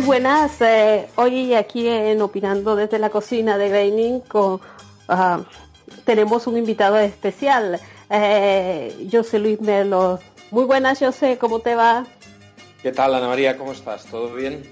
Muy 0.00 0.06
buenas, 0.06 0.58
eh, 0.62 1.08
hoy 1.16 1.52
aquí 1.52 1.86
en 1.86 2.22
Opinando 2.22 2.74
desde 2.74 2.98
la 2.98 3.10
cocina 3.10 3.58
de 3.58 3.68
Graining 3.68 4.20
con, 4.20 4.58
ah, 5.08 5.42
tenemos 6.06 6.46
un 6.46 6.56
invitado 6.56 6.98
especial, 6.98 7.78
eh, 8.08 9.06
José 9.12 9.38
Luis 9.38 9.60
Melo. 9.60 10.18
Muy 10.52 10.64
buenas, 10.64 11.00
José, 11.00 11.36
¿cómo 11.36 11.58
te 11.58 11.74
va? 11.74 12.06
¿Qué 12.82 12.92
tal, 12.92 13.14
Ana 13.14 13.28
María? 13.28 13.58
¿Cómo 13.58 13.72
estás? 13.72 14.06
¿Todo 14.06 14.32
bien? 14.32 14.62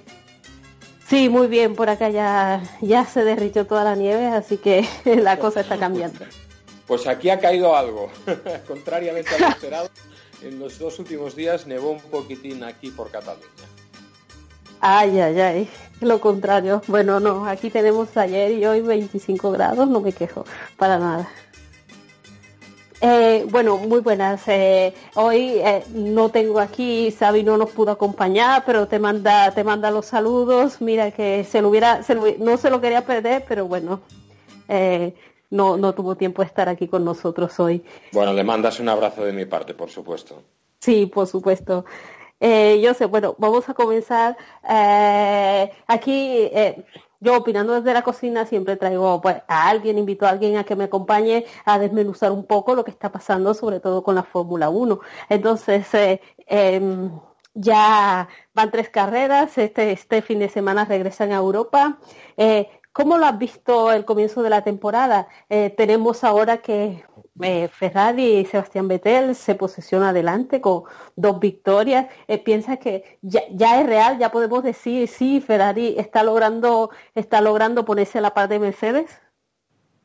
Sí, 1.07 1.29
muy 1.29 1.47
bien, 1.47 1.75
por 1.75 1.91
acá 1.91 2.09
ya, 2.09 2.63
ya 2.81 3.05
se 3.05 3.23
derritió 3.23 3.67
toda 3.67 3.85
la 3.85 3.97
nieve, 3.97 4.29
así 4.29 4.57
que 4.57 4.89
la 5.05 5.39
cosa 5.39 5.61
está 5.61 5.77
cambiando. 5.77 6.25
Pues 6.87 7.07
aquí 7.07 7.29
ha 7.29 7.39
caído 7.39 7.77
algo, 7.77 8.11
contrariamente 8.67 9.35
a 9.35 9.39
lo 9.41 9.49
esperado. 9.49 9.91
En 10.43 10.59
los 10.59 10.79
dos 10.79 10.99
últimos 10.99 11.37
días 11.37 11.67
nevó 11.67 11.91
un 11.91 12.01
poquitín 12.01 12.65
aquí 12.65 12.91
por 12.91 13.11
Cataluña. 13.11 13.68
Ay, 14.81 15.21
ay, 15.21 15.41
ay, 15.41 15.69
lo 16.01 16.21
contrario. 16.21 16.83
Bueno, 16.87 17.21
no, 17.21 17.47
aquí 17.47 17.71
tenemos 17.71 18.17
ayer 18.17 18.53
y 18.53 18.65
hoy 18.67 18.81
25 18.81 19.51
grados, 19.51 19.89
no 19.89 20.01
me 20.01 20.13
quejo, 20.13 20.45
para 20.77 20.99
nada. 20.99 21.29
Eh, 23.01 23.47
bueno, 23.51 23.77
muy 23.77 24.01
buenas. 24.01 24.43
Eh, 24.49 24.93
hoy 25.15 25.53
eh, 25.57 25.85
no 25.95 26.31
tengo 26.31 26.59
aquí, 26.59 27.11
Sabi 27.13 27.45
no 27.45 27.57
nos 27.57 27.71
pudo 27.71 27.93
acompañar, 27.93 28.65
pero 28.67 28.89
te 28.89 28.99
manda, 28.99 29.53
te 29.53 29.63
manda 29.63 29.91
los 29.91 30.07
saludos. 30.07 30.81
Mira 30.81 31.11
que 31.13 31.45
se 31.45 31.63
lo 31.63 31.69
hubiera, 31.69 32.01
no 32.39 32.57
se 32.57 32.71
lo 32.71 32.81
quería 32.81 33.05
perder, 33.05 33.45
pero 33.47 33.67
bueno, 33.67 34.01
no, 35.51 35.77
no 35.77 35.95
tuvo 35.95 36.17
tiempo 36.17 36.43
de 36.43 36.47
estar 36.47 36.69
aquí 36.69 36.89
con 36.89 37.05
nosotros 37.05 37.59
hoy. 37.61 37.85
Bueno, 38.13 38.33
le 38.33 38.43
mandas 38.43 38.81
un 38.81 38.89
abrazo 38.89 39.25
de 39.25 39.33
mi 39.33 39.45
parte, 39.45 39.75
por 39.75 39.91
supuesto. 39.91 40.43
Sí, 40.81 41.07
por 41.07 41.27
supuesto. 41.27 41.85
Eh, 42.41 42.81
yo 42.81 42.95
sé, 42.95 43.07
bueno, 43.07 43.35
vamos 43.39 43.69
a 43.69 43.75
comenzar. 43.75 44.37
Eh, 44.69 45.73
aquí, 45.87 46.49
eh, 46.53 46.85
yo 47.21 47.37
opinando 47.37 47.75
desde 47.75 47.93
la 47.95 48.03
cocina, 48.03 48.47
siempre 48.47 48.77
traigo 48.77 49.21
pues, 49.21 49.37
a 49.49 49.69
alguien, 49.69 49.99
invito 49.99 50.27
a 50.27 50.31
alguien 50.31 50.57
a 50.57 50.65
que 50.65 50.77
me 50.77 50.85
acompañe 50.85 51.47
a 51.65 51.79
desmenuzar 51.79 52.31
un 52.33 52.47
poco 52.47 52.75
lo 52.75 52.85
que 52.85 52.93
está 52.93 53.11
pasando, 53.11 53.55
sobre 53.55 53.81
todo 53.81 54.03
con 54.05 54.15
la 54.15 54.23
Fórmula 54.23 54.69
1. 54.71 55.01
Entonces, 55.29 55.87
em, 56.47 57.11
ya 57.55 58.29
van 58.55 58.71
tres 58.71 58.89
carreras, 58.91 59.59
este, 59.59 59.91
este 59.93 60.23
fin 60.23 60.39
de 60.39 60.49
semana 60.49 60.85
regresan 60.85 61.33
a 61.33 61.37
Europa. 61.37 61.99
¿Cómo 62.93 63.19
lo 63.19 63.27
has 63.27 63.39
visto 63.39 63.93
el 63.93 64.05
comienzo 64.05 64.43
de 64.43 64.51
la 64.51 64.63
temporada? 64.63 65.29
tenemos 65.77 66.25
ahora 66.25 66.59
que 66.59 67.05
eh, 67.43 67.69
Ferrari 67.69 68.39
y 68.39 68.45
Sebastián 68.45 68.89
Vettel 68.89 69.35
se 69.35 69.55
posiciona 69.55 70.11
adelante 70.11 70.61
con 70.61 70.85
dos 71.17 71.39
victorias. 71.41 72.07
Eh, 72.27 72.39
¿Piensas 72.39 72.79
que 72.79 73.19
ya, 73.23 73.81
es 73.81 73.87
real? 73.87 74.19
¿Ya 74.19 74.31
podemos 74.31 74.63
decir 74.63 75.09
sí, 75.09 75.41
Ferrari 75.41 75.95
está 75.99 76.23
logrando, 76.23 76.91
está 77.15 77.41
logrando 77.41 77.85
ponerse 77.85 78.19
a 78.19 78.23
la 78.23 78.35
par 78.35 78.49
de 78.49 78.59
Mercedes? 78.59 79.11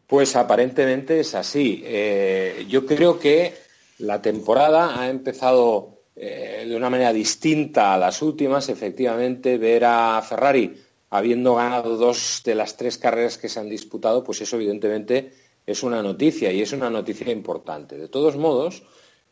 Pues 0.07 0.35
aparentemente 0.35 1.19
es 1.19 1.33
así. 1.33 1.81
Eh, 1.85 2.65
yo 2.67 2.85
creo 2.85 3.19
que 3.19 3.53
la 3.99 4.21
temporada 4.21 4.99
ha 4.99 5.09
empezado 5.09 5.91
de 6.15 6.75
una 6.75 6.91
manera 6.91 7.11
distinta 7.11 7.95
a 7.95 7.97
las 7.97 8.21
últimas. 8.21 8.69
Efectivamente, 8.69 9.57
ver 9.57 9.83
a 9.85 10.21
Ferrari 10.21 10.79
habiendo 11.13 11.53
ganado 11.53 11.95
dos 11.95 12.41
de 12.43 12.55
las 12.55 12.75
tres 12.75 12.97
carreras 12.97 13.37
que 13.37 13.47
se 13.47 13.59
han 13.59 13.69
disputado, 13.69 14.23
pues 14.23 14.41
eso 14.41 14.55
evidentemente 14.55 15.31
es 15.65 15.83
una 15.83 16.01
noticia 16.01 16.51
y 16.51 16.61
es 16.61 16.71
una 16.73 16.89
noticia 16.89 17.31
importante. 17.31 17.97
De 17.97 18.09
todos 18.09 18.37
modos, 18.37 18.83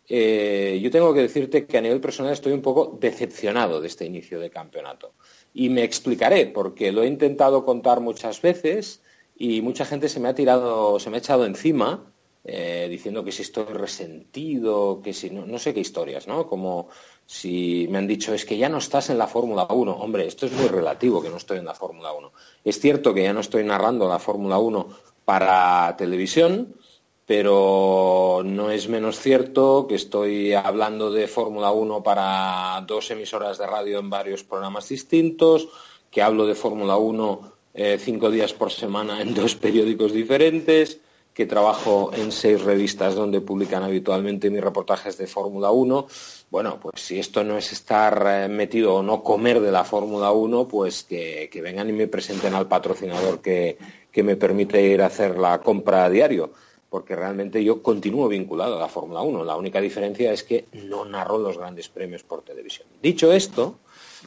eh, 0.08 0.80
yo 0.82 0.92
tengo 0.92 1.14
que 1.14 1.22
decirte 1.22 1.66
que 1.66 1.78
a 1.78 1.82
nivel 1.82 2.02
personal 2.02 2.34
estoy 2.34 2.54
un 2.54 2.62
poco 2.62 2.98
decepcionado 3.00 3.80
de 3.82 3.88
este 3.88 4.06
inicio 4.06 4.40
de 4.40 4.50
campeonato. 4.50 5.14
Y 5.54 5.70
me 5.70 5.84
explicaré, 5.84 6.48
porque 6.48 6.92
lo 6.92 7.04
he 7.04 7.08
intentado 7.08 7.66
contar 7.66 8.00
muchas 8.00 8.42
veces 8.42 9.02
y 9.36 9.62
mucha 9.62 9.86
gente 9.86 10.10
se 10.10 10.20
me 10.20 10.30
ha 10.30 10.36
tirado, 10.36 11.00
se 11.00 11.10
me 11.10 11.18
ha 11.18 11.20
echado 11.20 11.46
encima, 11.46 12.12
eh, 12.44 12.88
diciendo 12.90 13.24
que 13.24 13.32
si 13.32 13.44
estoy 13.44 13.66
resentido, 13.66 15.02
que 15.04 15.14
si 15.14 15.30
no, 15.30 15.46
no 15.46 15.60
sé 15.60 15.74
qué 15.74 15.80
historias, 15.80 16.28
¿no? 16.28 16.48
Como 16.48 16.90
si 17.26 17.88
me 17.90 18.00
han 18.00 18.08
dicho 18.08 18.34
es 18.34 18.46
que 18.46 18.58
ya 18.58 18.68
no 18.68 18.80
estás 18.80 19.10
en 19.12 19.18
la 19.18 19.28
Fórmula 19.28 19.68
1. 19.70 19.92
Hombre, 19.94 20.26
esto 20.26 20.48
es 20.48 20.52
muy 20.52 20.68
relativo 20.68 21.22
que 21.22 21.30
no 21.30 21.38
estoy 21.38 21.60
en 21.60 21.66
la 21.66 21.76
Fórmula 21.76 22.12
1. 22.14 22.34
Es 22.66 22.80
cierto 22.80 23.14
que 23.14 23.24
ya 23.24 23.34
no 23.34 23.42
estoy 23.42 23.64
narrando 23.64 24.10
la 24.10 24.20
Fórmula 24.20 24.58
1 24.58 24.88
para 25.32 25.96
televisión, 25.96 26.76
pero 27.26 28.42
no 28.44 28.70
es 28.70 28.90
menos 28.90 29.18
cierto 29.18 29.88
que 29.88 29.96
estoy 29.96 30.52
hablando 30.52 31.10
de 31.10 31.30
Fórmula 31.30 31.72
1 31.72 32.04
para 32.04 32.84
dos 32.86 33.10
emisoras 33.12 33.58
de 33.58 33.66
radio 33.66 34.00
en 34.00 34.10
varios 34.10 34.44
programas 34.44 34.90
distintos, 34.90 35.70
que 36.12 36.22
hablo 36.22 36.46
de 36.48 36.56
Fórmula 36.56 36.98
1 36.98 37.54
eh, 37.74 37.98
cinco 37.98 38.30
días 38.30 38.52
por 38.52 38.72
semana 38.72 39.22
en 39.22 39.34
dos 39.34 39.56
periódicos 39.56 40.12
diferentes, 40.12 41.00
que 41.34 41.46
trabajo 41.46 42.12
en 42.14 42.34
seis 42.34 42.62
revistas 42.62 43.16
donde 43.16 43.40
publican 43.40 43.84
habitualmente 43.84 44.50
mis 44.50 44.62
reportajes 44.62 45.18
de 45.18 45.28
Fórmula 45.28 45.72
1. 45.72 46.08
Bueno, 46.50 46.78
pues 46.82 47.02
si 47.02 47.18
esto 47.18 47.46
no 47.46 47.58
es 47.58 47.72
estar 47.72 48.28
eh, 48.28 48.50
metido 48.50 48.96
o 48.96 49.02
no 49.02 49.24
comer 49.24 49.62
de 49.62 49.72
la 49.72 49.86
Fórmula 49.86 50.34
1, 50.34 50.68
pues 50.68 51.04
que 51.04 51.62
vengan 51.64 51.90
y 51.90 51.94
me 51.94 52.08
presenten 52.08 52.54
al 52.54 52.68
patrocinador 52.68 53.40
que, 53.42 53.78
que 54.12 54.24
me 54.24 54.36
permite 54.36 54.82
ir 54.82 55.02
a 55.02 55.08
hacer 55.08 55.38
la 55.38 55.62
compra 55.62 56.06
a 56.06 56.10
diario, 56.10 56.52
porque 56.90 57.16
realmente 57.16 57.64
yo 57.64 57.82
continúo 57.82 58.28
vinculado 58.28 58.76
a 58.76 58.80
la 58.80 58.90
Fórmula 58.90 59.22
1. 59.22 59.46
La 59.46 59.56
única 59.56 59.80
diferencia 59.80 60.34
es 60.34 60.44
que 60.44 60.66
no 60.74 61.06
narro 61.06 61.38
los 61.38 61.58
grandes 61.58 61.88
premios 61.88 62.24
por 62.24 62.42
televisión. 62.42 62.88
Dicho 63.02 63.32
esto, 63.32 63.80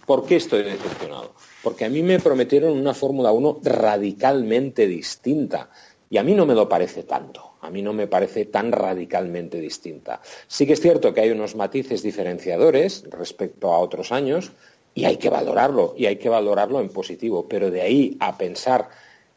¿por 0.07 0.25
qué 0.25 0.37
estoy 0.37 0.63
decepcionado? 0.63 1.33
Porque 1.63 1.85
a 1.85 1.91
mí 1.91 2.03
me 2.03 2.19
prometieron 2.21 2.73
una 2.79 2.95
Fórmula 2.95 3.33
1 3.33 3.61
radicalmente 3.63 4.87
distinta. 4.87 5.69
Y 6.09 6.17
a 6.17 6.23
mí 6.23 6.35
no 6.35 6.47
me 6.47 6.55
lo 6.55 6.69
parece 6.69 7.03
tanto, 7.03 7.55
a 7.61 7.71
mí 7.71 7.83
no 7.83 7.93
me 7.93 8.07
parece 8.07 8.45
tan 8.45 8.71
radicalmente 8.73 9.59
distinta. 9.59 10.21
Sí 10.47 10.67
que 10.67 10.75
es 10.75 10.81
cierto 10.81 11.13
que 11.13 11.23
hay 11.23 11.31
unos 11.31 11.57
matices 11.57 12.03
diferenciadores 12.03 13.05
respecto 13.11 13.73
a 13.73 13.79
otros 13.79 14.13
años 14.13 14.53
y 14.95 15.07
hay 15.07 15.17
que 15.17 15.29
valorarlo, 15.29 15.95
y 15.97 16.07
hay 16.07 16.17
que 16.17 16.29
valorarlo 16.29 16.81
en 16.81 16.89
positivo, 16.89 17.47
pero 17.49 17.71
de 17.71 17.83
ahí 17.83 18.17
a 18.21 18.39
pensar 18.39 18.91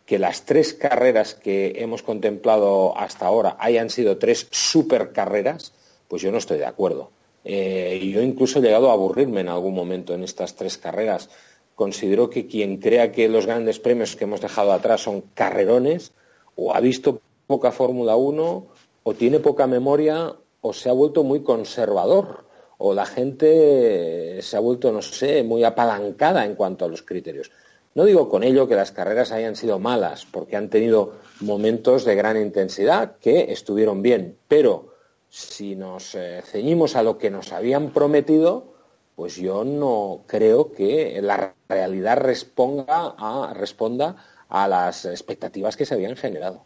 que 0.08 0.18
las 0.20 0.46
tres 0.46 0.74
carreras 0.74 1.36
que 1.36 1.74
hemos 1.76 2.02
contemplado 2.02 2.98
hasta 2.98 3.28
ahora 3.28 3.58
hayan 3.60 3.90
sido 3.90 4.18
tres 4.18 4.48
supercarreras, 4.50 5.74
pues 6.08 6.22
yo 6.22 6.32
no 6.32 6.38
estoy 6.38 6.60
de 6.60 6.66
acuerdo. 6.66 7.12
Eh, 7.44 8.00
yo 8.14 8.22
incluso 8.22 8.60
he 8.60 8.62
llegado 8.62 8.90
a 8.90 8.94
aburrirme 8.94 9.42
en 9.42 9.50
algún 9.50 9.76
momento 9.76 10.14
en 10.14 10.24
estas 10.24 10.56
tres 10.56 10.78
carreras. 10.78 11.30
Considero 11.76 12.30
que 12.30 12.48
quien 12.48 12.78
crea 12.78 13.12
que 13.12 13.28
los 13.28 13.46
grandes 13.46 13.80
premios 13.80 14.16
que 14.16 14.24
hemos 14.24 14.40
dejado 14.40 14.72
atrás 14.72 15.02
son 15.02 15.24
carrerones, 15.34 16.14
o 16.56 16.74
ha 16.74 16.80
visto 16.80 17.22
poca 17.46 17.74
Fórmula 17.74 18.16
1, 18.16 18.68
o 19.04 19.14
tiene 19.14 19.42
poca 19.42 19.68
memoria, 19.68 20.36
o 20.62 20.72
se 20.72 20.90
ha 20.90 20.94
vuelto 20.94 21.26
muy 21.26 21.44
conservador, 21.44 22.46
o 22.78 22.94
la 22.94 23.06
gente 23.06 24.42
se 24.42 24.56
ha 24.56 24.62
vuelto, 24.62 24.90
no 24.94 25.02
sé, 25.02 25.44
muy 25.44 25.66
apalancada 25.66 26.46
en 26.46 26.56
cuanto 26.56 26.86
a 26.86 26.88
los 26.88 27.02
criterios. 27.02 27.52
No 27.98 28.06
digo 28.06 28.30
con 28.30 28.44
ello 28.44 28.68
que 28.68 28.76
las 28.76 28.92
carreras 28.92 29.32
hayan 29.32 29.56
sido 29.56 29.80
malas, 29.80 30.28
porque 30.30 30.56
han 30.56 30.70
tenido 30.70 31.14
momentos 31.40 32.06
de 32.06 32.14
gran 32.14 32.40
intensidad 32.40 33.16
que 33.18 33.52
estuvieron 33.52 34.04
bien, 34.04 34.38
pero 34.48 34.94
si 35.30 35.76
nos 35.76 36.14
eh, 36.14 36.44
ceñimos 36.46 36.96
a 36.96 37.02
lo 37.02 37.18
que 37.18 37.32
nos 37.32 37.52
habían 37.54 37.90
prometido, 37.90 38.66
pues 39.16 39.38
yo 39.38 39.64
no 39.64 40.20
creo 40.28 40.74
que 40.74 41.20
la 41.24 41.56
realidad 41.68 42.18
responda 42.18 43.16
a, 43.18 43.52
responda 43.56 44.16
a 44.48 44.68
las 44.68 45.06
expectativas 45.06 45.76
que 45.76 45.88
se 45.88 45.96
habían 45.96 46.16
generado. 46.16 46.66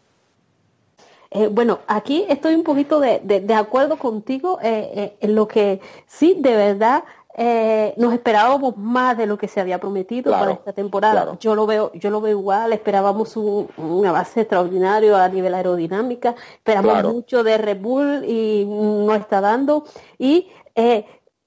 Eh, 1.30 1.48
bueno, 1.50 1.78
aquí 1.86 2.26
estoy 2.28 2.54
un 2.54 2.62
poquito 2.62 3.00
de, 3.00 3.54
acuerdo 3.54 3.96
contigo 3.96 4.58
eh, 4.62 5.16
en 5.18 5.34
lo 5.34 5.48
que 5.48 5.80
sí, 6.06 6.36
de 6.38 6.54
verdad, 6.54 7.04
eh, 7.34 7.94
nos 7.96 8.12
esperábamos 8.12 8.76
más 8.76 9.16
de 9.16 9.26
lo 9.26 9.38
que 9.38 9.48
se 9.48 9.60
había 9.60 9.78
prometido 9.78 10.32
para 10.32 10.52
esta 10.52 10.72
temporada. 10.72 11.36
Yo 11.40 11.54
lo 11.54 11.66
veo, 11.66 11.92
yo 11.94 12.10
lo 12.10 12.20
veo 12.20 12.38
igual, 12.38 12.72
esperábamos 12.72 13.36
un, 13.36 13.68
un 13.76 14.06
avance 14.06 14.40
extraordinario 14.40 15.16
a 15.16 15.28
nivel 15.28 15.54
aerodinámica, 15.54 16.34
esperamos 16.56 17.14
mucho 17.14 17.42
de 17.42 17.58
Red 17.58 17.80
Bull 17.80 18.24
y 18.26 18.64
no 18.66 19.14
está 19.14 19.40
dando. 19.40 19.84
Y 20.18 20.50
eh, 20.74 21.06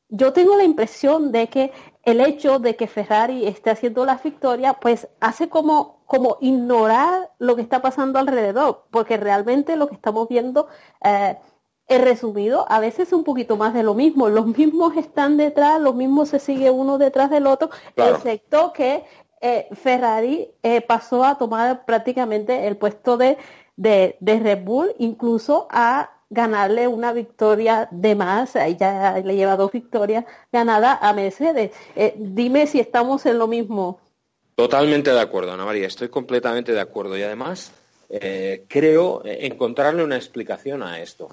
yo 0.10 0.34
tengo 0.34 0.56
la 0.56 0.64
impresión 0.64 1.32
de 1.32 1.48
que 1.48 1.72
el 2.04 2.22
hecho 2.22 2.60
de 2.60 2.76
que 2.76 2.88
Ferrari 2.88 3.48
esté 3.48 3.72
haciendo 3.72 4.06
la 4.06 4.18
victoria, 4.18 4.74
pues 4.74 5.08
hace 5.20 5.50
como, 5.50 6.04
como 6.06 6.38
ignorar 6.40 7.32
lo 7.40 7.56
que 7.56 7.64
está 7.64 7.82
pasando 7.82 8.20
alrededor, 8.20 8.86
porque 8.92 9.18
realmente 9.18 9.76
lo 9.76 9.88
que 9.88 9.96
estamos 9.96 10.28
viendo 10.30 10.68
eh, 11.04 11.38
He 11.88 12.00
resumido, 12.00 12.66
a 12.68 12.80
veces 12.80 13.14
un 13.14 13.24
poquito 13.24 13.58
más 13.58 13.74
de 13.76 13.84
lo 13.84 13.94
mismo. 13.94 14.28
Los 14.30 14.48
mismos 14.48 14.98
están 14.98 15.38
detrás, 15.38 15.80
los 15.80 15.94
mismos 15.94 16.30
se 16.30 16.40
sigue 16.40 16.72
uno 16.72 16.98
detrás 16.98 17.30
del 17.30 17.46
otro, 17.46 17.70
excepto 17.96 18.74
que 18.74 19.04
eh, 19.48 19.68
Ferrari 19.74 20.50
eh, 20.64 20.82
pasó 20.82 21.24
a 21.24 21.38
tomar 21.38 21.86
prácticamente 21.86 22.66
el 22.66 22.78
puesto 22.78 23.18
de, 23.18 23.38
de, 23.76 24.16
Red 24.20 24.64
Bull, 24.64 24.96
incluso 24.98 25.68
ha 25.70 26.12
ganarle 26.32 26.88
una 26.88 27.14
victoria 27.14 27.88
de 27.92 28.16
más, 28.16 28.56
ya 28.80 29.22
le 29.24 29.36
lleva 29.36 29.56
dos 29.56 29.72
victorias 29.72 30.26
ganadas 30.52 30.98
a 31.00 31.14
Mercedes. 31.14 31.72
Eh, 31.96 32.16
dime 32.18 32.66
si 32.66 32.80
estamos 32.80 33.28
en 33.28 33.38
lo 33.38 33.48
mismo. 33.48 34.00
Totalmente 34.56 35.12
de 35.12 35.22
acuerdo, 35.22 35.54
Ana 35.54 35.66
María, 35.66 35.86
estoy 35.86 36.10
completamente 36.10 36.72
de 36.72 36.82
acuerdo 36.82 37.16
y 37.16 37.22
además 37.22 37.72
creo 38.68 39.22
encontrarle 39.26 40.04
una 40.04 40.16
explicación 40.16 40.82
a 40.82 41.00
esto. 41.00 41.30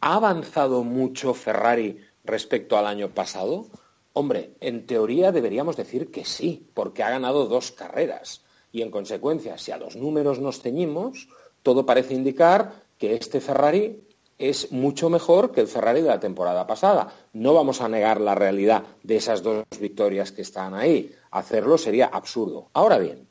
¿Ha 0.00 0.14
avanzado 0.14 0.84
mucho 0.84 1.34
Ferrari 1.34 2.00
respecto 2.24 2.76
al 2.76 2.86
año 2.86 3.10
pasado? 3.10 3.66
Hombre, 4.12 4.54
en 4.60 4.86
teoría 4.86 5.32
deberíamos 5.32 5.76
decir 5.76 6.10
que 6.10 6.24
sí, 6.24 6.68
porque 6.74 7.02
ha 7.02 7.10
ganado 7.10 7.46
dos 7.46 7.70
carreras. 7.70 8.42
Y 8.72 8.82
en 8.82 8.90
consecuencia, 8.90 9.58
si 9.58 9.72
a 9.72 9.76
los 9.76 9.96
números 9.96 10.40
nos 10.40 10.60
ceñimos, 10.60 11.28
todo 11.62 11.86
parece 11.86 12.14
indicar 12.14 12.84
que 12.98 13.14
este 13.14 13.40
Ferrari 13.40 14.02
es 14.38 14.70
mucho 14.72 15.08
mejor 15.08 15.52
que 15.52 15.60
el 15.60 15.68
Ferrari 15.68 16.02
de 16.02 16.08
la 16.08 16.20
temporada 16.20 16.66
pasada. 16.66 17.12
No 17.32 17.54
vamos 17.54 17.80
a 17.80 17.88
negar 17.88 18.20
la 18.20 18.34
realidad 18.34 18.84
de 19.02 19.16
esas 19.16 19.42
dos 19.42 19.64
victorias 19.80 20.32
que 20.32 20.42
están 20.42 20.74
ahí. 20.74 21.14
Hacerlo 21.30 21.78
sería 21.78 22.06
absurdo. 22.06 22.68
Ahora 22.72 22.98
bien, 22.98 23.28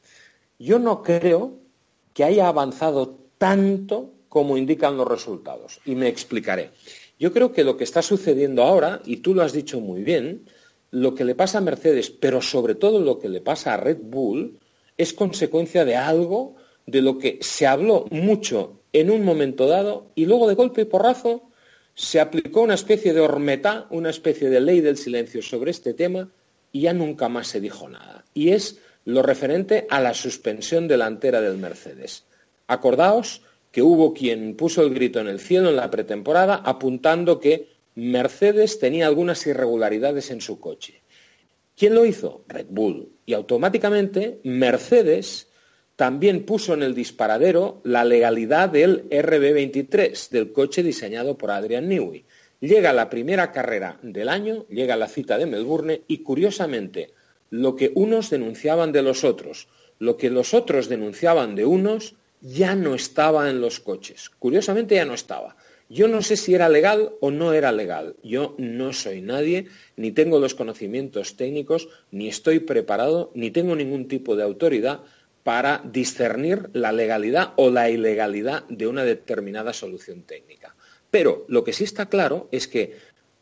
yo 0.57 0.79
no 0.79 1.03
creo 1.03 1.53
que 2.13 2.23
haya 2.23 2.47
avanzado 2.47 3.17
tanto 3.38 4.12
como 4.35 4.57
indican 4.57 4.97
los 4.97 5.07
resultados. 5.07 5.79
Y 5.85 5.95
me 5.95 6.09
explicaré. 6.09 6.71
Yo 7.17 7.31
creo 7.31 7.53
que 7.53 7.63
lo 7.63 7.77
que 7.77 7.85
está 7.85 8.01
sucediendo 8.01 8.63
ahora, 8.63 9.01
y 9.05 9.17
tú 9.23 9.33
lo 9.33 9.43
has 9.43 9.53
dicho 9.53 9.79
muy 9.79 10.03
bien, 10.03 10.43
lo 10.91 11.15
que 11.15 11.23
le 11.23 11.35
pasa 11.35 11.59
a 11.59 11.61
Mercedes, 11.61 12.09
pero 12.09 12.41
sobre 12.41 12.75
todo 12.75 12.99
lo 12.99 13.17
que 13.17 13.29
le 13.29 13.39
pasa 13.39 13.73
a 13.73 13.77
Red 13.77 13.99
Bull, 14.01 14.59
es 14.97 15.13
consecuencia 15.13 15.85
de 15.85 15.95
algo 15.95 16.57
de 16.85 17.01
lo 17.01 17.17
que 17.17 17.39
se 17.39 17.65
habló 17.65 18.07
mucho 18.11 18.81
en 18.91 19.09
un 19.09 19.23
momento 19.23 19.67
dado 19.67 20.11
y 20.15 20.25
luego 20.25 20.49
de 20.49 20.55
golpe 20.55 20.81
y 20.81 20.85
porrazo 20.85 21.43
se 21.93 22.19
aplicó 22.19 22.59
una 22.59 22.73
especie 22.73 23.13
de 23.13 23.21
hormeta, 23.21 23.88
una 23.89 24.09
especie 24.09 24.49
de 24.49 24.59
ley 24.59 24.81
del 24.81 24.97
silencio 24.97 25.41
sobre 25.41 25.71
este 25.71 25.93
tema 25.93 26.27
y 26.73 26.81
ya 26.81 26.93
nunca 26.93 27.29
más 27.29 27.47
se 27.47 27.61
dijo 27.61 27.88
nada. 27.88 28.25
Y 28.33 28.49
es 28.49 28.81
lo 29.05 29.21
referente 29.21 29.88
a 29.89 30.01
la 30.01 30.13
suspensión 30.13 30.89
delantera 30.89 31.39
del 31.39 31.55
Mercedes. 31.57 32.25
Acordaos 32.67 33.41
que 33.75 33.81
hubo 33.81 34.13
quien 34.13 34.56
puso 34.56 34.83
el 34.83 34.94
grito 34.94 35.19
en 35.19 35.27
el 35.27 35.38
cielo 35.38 35.68
en 35.68 35.75
la 35.75 35.92
pretemporada 35.92 36.56
apuntando 36.63 37.42
que 37.42 37.68
Mercedes 37.95 38.80
tenía 38.80 39.06
algunas 39.06 39.45
irregularidades 39.48 40.31
en 40.31 40.39
su 40.39 40.62
coche. 40.62 41.01
¿Quién 41.75 41.94
lo 41.94 42.06
hizo? 42.06 42.45
Red 42.48 42.68
Bull. 42.69 43.10
Y 43.25 43.33
automáticamente 43.33 44.39
Mercedes 44.45 45.50
también 45.98 46.45
puso 46.45 46.74
en 46.74 46.83
el 46.83 46.95
disparadero 46.95 47.81
la 47.83 48.06
legalidad 48.06 48.69
del 48.69 49.10
RB23, 49.10 50.30
del 50.30 50.54
coche 50.54 50.81
diseñado 50.81 51.38
por 51.38 51.51
Adrian 51.51 51.89
Newey. 51.89 52.24
Llega 52.62 52.94
la 52.94 53.10
primera 53.10 53.51
carrera 53.51 54.00
del 54.01 54.30
año, 54.30 54.66
llega 54.69 54.95
la 54.95 55.10
cita 55.10 55.38
de 55.38 55.48
Melbourne 55.48 56.04
y 56.07 56.19
curiosamente 56.19 57.12
lo 57.50 57.75
que 57.75 57.92
unos 57.94 58.30
denunciaban 58.30 58.94
de 58.94 59.01
los 59.01 59.25
otros, 59.25 59.68
lo 60.00 60.16
que 60.16 60.30
los 60.30 60.54
otros 60.54 60.88
denunciaban 60.88 61.56
de 61.56 61.66
unos, 61.66 62.16
ya 62.45 62.75
no 62.75 62.94
estaba 62.94 63.50
en 63.50 63.59
los 63.59 63.80
coches. 63.80 64.30
Curiosamente 64.38 64.95
ya 64.95 65.06
no 65.06 65.15
estaba. 65.15 65.56
Yo 65.89 66.07
no 66.07 66.21
sé 66.21 66.38
si 66.38 66.53
era 66.53 66.69
legal 66.69 67.13
o 67.19 67.31
no 67.31 67.53
era 67.53 67.71
legal. 67.71 68.15
Yo 68.24 68.53
no 68.59 68.94
soy 68.94 69.21
nadie, 69.21 69.68
ni 69.95 70.12
tengo 70.12 70.39
los 70.39 70.53
conocimientos 70.53 71.38
técnicos, 71.38 71.89
ni 72.12 72.27
estoy 72.27 72.59
preparado, 72.59 73.31
ni 73.33 73.50
tengo 73.50 73.75
ningún 73.75 74.07
tipo 74.07 74.36
de 74.36 74.44
autoridad 74.44 75.01
para 75.44 75.81
discernir 75.86 76.69
la 76.74 76.92
legalidad 76.92 77.53
o 77.56 77.71
la 77.71 77.89
ilegalidad 77.89 78.65
de 78.68 78.88
una 78.88 79.03
determinada 79.03 79.74
solución 79.74 80.21
técnica. 80.21 80.75
Pero 81.09 81.45
lo 81.48 81.63
que 81.63 81.74
sí 81.74 81.83
está 81.83 82.09
claro 82.09 82.48
es 82.51 82.68
que 82.68 82.98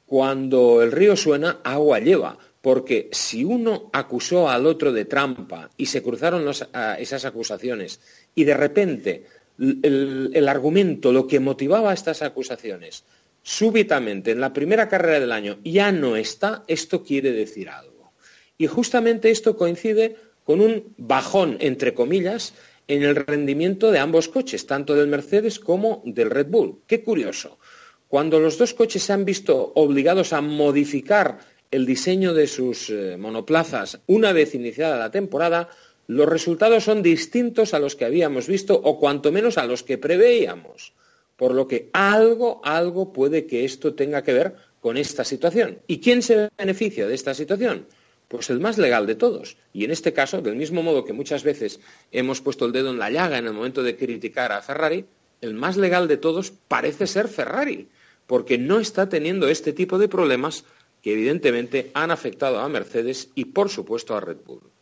cuando 0.06 0.82
el 0.82 0.92
río 0.92 1.16
suena, 1.18 1.60
agua 1.64 2.00
lleva, 2.00 2.38
porque 2.64 3.10
si 3.12 3.44
uno 3.44 3.90
acusó 3.92 4.50
al 4.50 4.66
otro 4.66 4.94
de 4.94 5.04
trampa 5.04 5.70
y 5.76 5.88
se 5.88 6.02
cruzaron 6.02 6.48
esas 6.48 7.26
acusaciones 7.26 8.00
y 8.36 8.44
de 8.44 8.54
repente 8.54 9.26
el, 9.60 10.48
argumento, 10.48 11.12
lo 11.12 11.28
que 11.28 11.40
motivaba 11.40 11.94
estas 11.94 12.22
acusaciones, 12.22 13.04
súbitamente 13.42 14.32
en 14.32 14.42
la 14.42 14.54
primera 14.54 14.90
carrera 14.90 15.20
del 15.20 15.32
año 15.32 15.60
ya 15.64 15.92
no 15.92 16.16
está, 16.16 16.64
esto 16.68 17.04
quiere 17.04 17.32
decir 17.32 17.70
algo. 17.70 18.14
Y 18.58 18.68
justamente 18.68 19.32
esto 19.32 19.58
coincide 19.58 20.16
con 20.44 20.62
un 20.62 20.94
bajón, 20.98 21.58
entre 21.60 21.94
comillas, 21.94 22.54
en 22.88 23.04
el 23.04 23.16
rendimiento 23.16 23.92
de 23.92 24.00
ambos 24.00 24.28
coches, 24.28 24.68
tanto 24.68 24.96
del 24.96 25.08
Mercedes 25.08 25.60
como 25.60 26.02
del 26.06 26.30
Red 26.30 26.48
Bull. 26.48 26.82
Qué 26.88 27.04
curioso. 27.04 27.60
Cuando 28.08 28.40
los 28.40 28.58
dos 28.58 28.74
coches 28.74 29.04
se 29.04 29.14
han 29.14 29.26
visto 29.26 29.72
obligados 29.76 30.34
a 30.34 30.42
modificar 30.42 31.40
el 31.72 31.86
diseño 31.86 32.34
de 32.34 32.46
sus 32.46 32.90
eh, 32.90 33.18
monoplazas 33.18 34.00
una 34.06 34.32
vez 34.32 34.54
iniciada 34.54 34.98
la 34.98 35.10
temporada, 35.10 35.70
los 36.14 36.30
resultados 36.30 36.84
son 36.84 37.02
distintos 37.02 37.74
a 37.74 37.80
los 37.80 37.96
que 37.96 38.06
habíamos 38.06 38.48
visto 38.48 38.76
o 38.76 39.00
cuanto 39.00 39.32
menos 39.32 39.58
a 39.58 39.66
los 39.66 39.82
que 39.82 39.98
preveíamos. 39.98 40.94
Por 41.36 41.56
lo 41.56 41.68
que 41.68 41.90
algo, 41.92 42.62
algo 42.64 43.12
puede 43.12 43.48
que 43.48 43.66
esto 43.66 43.96
tenga 43.96 44.24
que 44.24 44.34
ver 44.34 44.56
con 44.80 44.98
esta 44.98 45.24
situación. 45.24 45.80
¿Y 45.88 46.00
quién 46.00 46.22
se 46.22 46.50
beneficia 46.56 47.08
de 47.08 47.16
esta 47.16 47.34
situación? 47.34 47.88
Pues 48.28 48.52
el 48.52 48.60
más 48.60 48.78
legal 48.78 49.08
de 49.08 49.16
todos. 49.16 49.58
Y 49.74 49.86
en 49.86 49.92
este 49.92 50.14
caso, 50.14 50.42
del 50.42 50.56
mismo 50.56 50.84
modo 50.84 51.04
que 51.04 51.14
muchas 51.14 51.44
veces 51.44 51.80
hemos 52.12 52.42
puesto 52.42 52.66
el 52.66 52.74
dedo 52.74 52.92
en 52.92 53.00
la 53.00 53.10
llaga 53.10 53.40
en 53.40 53.48
el 53.48 53.54
momento 53.54 53.82
de 53.82 53.98
criticar 53.98 54.52
a 54.52 54.62
Ferrari, 54.62 55.06
el 55.42 55.56
más 55.56 55.78
legal 55.78 56.08
de 56.08 56.18
todos 56.18 56.52
parece 56.68 57.08
ser 57.08 57.28
Ferrari, 57.28 57.90
porque 58.28 58.58
no 58.58 58.80
está 58.80 59.10
teniendo 59.10 59.48
este 59.48 59.74
tipo 59.74 59.98
de 59.98 60.08
problemas 60.08 60.64
que 61.02 61.14
evidentemente 61.14 61.92
han 61.94 62.12
afectado 62.12 62.60
a 62.60 62.70
Mercedes 62.70 63.30
y 63.36 63.46
por 63.46 63.70
supuesto 63.70 64.16
a 64.16 64.22
Red 64.22 64.38
Bull. 64.46 64.73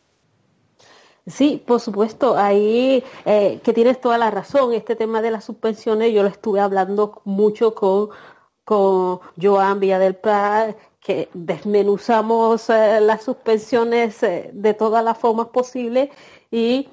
Sí, 1.26 1.62
por 1.64 1.80
supuesto, 1.80 2.36
ahí 2.36 3.04
eh, 3.24 3.60
que 3.62 3.72
tienes 3.72 4.00
toda 4.00 4.18
la 4.18 4.30
razón. 4.30 4.72
Este 4.72 4.96
tema 4.96 5.22
de 5.22 5.30
las 5.30 5.44
suspensiones 5.44 6.12
yo 6.12 6.22
lo 6.22 6.28
estuve 6.28 6.58
hablando 6.60 7.22
mucho 7.24 7.74
con, 7.74 8.10
con 8.64 9.20
Joan 9.40 9.78
Villa 9.78 9.98
del 10.00 10.16
Prat, 10.16 10.76
que 11.00 11.28
desmenuzamos 11.32 12.68
eh, 12.70 13.00
las 13.00 13.22
suspensiones 13.22 14.22
eh, 14.24 14.50
de 14.52 14.74
todas 14.74 15.04
las 15.04 15.16
formas 15.18 15.48
posibles 15.48 16.10
y 16.50 16.88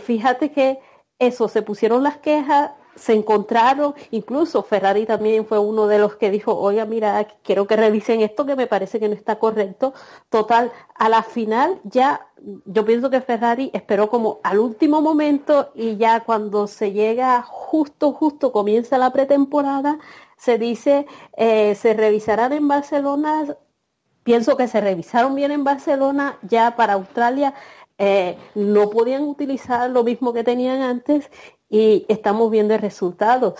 fíjate 0.00 0.50
que 0.50 0.80
eso, 1.18 1.48
se 1.48 1.62
pusieron 1.62 2.02
las 2.02 2.18
quejas, 2.18 2.72
se 2.96 3.12
encontraron, 3.12 3.94
incluso 4.10 4.62
Ferrari 4.62 5.06
también 5.06 5.46
fue 5.46 5.58
uno 5.58 5.86
de 5.86 5.98
los 5.98 6.16
que 6.16 6.30
dijo, 6.30 6.56
oiga, 6.58 6.86
mira, 6.86 7.28
quiero 7.42 7.66
que 7.66 7.76
revisen 7.76 8.22
esto 8.22 8.46
que 8.46 8.56
me 8.56 8.66
parece 8.66 8.98
que 8.98 9.08
no 9.08 9.14
está 9.14 9.38
correcto. 9.38 9.94
Total, 10.30 10.72
a 10.94 11.08
la 11.08 11.22
final 11.22 11.78
ya, 11.84 12.26
yo 12.64 12.84
pienso 12.84 13.10
que 13.10 13.20
Ferrari 13.20 13.70
esperó 13.74 14.08
como 14.08 14.40
al 14.42 14.58
último 14.58 15.00
momento 15.02 15.70
y 15.74 15.96
ya 15.96 16.20
cuando 16.20 16.66
se 16.66 16.92
llega 16.92 17.42
justo, 17.42 18.12
justo 18.12 18.50
comienza 18.50 18.98
la 18.98 19.12
pretemporada, 19.12 19.98
se 20.38 20.58
dice, 20.58 21.06
eh, 21.36 21.74
se 21.74 21.94
revisarán 21.94 22.52
en 22.52 22.66
Barcelona, 22.66 23.56
pienso 24.22 24.56
que 24.56 24.68
se 24.68 24.80
revisaron 24.80 25.34
bien 25.34 25.52
en 25.52 25.64
Barcelona, 25.64 26.38
ya 26.42 26.76
para 26.76 26.94
Australia 26.94 27.54
eh, 27.98 28.36
no 28.54 28.90
podían 28.90 29.22
utilizar 29.22 29.88
lo 29.88 30.04
mismo 30.04 30.34
que 30.34 30.44
tenían 30.44 30.82
antes 30.82 31.30
y 31.68 32.04
estamos 32.08 32.50
viendo 32.50 32.74
el 32.74 32.80
resultado. 32.80 33.54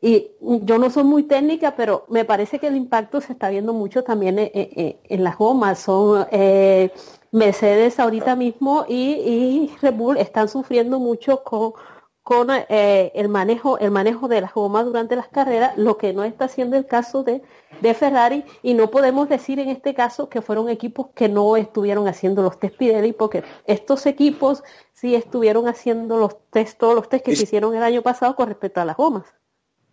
Y 0.00 0.32
yo 0.40 0.78
no 0.78 0.90
soy 0.90 1.04
muy 1.04 1.22
técnica, 1.22 1.76
pero 1.76 2.06
me 2.08 2.24
parece 2.24 2.58
que 2.58 2.66
el 2.66 2.76
impacto 2.76 3.20
se 3.20 3.34
está 3.34 3.50
viendo 3.50 3.72
mucho 3.72 4.02
también 4.02 4.36
en, 4.38 5.24
las 5.24 5.38
gomas. 5.38 5.78
Son 5.78 6.26
eh, 6.32 6.90
Mercedes 7.30 8.00
ahorita 8.00 8.34
mismo 8.34 8.84
y, 8.88 9.12
y, 9.12 9.76
Red 9.80 9.94
Bull 9.94 10.16
están 10.16 10.48
sufriendo 10.48 10.98
mucho 10.98 11.44
con, 11.44 11.74
con 12.22 12.48
eh, 12.50 13.10
el, 13.14 13.28
manejo, 13.28 13.78
el 13.78 13.90
manejo 13.90 14.28
de 14.28 14.40
las 14.40 14.54
gomas 14.54 14.84
durante 14.84 15.16
las 15.16 15.28
carreras, 15.28 15.76
lo 15.76 15.98
que 15.98 16.12
no 16.12 16.22
está 16.22 16.48
siendo 16.48 16.76
el 16.76 16.86
caso 16.86 17.24
de, 17.24 17.42
de, 17.80 17.94
Ferrari, 17.94 18.44
y 18.62 18.74
no 18.74 18.90
podemos 18.90 19.28
decir 19.28 19.58
en 19.58 19.68
este 19.68 19.92
caso 19.92 20.28
que 20.28 20.40
fueron 20.40 20.68
equipos 20.68 21.08
que 21.14 21.28
no 21.28 21.56
estuvieron 21.56 22.06
haciendo 22.06 22.42
los 22.42 22.60
test 22.60 22.76
Pirelli, 22.76 23.12
porque 23.12 23.42
estos 23.66 24.06
equipos 24.06 24.62
sí 24.92 25.16
estuvieron 25.16 25.66
haciendo 25.66 26.16
los 26.16 26.36
test, 26.50 26.78
todos 26.78 26.94
los 26.94 27.08
test 27.08 27.24
que 27.24 27.34
se 27.34 27.42
hicieron 27.42 27.74
el 27.74 27.82
año 27.82 28.02
pasado 28.02 28.36
con 28.36 28.48
respecto 28.48 28.80
a 28.80 28.84
las 28.84 28.96
gomas. 28.96 29.24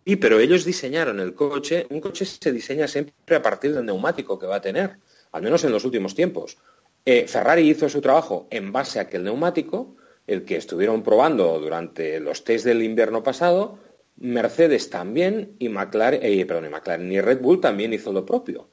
Sí, 0.06 0.16
pero 0.16 0.38
ellos 0.38 0.64
diseñaron 0.64 1.20
el 1.20 1.34
coche, 1.34 1.86
un 1.90 2.00
coche 2.00 2.24
se 2.24 2.52
diseña 2.52 2.86
siempre 2.86 3.36
a 3.36 3.42
partir 3.42 3.74
del 3.74 3.84
neumático 3.84 4.38
que 4.38 4.46
va 4.46 4.56
a 4.56 4.60
tener, 4.60 4.98
al 5.32 5.42
menos 5.42 5.64
en 5.64 5.72
los 5.72 5.84
últimos 5.84 6.14
tiempos. 6.14 6.58
Eh, 7.04 7.26
Ferrari 7.26 7.68
hizo 7.68 7.88
su 7.88 8.00
trabajo 8.00 8.46
en 8.50 8.72
base 8.72 9.00
a 9.00 9.08
que 9.08 9.16
el 9.16 9.24
neumático, 9.24 9.96
el 10.26 10.44
que 10.44 10.56
estuvieron 10.56 11.02
probando 11.02 11.58
durante 11.58 12.20
los 12.20 12.44
test 12.44 12.64
del 12.64 12.82
invierno 12.82 13.22
pasado, 13.22 13.78
Mercedes 14.16 14.90
también 14.90 15.56
y 15.58 15.68
McLaren, 15.68 16.20
eh, 16.22 16.44
perdón, 16.46 16.66
y 16.66 16.68
McLaren 16.68 17.12
y 17.12 17.20
Red 17.20 17.40
Bull 17.40 17.60
también 17.60 17.92
hizo 17.92 18.12
lo 18.12 18.24
propio. 18.24 18.68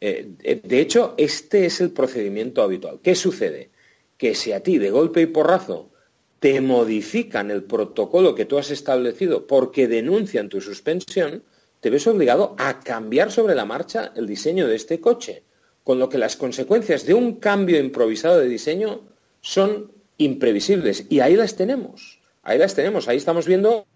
Eh, 0.00 0.32
eh, 0.42 0.60
de 0.62 0.80
hecho, 0.80 1.14
este 1.16 1.66
es 1.66 1.80
el 1.80 1.90
procedimiento 1.90 2.62
habitual. 2.62 3.00
¿Qué 3.02 3.14
sucede? 3.14 3.70
Que 4.16 4.34
si 4.34 4.52
a 4.52 4.62
ti 4.62 4.78
de 4.78 4.90
golpe 4.90 5.20
y 5.20 5.26
porrazo 5.26 5.90
te 6.38 6.60
modifican 6.60 7.50
el 7.50 7.64
protocolo 7.64 8.34
que 8.34 8.44
tú 8.44 8.58
has 8.58 8.70
establecido 8.70 9.46
porque 9.46 9.86
denuncian 9.86 10.48
tu 10.48 10.60
suspensión, 10.60 11.44
te 11.80 11.90
ves 11.90 12.06
obligado 12.06 12.56
a 12.58 12.80
cambiar 12.80 13.30
sobre 13.30 13.54
la 13.54 13.64
marcha 13.64 14.12
el 14.16 14.26
diseño 14.26 14.66
de 14.66 14.76
este 14.76 15.00
coche. 15.00 15.42
Con 15.84 15.98
lo 15.98 16.08
que 16.08 16.18
las 16.18 16.36
consecuencias 16.36 17.06
de 17.06 17.14
un 17.14 17.36
cambio 17.36 17.78
improvisado 17.78 18.38
de 18.38 18.48
diseño 18.48 19.02
son 19.40 19.92
imprevisibles. 20.24 21.06
Y 21.08 21.20
ahí 21.20 21.36
las 21.36 21.56
tenemos. 21.56 22.20
Ahí 22.42 22.58
las 22.58 22.74
tenemos. 22.74 23.08
Ahí 23.08 23.16
estamos 23.16 23.46
viendo 23.46 23.86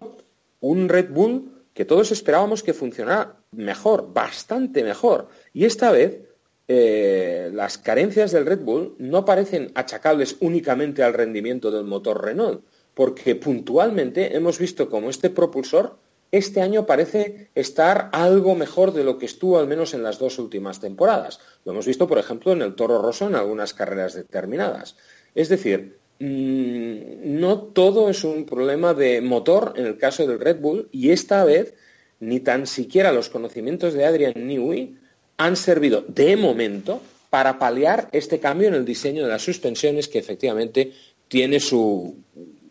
un 0.59 0.89
Red 0.89 1.09
Bull 1.11 1.51
que 1.73 1.85
todos 1.85 2.11
esperábamos 2.11 2.63
que 2.63 2.73
funcionara 2.73 3.37
mejor, 3.51 4.13
bastante 4.13 4.83
mejor. 4.83 5.29
Y 5.53 5.65
esta 5.65 5.91
vez 5.91 6.21
eh, 6.67 7.51
las 7.53 7.77
carencias 7.77 8.31
del 8.31 8.45
Red 8.45 8.61
Bull 8.61 8.95
no 8.97 9.25
parecen 9.25 9.71
achacables 9.75 10.37
únicamente 10.39 11.03
al 11.03 11.13
rendimiento 11.13 11.69
del 11.69 11.83
motor 11.83 12.23
Renault, 12.23 12.63
porque 12.93 13.35
puntualmente 13.35 14.35
hemos 14.35 14.57
visto 14.57 14.89
como 14.89 15.09
este 15.09 15.29
propulsor 15.29 15.97
este 16.31 16.61
año 16.61 16.85
parece 16.85 17.49
estar 17.55 18.09
algo 18.11 18.53
mejor 18.55 18.91
de 18.91 19.05
lo 19.05 19.17
que 19.17 19.25
estuvo 19.25 19.59
al 19.59 19.67
menos 19.67 19.93
en 19.93 20.03
las 20.03 20.19
dos 20.19 20.39
últimas 20.39 20.81
temporadas. 20.81 21.39
Lo 21.63 21.71
hemos 21.71 21.85
visto, 21.85 22.07
por 22.07 22.17
ejemplo, 22.17 22.51
en 22.51 22.61
el 22.61 22.75
Toro 22.75 23.01
Rosso 23.01 23.27
en 23.27 23.35
algunas 23.35 23.73
carreras 23.73 24.13
determinadas. 24.13 24.97
Es 25.35 25.47
decir, 25.47 25.99
no 26.19 27.59
todo 27.59 28.09
es 28.09 28.23
un 28.23 28.45
problema 28.45 28.93
de 28.93 29.21
motor 29.21 29.73
en 29.75 29.85
el 29.85 29.97
caso 29.97 30.25
del 30.25 30.39
Red 30.39 30.59
Bull 30.59 30.89
y 30.91 31.11
esta 31.11 31.43
vez 31.43 31.75
ni 32.19 32.39
tan 32.39 32.65
siquiera 32.65 33.11
los 33.11 33.29
conocimientos 33.29 33.93
de 33.93 34.05
Adrian 34.05 34.33
Newey 34.35 34.97
han 35.37 35.55
servido 35.55 36.03
de 36.07 36.35
momento 36.35 37.01
para 37.29 37.59
paliar 37.59 38.09
este 38.11 38.39
cambio 38.39 38.67
en 38.67 38.73
el 38.73 38.85
diseño 38.85 39.23
de 39.23 39.29
las 39.29 39.43
suspensiones 39.43 40.07
que 40.07 40.17
efectivamente 40.17 40.91
tiene 41.27 41.59
su 41.59 42.15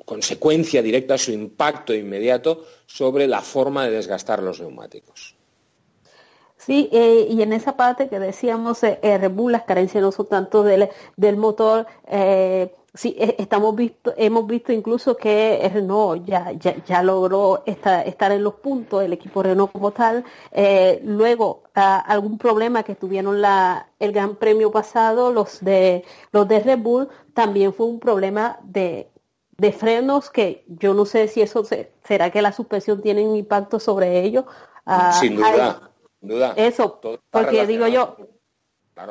consecuencia 0.04 0.82
directa, 0.82 1.18
su 1.18 1.32
impacto 1.32 1.94
inmediato 1.94 2.64
sobre 2.86 3.26
la 3.26 3.42
forma 3.42 3.84
de 3.84 3.90
desgastar 3.90 4.42
los 4.42 4.60
neumáticos. 4.60 5.36
Sí, 6.56 6.88
eh, 6.92 7.28
y 7.30 7.42
en 7.42 7.52
esa 7.52 7.76
parte 7.76 8.08
que 8.08 8.18
decíamos, 8.18 8.82
eh, 8.82 8.98
Red 9.02 9.30
Bull, 9.30 9.52
las 9.52 9.64
carencias 9.64 10.02
no 10.02 10.10
son 10.10 10.26
tanto 10.26 10.62
del, 10.62 10.88
motor, 11.36 11.86
eh, 12.08 12.74
sí, 12.96 13.14
e, 13.18 13.36
estamos 13.38 13.76
visto, 13.76 14.14
hemos 14.16 14.46
visto 14.46 14.72
incluso 14.72 15.16
que 15.16 15.70
Renault 15.72 16.24
ya, 16.24 16.52
ya, 16.52 17.02
logró 17.02 17.62
estar 17.66 18.32
en 18.32 18.42
los 18.42 18.54
puntos, 18.54 19.02
el 19.02 19.12
equipo 19.12 19.42
Renault 19.42 19.72
como 19.72 19.92
tal. 19.92 20.24
Eh, 20.52 21.00
luego, 21.04 21.62
algún 21.74 22.38
problema 22.38 22.82
que 22.82 22.94
tuvieron 22.94 23.40
la, 23.40 23.88
el 23.98 24.12
Gran 24.12 24.36
Premio 24.36 24.70
pasado, 24.70 25.32
los 25.32 25.60
de, 25.60 26.04
los 26.32 26.48
de 26.48 26.60
Red 26.60 26.78
Bull, 26.78 27.08
también 27.34 27.72
fue 27.72 27.86
un 27.86 28.00
problema 28.00 28.58
de, 28.64 29.08
de 29.58 29.72
frenos 29.72 30.30
que 30.30 30.64
yo 30.66 30.94
no 30.94 31.04
sé 31.04 31.28
si 31.28 31.42
eso 31.42 31.64
será 32.04 32.30
que 32.30 32.42
la 32.42 32.52
suspensión 32.52 33.02
tiene 33.02 33.26
un 33.26 33.36
impacto 33.36 33.78
sobre 33.78 34.22
ellos. 34.22 34.44
Ah, 34.84 35.12
sin 35.12 35.36
duda, 35.36 35.90
duda. 36.20 36.54
Eso, 36.56 37.00
porque 37.30 37.66
digo 37.66 37.86
yo, 37.88 38.16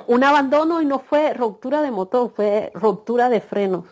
un 0.08 0.24
abandono 0.24 0.82
y 0.82 0.86
no 0.86 1.00
fue 1.00 1.34
ruptura 1.34 1.82
de 1.82 1.92
motor, 1.92 2.32
fue 2.36 2.72
ruptura 2.74 3.30
de 3.30 3.42
frenos. 3.42 3.86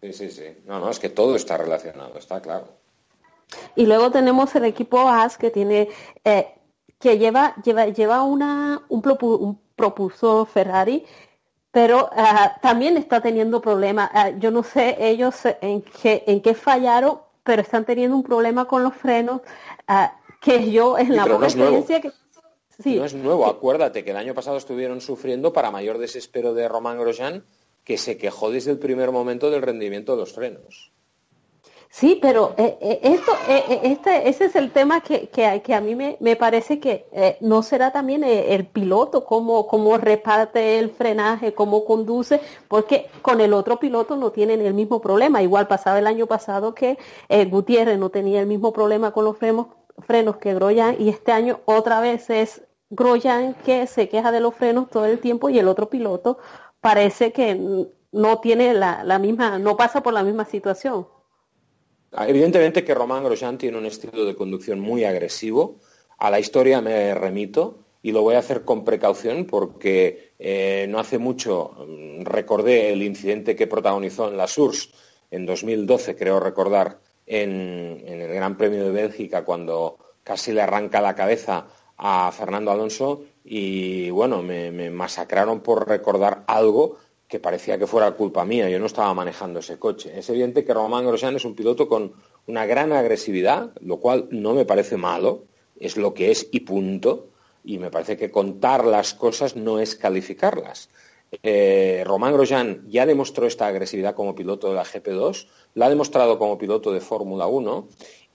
Sí, 0.00 0.12
sí, 0.12 0.30
sí. 0.30 0.44
No, 0.66 0.78
no, 0.78 0.90
es 0.90 0.98
que 0.98 1.08
todo 1.08 1.36
está 1.36 1.56
relacionado, 1.56 2.18
está 2.18 2.40
claro. 2.40 2.68
Y 3.74 3.86
luego 3.86 4.10
tenemos 4.10 4.54
el 4.56 4.64
equipo 4.64 5.08
AS 5.08 5.36
que 5.38 5.50
tiene, 5.50 5.88
eh, 6.24 6.54
que 6.98 7.18
lleva, 7.18 7.54
lleva, 7.62 7.86
lleva 7.86 8.22
una, 8.22 8.82
un, 8.88 9.60
propulsor 9.76 10.46
Ferrari, 10.46 11.04
pero 11.70 12.08
ah, 12.12 12.56
también 12.62 12.96
está 12.96 13.20
teniendo 13.20 13.60
problemas. 13.60 14.10
Ah, 14.14 14.30
yo 14.30 14.50
no 14.50 14.62
sé 14.62 14.96
ellos 14.98 15.36
en 15.60 15.82
qué, 15.82 16.24
en 16.26 16.40
qué 16.40 16.54
fallaron, 16.54 17.20
pero 17.44 17.62
están 17.62 17.84
teniendo 17.84 18.16
un 18.16 18.22
problema 18.22 18.64
con 18.64 18.82
los 18.82 18.94
frenos, 18.94 19.42
ah, 19.86 20.16
que 20.40 20.70
yo 20.70 20.98
en 20.98 21.14
la 21.14 21.26
poca 21.26 21.46
experiencia 21.46 22.00
que 22.00 22.10
no 22.84 23.04
es 23.04 23.14
nuevo, 23.14 23.46
acuérdate 23.46 24.04
que 24.04 24.10
el 24.10 24.16
año 24.16 24.34
pasado 24.34 24.56
estuvieron 24.56 25.00
sufriendo 25.00 25.52
para 25.52 25.70
mayor 25.70 25.98
desespero 25.98 26.54
de 26.54 26.68
Román 26.68 26.98
Grosjean, 26.98 27.44
que 27.84 27.98
se 27.98 28.18
quejó 28.18 28.50
desde 28.50 28.72
el 28.72 28.78
primer 28.78 29.12
momento 29.12 29.50
del 29.50 29.62
rendimiento 29.62 30.12
de 30.12 30.18
los 30.18 30.32
frenos. 30.32 30.92
Sí, 31.88 32.18
pero 32.20 32.52
eh, 32.58 32.76
eh, 32.80 33.00
esto, 33.04 33.32
eh, 33.48 33.80
este, 33.84 34.28
ese 34.28 34.46
es 34.46 34.56
el 34.56 34.70
tema 34.70 35.00
que, 35.00 35.28
que, 35.28 35.74
a 35.74 35.80
mí 35.80 35.94
me, 35.94 36.18
me 36.20 36.36
parece 36.36 36.78
que 36.78 37.06
no 37.40 37.62
será 37.62 37.90
también 37.90 38.22
el, 38.22 38.66
piloto, 38.66 39.24
cómo, 39.24 39.66
cómo 39.66 39.96
reparte 39.96 40.78
el 40.78 40.90
frenaje, 40.90 41.54
cómo 41.54 41.84
conduce, 41.86 42.40
porque 42.68 43.06
con 43.22 43.40
el 43.40 43.54
otro 43.54 43.78
piloto 43.78 44.16
no 44.16 44.30
tienen 44.30 44.60
el 44.60 44.74
mismo 44.74 45.00
problema. 45.00 45.42
Igual 45.42 45.68
pasaba 45.68 45.98
el 45.98 46.06
año 46.06 46.26
pasado 46.26 46.74
que 46.74 46.98
Gutiérrez 47.48 47.98
no 47.98 48.10
tenía 48.10 48.40
el 48.40 48.46
mismo 48.46 48.72
problema 48.72 49.12
con 49.12 49.24
los 49.24 49.38
frenos, 49.38 49.68
frenos 50.00 50.36
que 50.36 50.54
Grosjean 50.54 50.96
y 50.98 51.08
este 51.08 51.32
año 51.32 51.60
otra 51.64 52.00
vez 52.00 52.28
es 52.28 52.62
Grosjean 52.90 53.54
que 53.64 53.86
se 53.86 54.08
queja 54.08 54.32
de 54.32 54.40
los 54.40 54.54
frenos 54.54 54.90
todo 54.90 55.06
el 55.06 55.18
tiempo 55.18 55.48
y 55.48 55.58
el 55.58 55.68
otro 55.68 55.88
piloto 55.88 56.38
parece 56.80 57.32
que 57.32 57.88
no 58.12 58.40
tiene 58.40 58.74
la, 58.74 59.18
misma, 59.18 59.58
no 59.58 59.76
pasa 59.76 60.02
por 60.02 60.14
la 60.14 60.22
misma 60.22 60.44
situación. 60.44 61.06
Ah, 62.12 62.28
evidentemente 62.28 62.84
que 62.84 62.94
Román 62.94 63.24
Grosjean 63.24 63.58
tiene 63.58 63.78
un 63.78 63.86
estilo 63.86 64.24
de 64.24 64.36
conducción 64.36 64.80
muy 64.80 65.04
agresivo. 65.04 65.80
A 66.18 66.30
la 66.30 66.38
historia 66.38 66.80
me 66.80 67.14
remito 67.14 67.80
y 68.02 68.12
lo 68.12 68.22
voy 68.22 68.36
a 68.36 68.38
hacer 68.38 68.64
con 68.64 68.84
precaución 68.84 69.46
porque 69.46 70.32
eh, 70.38 70.86
no 70.88 70.98
hace 70.98 71.18
mucho 71.18 71.72
mm, 71.86 72.22
recordé 72.22 72.92
el 72.92 73.02
incidente 73.02 73.56
que 73.56 73.66
protagonizó 73.66 74.28
en 74.28 74.36
la 74.36 74.46
SURS 74.46 74.90
en 75.30 75.44
2012, 75.44 76.14
creo 76.14 76.38
recordar, 76.38 77.00
en, 77.26 78.04
el 78.06 78.32
Gran 78.32 78.56
Premio 78.56 78.84
de 78.84 78.92
Bélgica 78.92 79.44
cuando 79.44 79.98
casi 80.22 80.52
le 80.52 80.62
arranca 80.62 81.00
la 81.00 81.14
cabeza 81.14 81.66
a 81.96 82.30
Fernando 82.32 82.70
Alonso 82.70 83.24
y 83.44 84.10
bueno, 84.10 84.42
me, 84.42 84.90
masacraron 84.90 85.60
por 85.60 85.88
recordar 85.88 86.44
algo 86.46 86.98
que 87.28 87.40
parecía 87.40 87.78
que 87.78 87.86
fuera 87.86 88.12
culpa 88.12 88.44
mía. 88.44 88.68
Yo 88.68 88.78
no 88.78 88.86
estaba 88.86 89.12
manejando 89.14 89.60
ese 89.60 89.78
coche. 89.78 90.16
Es 90.16 90.28
evidente 90.30 90.64
que 90.64 90.74
Román 90.74 91.06
Grosjean 91.06 91.36
es 91.36 91.44
un 91.44 91.54
piloto 91.54 91.88
con 91.88 92.12
una 92.46 92.66
gran 92.66 92.92
agresividad, 92.92 93.72
lo 93.80 93.98
cual 93.98 94.28
no 94.30 94.54
me 94.54 94.64
parece 94.64 94.96
malo, 94.96 95.44
es 95.78 95.96
lo 95.96 96.14
que 96.14 96.30
es 96.30 96.48
y 96.52 96.60
punto. 96.60 97.30
Y 97.64 97.78
me 97.78 97.90
parece 97.90 98.16
que 98.16 98.30
contar 98.30 98.84
las 98.84 99.14
cosas 99.14 99.56
no 99.56 99.80
es 99.80 99.96
calificarlas. 99.96 100.88
Eh, 101.42 102.04
Román 102.06 102.32
Grosjean 102.32 102.84
ya 102.88 103.04
demostró 103.06 103.46
esta 103.46 103.66
agresividad 103.66 104.14
como 104.14 104.36
piloto 104.36 104.68
de 104.68 104.74
la 104.74 104.84
GP2, 104.84 105.48
la 105.74 105.86
ha 105.86 105.90
demostrado 105.90 106.38
como 106.38 106.56
piloto 106.56 106.92
de 106.92 107.00
Fórmula 107.00 107.48
1 107.48 107.88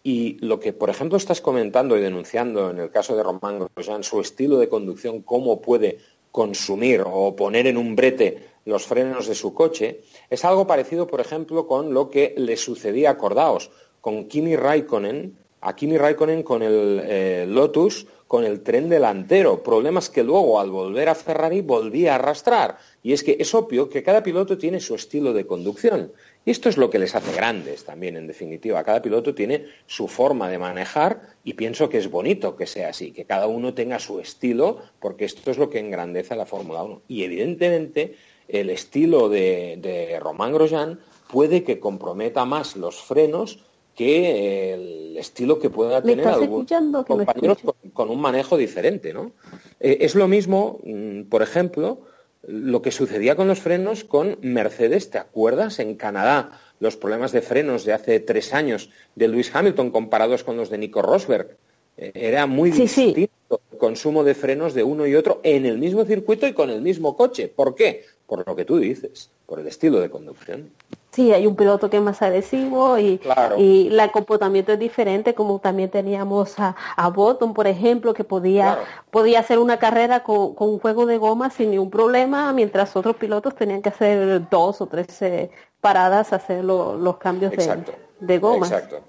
y 0.03 0.37
lo 0.45 0.59
que, 0.59 0.73
por 0.73 0.89
ejemplo, 0.89 1.17
estás 1.17 1.41
comentando 1.41 1.97
y 1.97 2.01
denunciando 2.01 2.71
en 2.71 2.79
el 2.79 2.89
caso 2.89 3.15
de 3.15 3.23
Román 3.23 3.67
Grosjean, 3.75 4.03
su 4.03 4.19
estilo 4.19 4.57
de 4.57 4.69
conducción, 4.69 5.21
cómo 5.21 5.61
puede 5.61 5.99
consumir 6.31 7.03
o 7.05 7.35
poner 7.35 7.67
en 7.67 7.77
un 7.77 7.95
brete 7.95 8.49
los 8.65 8.85
frenos 8.85 9.27
de 9.27 9.35
su 9.35 9.53
coche, 9.53 10.01
es 10.29 10.45
algo 10.45 10.65
parecido, 10.65 11.07
por 11.07 11.19
ejemplo, 11.19 11.67
con 11.67 11.93
lo 11.93 12.09
que 12.09 12.33
le 12.37 12.57
sucedía, 12.57 13.11
acordaos, 13.11 13.71
con 13.99 14.27
Kimi 14.27 14.55
Raikkonen, 14.55 15.37
a 15.61 15.75
Kimi 15.75 15.97
Raikkonen 15.97 16.43
con 16.43 16.63
el 16.63 17.01
eh, 17.03 17.45
Lotus, 17.47 18.07
con 18.27 18.43
el 18.43 18.61
tren 18.61 18.89
delantero. 18.89 19.61
Problemas 19.61 20.09
que 20.09 20.23
luego, 20.23 20.59
al 20.59 20.71
volver 20.71 21.09
a 21.09 21.15
Ferrari, 21.15 21.61
volvía 21.61 22.13
a 22.13 22.15
arrastrar. 22.15 22.77
Y 23.03 23.13
es 23.13 23.23
que 23.23 23.37
es 23.39 23.53
obvio 23.53 23.89
que 23.89 24.03
cada 24.03 24.23
piloto 24.23 24.57
tiene 24.57 24.79
su 24.79 24.95
estilo 24.95 25.33
de 25.33 25.45
conducción. 25.45 26.11
Y 26.45 26.51
esto 26.51 26.69
es 26.69 26.77
lo 26.77 26.89
que 26.89 26.97
les 26.97 27.13
hace 27.13 27.35
grandes 27.35 27.83
también, 27.83 28.17
en 28.17 28.25
definitiva. 28.25 28.83
Cada 28.83 29.01
piloto 29.01 29.35
tiene 29.35 29.65
su 29.85 30.07
forma 30.07 30.49
de 30.49 30.57
manejar 30.57 31.21
y 31.43 31.53
pienso 31.53 31.89
que 31.89 31.99
es 31.99 32.09
bonito 32.09 32.55
que 32.55 32.65
sea 32.65 32.89
así, 32.89 33.11
que 33.11 33.25
cada 33.25 33.47
uno 33.47 33.73
tenga 33.73 33.99
su 33.99 34.19
estilo, 34.19 34.79
porque 34.99 35.25
esto 35.25 35.51
es 35.51 35.57
lo 35.59 35.69
que 35.69 35.79
engrandece 35.79 36.33
a 36.33 36.37
la 36.37 36.45
Fórmula 36.47 36.83
1. 36.83 37.01
Y 37.07 37.23
evidentemente 37.23 38.15
el 38.47 38.71
estilo 38.71 39.29
de, 39.29 39.77
de 39.79 40.19
Román 40.19 40.53
Grosjean 40.53 40.99
puede 41.29 41.63
que 41.63 41.79
comprometa 41.79 42.45
más 42.45 42.75
los 42.75 43.01
frenos 43.01 43.59
que 43.95 44.73
el 44.73 45.17
estilo 45.17 45.59
que 45.59 45.69
pueda 45.69 46.01
tener 46.01 46.27
algún 46.27 46.65
compañero 47.05 47.57
con, 47.93 48.09
un 48.09 48.21
manejo 48.21 48.57
diferente, 48.57 49.13
¿no? 49.13 49.31
Eh, 49.79 49.99
es 50.01 50.15
lo 50.15 50.27
mismo, 50.27 50.79
mm, 50.83 51.23
por 51.23 51.41
ejemplo, 51.41 52.01
lo 52.43 52.81
que 52.81 52.91
sucedía 52.91 53.35
con 53.35 53.47
los 53.47 53.59
frenos 53.59 54.03
con 54.03 54.37
Mercedes, 54.41 55.09
¿te 55.09 55.17
acuerdas? 55.17 55.79
En 55.79 55.95
Canadá, 55.95 56.59
los 56.79 56.97
problemas 56.97 57.31
de 57.31 57.41
frenos 57.41 57.85
de 57.85 57.93
hace 57.93 58.19
tres 58.19 58.53
años 58.53 58.89
de 59.15 59.27
Lewis 59.27 59.51
Hamilton 59.53 59.91
comparados 59.91 60.43
con 60.43 60.57
los 60.57 60.69
de 60.69 60.79
Nico 60.79 61.01
Rosberg. 61.01 61.57
Eh, 61.97 62.11
era 62.15 62.47
muy 62.47 62.71
distinto 62.71 63.61
el 63.71 63.77
consumo 63.77 64.23
de 64.23 64.33
frenos 64.33 64.73
de 64.73 64.83
uno 64.83 65.05
y 65.05 65.15
otro 65.15 65.41
en 65.43 65.65
el 65.65 65.77
mismo 65.77 66.05
circuito 66.05 66.47
y 66.47 66.53
con 66.53 66.69
el 66.69 66.81
mismo 66.81 67.15
coche. 67.15 67.47
¿Por 67.47 67.75
qué? 67.75 68.05
Por 68.25 68.47
lo 68.47 68.55
que 68.55 68.65
tú 68.65 68.77
dices, 68.79 69.29
por 69.51 69.59
el 69.59 69.67
estilo 69.67 69.99
de 69.99 70.09
conducción. 70.09 70.71
Sí, 71.11 71.33
hay 71.33 71.45
un 71.45 71.57
piloto 71.57 71.89
que 71.89 71.97
es 71.97 72.01
más 72.01 72.21
agresivo 72.21 72.97
y, 72.97 73.19
y 73.57 73.87
el 73.89 74.11
comportamiento 74.11 74.71
es 74.71 74.79
diferente, 74.79 75.33
como 75.33 75.59
también 75.59 75.89
teníamos 75.89 76.57
a, 76.57 76.73
a 76.95 77.11
por 77.11 77.67
ejemplo, 77.67 78.13
que 78.13 78.23
podía, 78.23 78.79
podía 79.09 79.41
hacer 79.41 79.59
una 79.59 79.77
carrera 79.77 80.23
con, 80.23 80.55
un 80.57 80.79
juego 80.79 81.05
de 81.05 81.17
goma 81.17 81.49
sin 81.49 81.71
ningún 81.71 81.89
problema, 81.89 82.53
mientras 82.53 82.95
otros 82.95 83.17
pilotos 83.17 83.53
tenían 83.53 83.81
que 83.81 83.89
hacer 83.89 84.47
dos 84.49 84.79
o 84.79 84.85
tres 84.85 85.21
eh, 85.21 85.51
paradas, 85.81 86.31
hacer 86.31 86.63
los 86.63 87.17
cambios 87.17 87.51
de, 87.51 87.83
de 88.21 88.39
goma. 88.39 88.67
Exacto. 88.67 89.01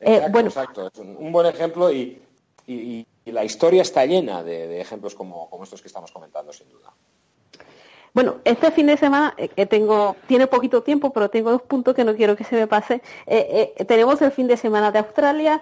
Eh, 0.00 0.26
bueno, 0.30 0.50
exacto. 0.50 0.88
Es 0.92 0.98
un, 0.98 1.32
buen 1.32 1.46
ejemplo 1.46 1.90
y, 1.90 2.20
la 3.24 3.42
historia 3.42 3.80
está 3.80 4.04
llena 4.04 4.42
de, 4.42 4.82
ejemplos 4.82 5.14
como 5.14 5.48
estos 5.62 5.80
que 5.80 5.88
estamos 5.88 6.12
comentando, 6.12 6.52
sin 6.52 6.68
duda. 6.68 6.92
Bueno, 8.12 8.36
este 8.44 8.70
fin 8.72 8.86
de 8.86 8.96
semana 8.96 9.34
eh, 9.36 9.48
que 9.48 9.66
tengo, 9.66 10.16
tiene 10.26 10.46
poquito 10.46 10.82
tiempo, 10.82 11.12
pero 11.12 11.30
tengo 11.30 11.50
dos 11.52 11.62
puntos 11.62 11.94
que 11.94 12.04
no 12.04 12.14
quiero 12.16 12.36
que 12.36 12.44
se 12.44 12.56
me 12.56 12.66
pase. 12.66 13.02
Eh, 13.26 13.74
eh, 13.78 13.84
tenemos 13.84 14.20
el 14.22 14.32
fin 14.32 14.48
de 14.48 14.56
semana 14.56 14.90
de 14.90 14.98
Australia. 14.98 15.60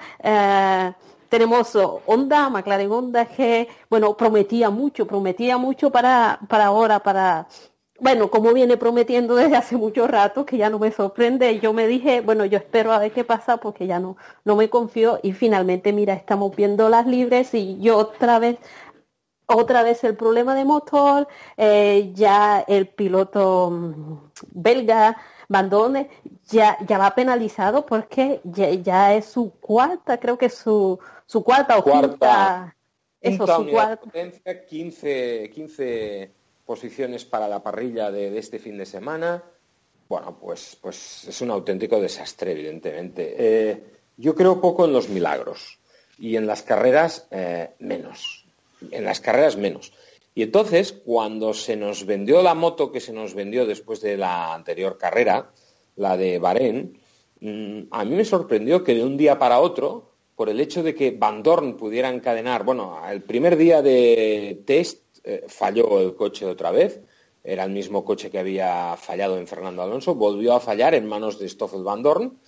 tenemos 1.29 1.77
Honda, 2.07 2.49
McLaren 2.49 2.91
Honda, 2.91 3.27
que, 3.27 3.69
bueno, 3.91 4.17
prometía 4.17 4.71
mucho, 4.71 5.07
prometía 5.07 5.59
mucho 5.59 5.91
para, 5.91 6.39
para 6.49 6.67
ahora, 6.67 7.01
para, 7.01 7.47
bueno, 8.01 8.31
como 8.31 8.53
viene 8.55 8.77
prometiendo 8.77 9.35
desde 9.35 9.57
hace 9.57 9.77
mucho 9.77 10.07
rato, 10.07 10.47
que 10.47 10.57
ya 10.57 10.71
no 10.71 10.79
me 10.79 10.93
sorprende. 10.93 11.59
Yo 11.61 11.73
me 11.73 11.87
dije, 11.87 12.21
bueno, 12.23 12.45
yo 12.45 12.59
espero 12.59 12.93
a 12.93 12.99
ver 12.99 13.13
qué 13.13 13.25
pasa 13.25 13.59
porque 13.59 13.87
ya 13.87 13.99
no, 13.99 14.17
no 14.45 14.57
me 14.57 14.71
confío. 14.71 15.19
Y 15.23 15.33
finalmente, 15.33 15.93
mira, 15.93 16.15
estamos 16.15 16.55
viendo 16.57 16.89
las 16.89 17.07
libres 17.07 17.53
y 17.55 17.79
yo 17.81 17.99
otra 17.99 18.39
vez 18.39 18.59
otra 19.49 19.83
vez 19.83 20.05
el 20.05 20.15
problema 20.15 20.55
de 20.55 20.65
motor, 20.65 21.27
eh, 21.57 22.13
ya 22.15 22.65
el 22.69 22.89
piloto 22.89 23.71
mm, 23.71 24.31
belga 24.53 25.17
Bandone 25.49 26.11
ya, 26.47 26.77
ya 26.87 26.99
va 26.99 27.15
penalizado 27.15 27.87
porque 27.87 28.41
ya, 28.45 29.15
es 29.15 29.25
su 29.25 29.53
cuarta, 29.53 30.21
creo 30.21 30.37
que 30.37 30.51
su, 30.51 30.99
su 31.25 31.43
cuarta 31.43 31.79
o 31.79 31.83
cuarta, 31.83 32.77
eso, 33.21 33.47
su 33.47 33.71
cuarta. 33.71 34.05
Potencia, 34.05 34.67
15, 34.67 35.51
15 35.55 36.31
posiciones 36.67 37.25
para 37.25 37.49
la 37.49 37.63
parrilla 37.63 38.11
de, 38.11 38.37
este 38.37 38.59
fin 38.59 38.77
de 38.77 38.85
semana. 38.85 39.43
Bueno, 40.11 40.39
pues, 40.39 40.77
pues 40.81 41.27
es 41.27 41.41
un 41.41 41.51
auténtico 41.51 41.99
desastre, 41.99 42.53
evidentemente. 42.53 43.35
Eh, 43.39 43.85
yo 44.19 44.35
creo 44.35 44.61
poco 44.61 44.85
en 44.85 44.93
los 44.93 45.09
milagros 45.09 45.79
y 46.19 46.37
en 46.37 46.47
las 46.47 46.63
carreras 46.63 47.27
eh, 47.31 47.71
menos 47.79 48.38
en 48.91 49.05
las 49.05 49.21
carreras 49.21 49.57
menos. 49.57 49.93
Y 50.35 50.43
entonces, 50.43 50.93
cuando 50.93 51.53
se 51.53 51.77
nos 51.77 52.07
vendió 52.07 52.43
la 52.43 52.55
moto 52.55 52.93
que 52.93 53.01
se 53.01 53.13
nos 53.13 53.35
vendió 53.35 53.67
después 53.67 54.01
de 54.01 54.17
la 54.17 54.55
anterior 54.55 54.97
carrera, 54.97 55.51
la 55.97 56.17
de 56.17 56.39
Bahrein, 56.39 57.01
mm, 57.41 57.81
a 57.91 58.05
mí 58.05 58.15
me 58.15 58.25
sorprendió 58.25 58.85
que 58.85 58.95
de 58.95 59.05
un 59.05 59.17
día 59.17 59.39
para 59.39 59.61
otro, 59.61 60.13
por 60.37 60.49
el 60.49 60.61
hecho 60.61 60.85
de 60.85 60.95
que 60.95 61.11
Van 61.11 61.43
Dorn 61.43 61.77
pudiera 61.77 62.09
encadenar, 62.09 62.63
bueno, 62.65 63.01
el 63.11 63.23
primer 63.23 63.57
día 63.57 63.83
de 63.83 64.63
test 64.65 65.19
eh, 65.25 65.45
falló 65.49 66.01
el 66.01 66.15
coche 66.15 66.47
otra 66.47 66.71
vez, 66.71 67.01
era 67.43 67.65
el 67.65 67.73
mismo 67.73 68.05
coche 68.05 68.31
que 68.31 68.39
había 68.39 68.97
fallado 68.97 69.39
en 69.39 69.49
Fernando 69.49 69.83
Alonso, 69.83 70.15
volvió 70.15 70.55
a 70.55 70.61
fallar 70.61 70.95
en 70.95 71.09
manos 71.09 71.41
de 71.41 71.49
Stoffel 71.49 71.83
Van 71.83 72.03
Dorn, 72.03 72.39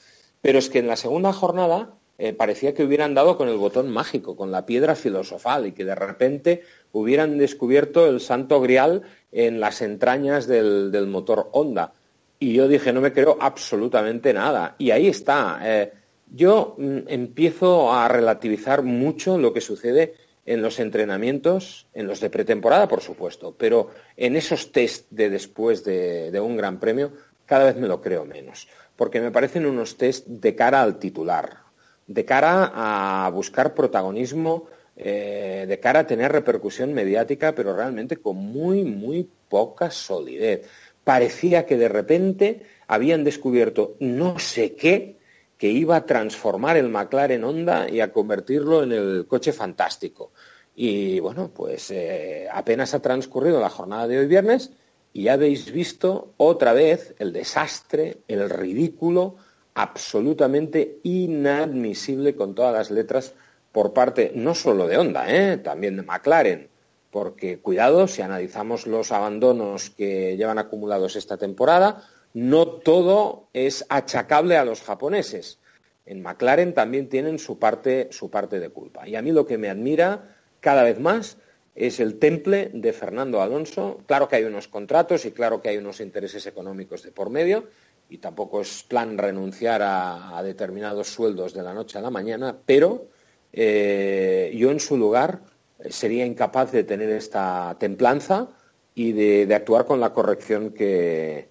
pero 0.40 0.60
es 0.60 0.70
que 0.70 0.78
en 0.78 0.86
la 0.86 0.96
segunda 0.96 1.32
jornada 1.32 1.98
eh, 2.22 2.34
parecía 2.34 2.74
que 2.74 2.84
hubieran 2.84 3.14
dado 3.14 3.38
con 3.38 3.48
el 3.48 3.56
botón 3.56 3.90
mágico, 3.90 4.36
con 4.36 4.50
la 4.50 4.66
piedra 4.66 4.94
filosofal 4.94 5.66
y 5.66 5.72
que 5.72 5.86
de 5.86 5.94
repente 5.94 6.62
hubieran 6.92 7.38
descubierto 7.38 8.06
el 8.06 8.20
santo 8.20 8.60
grial 8.60 9.02
en 9.32 9.58
las 9.58 9.80
entrañas 9.80 10.46
del, 10.46 11.06
motor 11.08 11.48
Honda. 11.52 11.94
Y 12.38 12.52
yo 12.52 12.68
dije, 12.68 12.92
no 12.92 13.00
me 13.00 13.14
creo 13.14 13.38
absolutamente 13.40 14.34
nada. 14.34 14.74
Y 14.76 14.90
ahí 14.90 15.08
está. 15.08 15.60
Eh, 15.62 15.92
yo 16.30 16.74
mm, 16.76 16.98
empiezo 17.08 17.90
a 17.90 18.06
relativizar 18.06 18.82
mucho 18.82 19.38
lo 19.38 19.54
que 19.54 19.62
sucede 19.62 20.12
en 20.44 20.60
los 20.60 20.78
entrenamientos, 20.78 21.86
en 21.94 22.06
los 22.06 22.20
de 22.20 22.28
pretemporada, 22.28 22.86
por 22.86 23.00
supuesto, 23.00 23.54
pero 23.56 23.92
en 24.16 24.36
esos 24.36 24.72
test 24.72 25.06
de 25.10 25.30
después 25.30 25.84
de, 25.84 26.38
un 26.38 26.56
gran 26.58 26.78
premio, 26.78 27.12
cada 27.46 27.64
vez 27.64 27.76
me 27.76 27.88
lo 27.88 28.02
creo 28.02 28.26
menos, 28.26 28.68
porque 28.96 29.22
me 29.22 29.30
parecen 29.30 29.64
unos 29.64 29.96
test 29.96 30.26
de 30.26 30.54
cara 30.54 30.82
al 30.82 30.98
titular, 30.98 31.69
de 32.10 32.24
cara 32.24 32.72
a 32.74 33.30
buscar 33.30 33.72
protagonismo, 33.72 34.66
eh, 34.96 35.64
de 35.68 35.78
cara 35.78 36.00
a 36.00 36.06
tener 36.08 36.32
repercusión 36.32 36.92
mediática, 36.92 37.54
pero 37.54 37.74
realmente 37.74 38.16
con 38.16 38.36
muy, 38.36 38.82
muy 38.82 39.30
poca 39.48 39.92
solidez. 39.92 40.66
Parecía 41.04 41.66
que 41.66 41.76
de 41.76 41.88
repente 41.88 42.62
habían 42.88 43.22
descubierto 43.22 43.94
no 44.00 44.40
sé 44.40 44.74
qué 44.74 45.20
que 45.56 45.68
iba 45.68 45.94
a 45.94 46.06
transformar 46.06 46.76
el 46.76 46.88
McLaren 46.88 47.44
Honda 47.44 47.88
y 47.88 48.00
a 48.00 48.12
convertirlo 48.12 48.82
en 48.82 48.90
el 48.90 49.26
coche 49.28 49.52
fantástico. 49.52 50.32
Y 50.74 51.20
bueno, 51.20 51.52
pues 51.54 51.92
eh, 51.92 52.48
apenas 52.50 52.92
ha 52.94 53.00
transcurrido 53.00 53.60
la 53.60 53.70
jornada 53.70 54.08
de 54.08 54.18
hoy 54.18 54.26
viernes 54.26 54.72
y 55.12 55.24
ya 55.24 55.34
habéis 55.34 55.70
visto 55.70 56.34
otra 56.38 56.72
vez 56.72 57.14
el 57.20 57.32
desastre, 57.32 58.22
el 58.26 58.50
ridículo, 58.50 59.36
absolutamente 59.74 60.98
inadmisible 61.02 62.34
con 62.34 62.54
todas 62.54 62.72
las 62.72 62.90
letras 62.90 63.34
por 63.72 63.92
parte 63.92 64.32
no 64.34 64.54
solo 64.54 64.88
de 64.88 64.98
Honda, 64.98 65.24
¿eh? 65.28 65.58
también 65.58 65.96
de 65.96 66.02
McLaren, 66.02 66.68
porque 67.10 67.58
cuidado, 67.58 68.08
si 68.08 68.22
analizamos 68.22 68.86
los 68.86 69.12
abandonos 69.12 69.90
que 69.90 70.36
llevan 70.36 70.58
acumulados 70.58 71.16
esta 71.16 71.36
temporada, 71.36 72.04
no 72.34 72.66
todo 72.66 73.48
es 73.52 73.84
achacable 73.88 74.56
a 74.56 74.64
los 74.64 74.82
japoneses. 74.82 75.58
En 76.06 76.22
McLaren 76.22 76.74
también 76.74 77.08
tienen 77.08 77.38
su 77.38 77.58
parte, 77.58 78.08
su 78.10 78.30
parte 78.30 78.60
de 78.60 78.70
culpa. 78.70 79.06
Y 79.08 79.16
a 79.16 79.22
mí 79.22 79.32
lo 79.32 79.46
que 79.46 79.58
me 79.58 79.68
admira 79.68 80.36
cada 80.60 80.82
vez 80.82 80.98
más 81.00 81.36
es 81.74 82.00
el 82.00 82.18
temple 82.18 82.70
de 82.74 82.92
Fernando 82.92 83.40
Alonso. 83.40 84.00
Claro 84.06 84.28
que 84.28 84.36
hay 84.36 84.44
unos 84.44 84.68
contratos 84.68 85.24
y 85.24 85.32
claro 85.32 85.60
que 85.60 85.68
hay 85.68 85.76
unos 85.76 86.00
intereses 86.00 86.46
económicos 86.46 87.02
de 87.02 87.12
por 87.12 87.30
medio, 87.30 87.64
y 88.10 88.18
tampoco 88.18 88.60
es 88.60 88.82
plan 88.82 89.16
renunciar 89.16 89.80
a, 89.82 90.42
determinados 90.42 91.08
sueldos 91.08 91.54
de 91.54 91.62
la 91.62 91.72
noche 91.72 91.96
a 91.96 92.02
la 92.02 92.10
mañana, 92.10 92.56
pero 92.66 93.06
eh, 93.52 94.52
yo 94.54 94.70
en 94.70 94.80
su 94.80 94.96
lugar 94.96 95.40
eh, 95.78 95.92
sería 95.92 96.26
incapaz 96.26 96.72
de 96.72 96.84
tener 96.84 97.08
esta 97.10 97.76
templanza 97.78 98.48
y 98.94 99.12
de, 99.12 99.54
actuar 99.54 99.86
con 99.86 100.00
la 100.00 100.12
corrección 100.12 100.70
que 100.70 101.48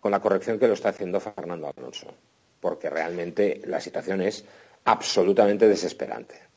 con 0.00 0.12
la 0.12 0.20
corrección 0.20 0.58
que 0.58 0.68
lo 0.68 0.74
está 0.74 0.90
haciendo 0.90 1.20
Fernando 1.20 1.70
Alonso, 1.76 2.06
porque 2.60 2.88
realmente 2.88 3.60
la 3.66 3.80
situación 3.80 4.22
es 4.22 4.44
absolutamente 4.84 5.68
desesperante. 5.68 6.47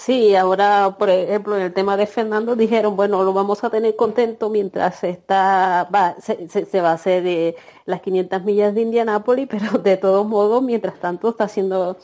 Sí, 0.00 0.34
ahora, 0.34 0.96
por 0.98 1.10
ejemplo, 1.10 1.56
en 1.56 1.62
el 1.62 1.74
tema 1.74 1.94
de 1.98 2.06
Fernando 2.06 2.56
dijeron, 2.56 2.96
bueno, 2.96 3.22
lo 3.22 3.34
vamos 3.34 3.62
a 3.64 3.68
tener 3.70 3.96
contento 3.96 4.48
mientras 4.48 5.04
está, 5.04 5.86
va, 5.94 6.16
se, 6.22 6.48
se, 6.48 6.80
va 6.80 6.92
a 6.92 6.94
hacer 6.94 7.26
eh, 7.26 7.54
las 7.84 8.00
500 8.00 8.42
millas 8.42 8.74
de 8.74 8.80
Indianápolis, 8.80 9.46
pero 9.50 9.72
de 9.78 9.98
todos 9.98 10.26
modos, 10.26 10.62
mientras 10.62 10.98
tanto 11.00 11.28
está 11.28 11.44
haciendo, 11.44 11.98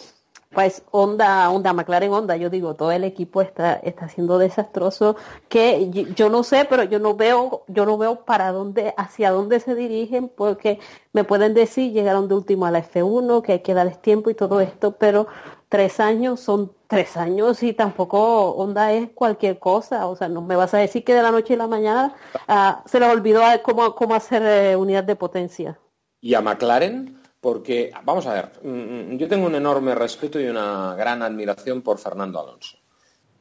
pues, 0.51 0.83
onda, 0.91 1.49
onda, 1.51 1.73
McLaren 1.73 2.13
onda, 2.13 2.37
yo 2.37 2.51
digo, 2.51 2.75
todo 2.75 2.93
el 2.93 3.03
equipo 3.03 3.41
está, 3.41 3.75
está 3.77 4.11
siendo 4.11 4.37
desastroso, 4.37 5.17
que 5.49 5.89
yo, 5.91 6.29
no 6.29 6.43
sé, 6.43 6.67
pero 6.69 6.83
yo 6.85 6.99
no 6.99 7.17
veo, 7.17 7.65
yo 7.67 7.87
no 7.87 7.97
veo 7.97 8.27
para 8.27 8.53
dónde, 8.53 8.93
hacia 8.99 9.31
dónde 9.31 9.59
se 9.59 9.75
dirigen, 9.75 10.29
porque 10.29 10.81
me 11.15 11.25
pueden 11.25 11.55
decir, 11.55 11.93
llegaron 11.93 12.29
de 12.29 12.35
último 12.35 12.67
a 12.67 12.71
la 12.71 12.81
F1, 12.85 13.41
que 13.43 13.53
hay 13.53 13.61
que 13.61 13.73
darles 13.73 14.03
tiempo 14.03 14.29
y 14.29 14.35
todo 14.35 14.61
esto, 14.61 14.93
pero 14.93 15.29
tres 15.69 16.01
años 16.01 16.41
son 16.41 16.73
tres 16.87 17.17
años 17.17 17.63
y 17.63 17.73
tampoco 17.73 18.51
onda 18.53 18.93
es 18.93 19.11
cualquier 19.11 19.59
cosa. 19.59 20.07
O 20.07 20.17
sea, 20.17 20.29
no 20.29 20.43
me 20.43 20.57
vas 20.57 20.75
a 20.75 20.79
decir 20.79 21.05
que 21.05 21.15
de 21.15 21.23
la 21.23 21.31
noche 21.31 21.55
y 21.55 21.57
la 21.57 21.67
mañana 21.67 22.15
ah, 22.49 22.83
se 22.87 23.01
les 23.01 23.09
olvidó 23.09 23.43
cómo, 23.63 23.95
cómo 23.95 24.15
hacer 24.15 24.43
eh, 24.43 24.77
unidad 24.77 25.05
de 25.05 25.17
potencia. 25.17 25.79
Y 26.21 26.35
a 26.35 26.41
McLaren, 26.41 27.21
porque, 27.41 27.93
vamos 28.05 28.27
a 28.27 28.35
ver, 28.35 28.53
mm, 28.63 29.15
mm, 29.15 29.19
yo 29.19 29.29
tengo 29.29 29.47
un 29.47 29.55
enorme 29.55 29.95
respeto 29.95 30.41
y 30.41 30.47
una 30.47 30.95
gran 30.97 31.23
admiración 31.23 31.83
por 31.83 31.99
Fernando 31.99 32.41
Alonso. 32.41 32.79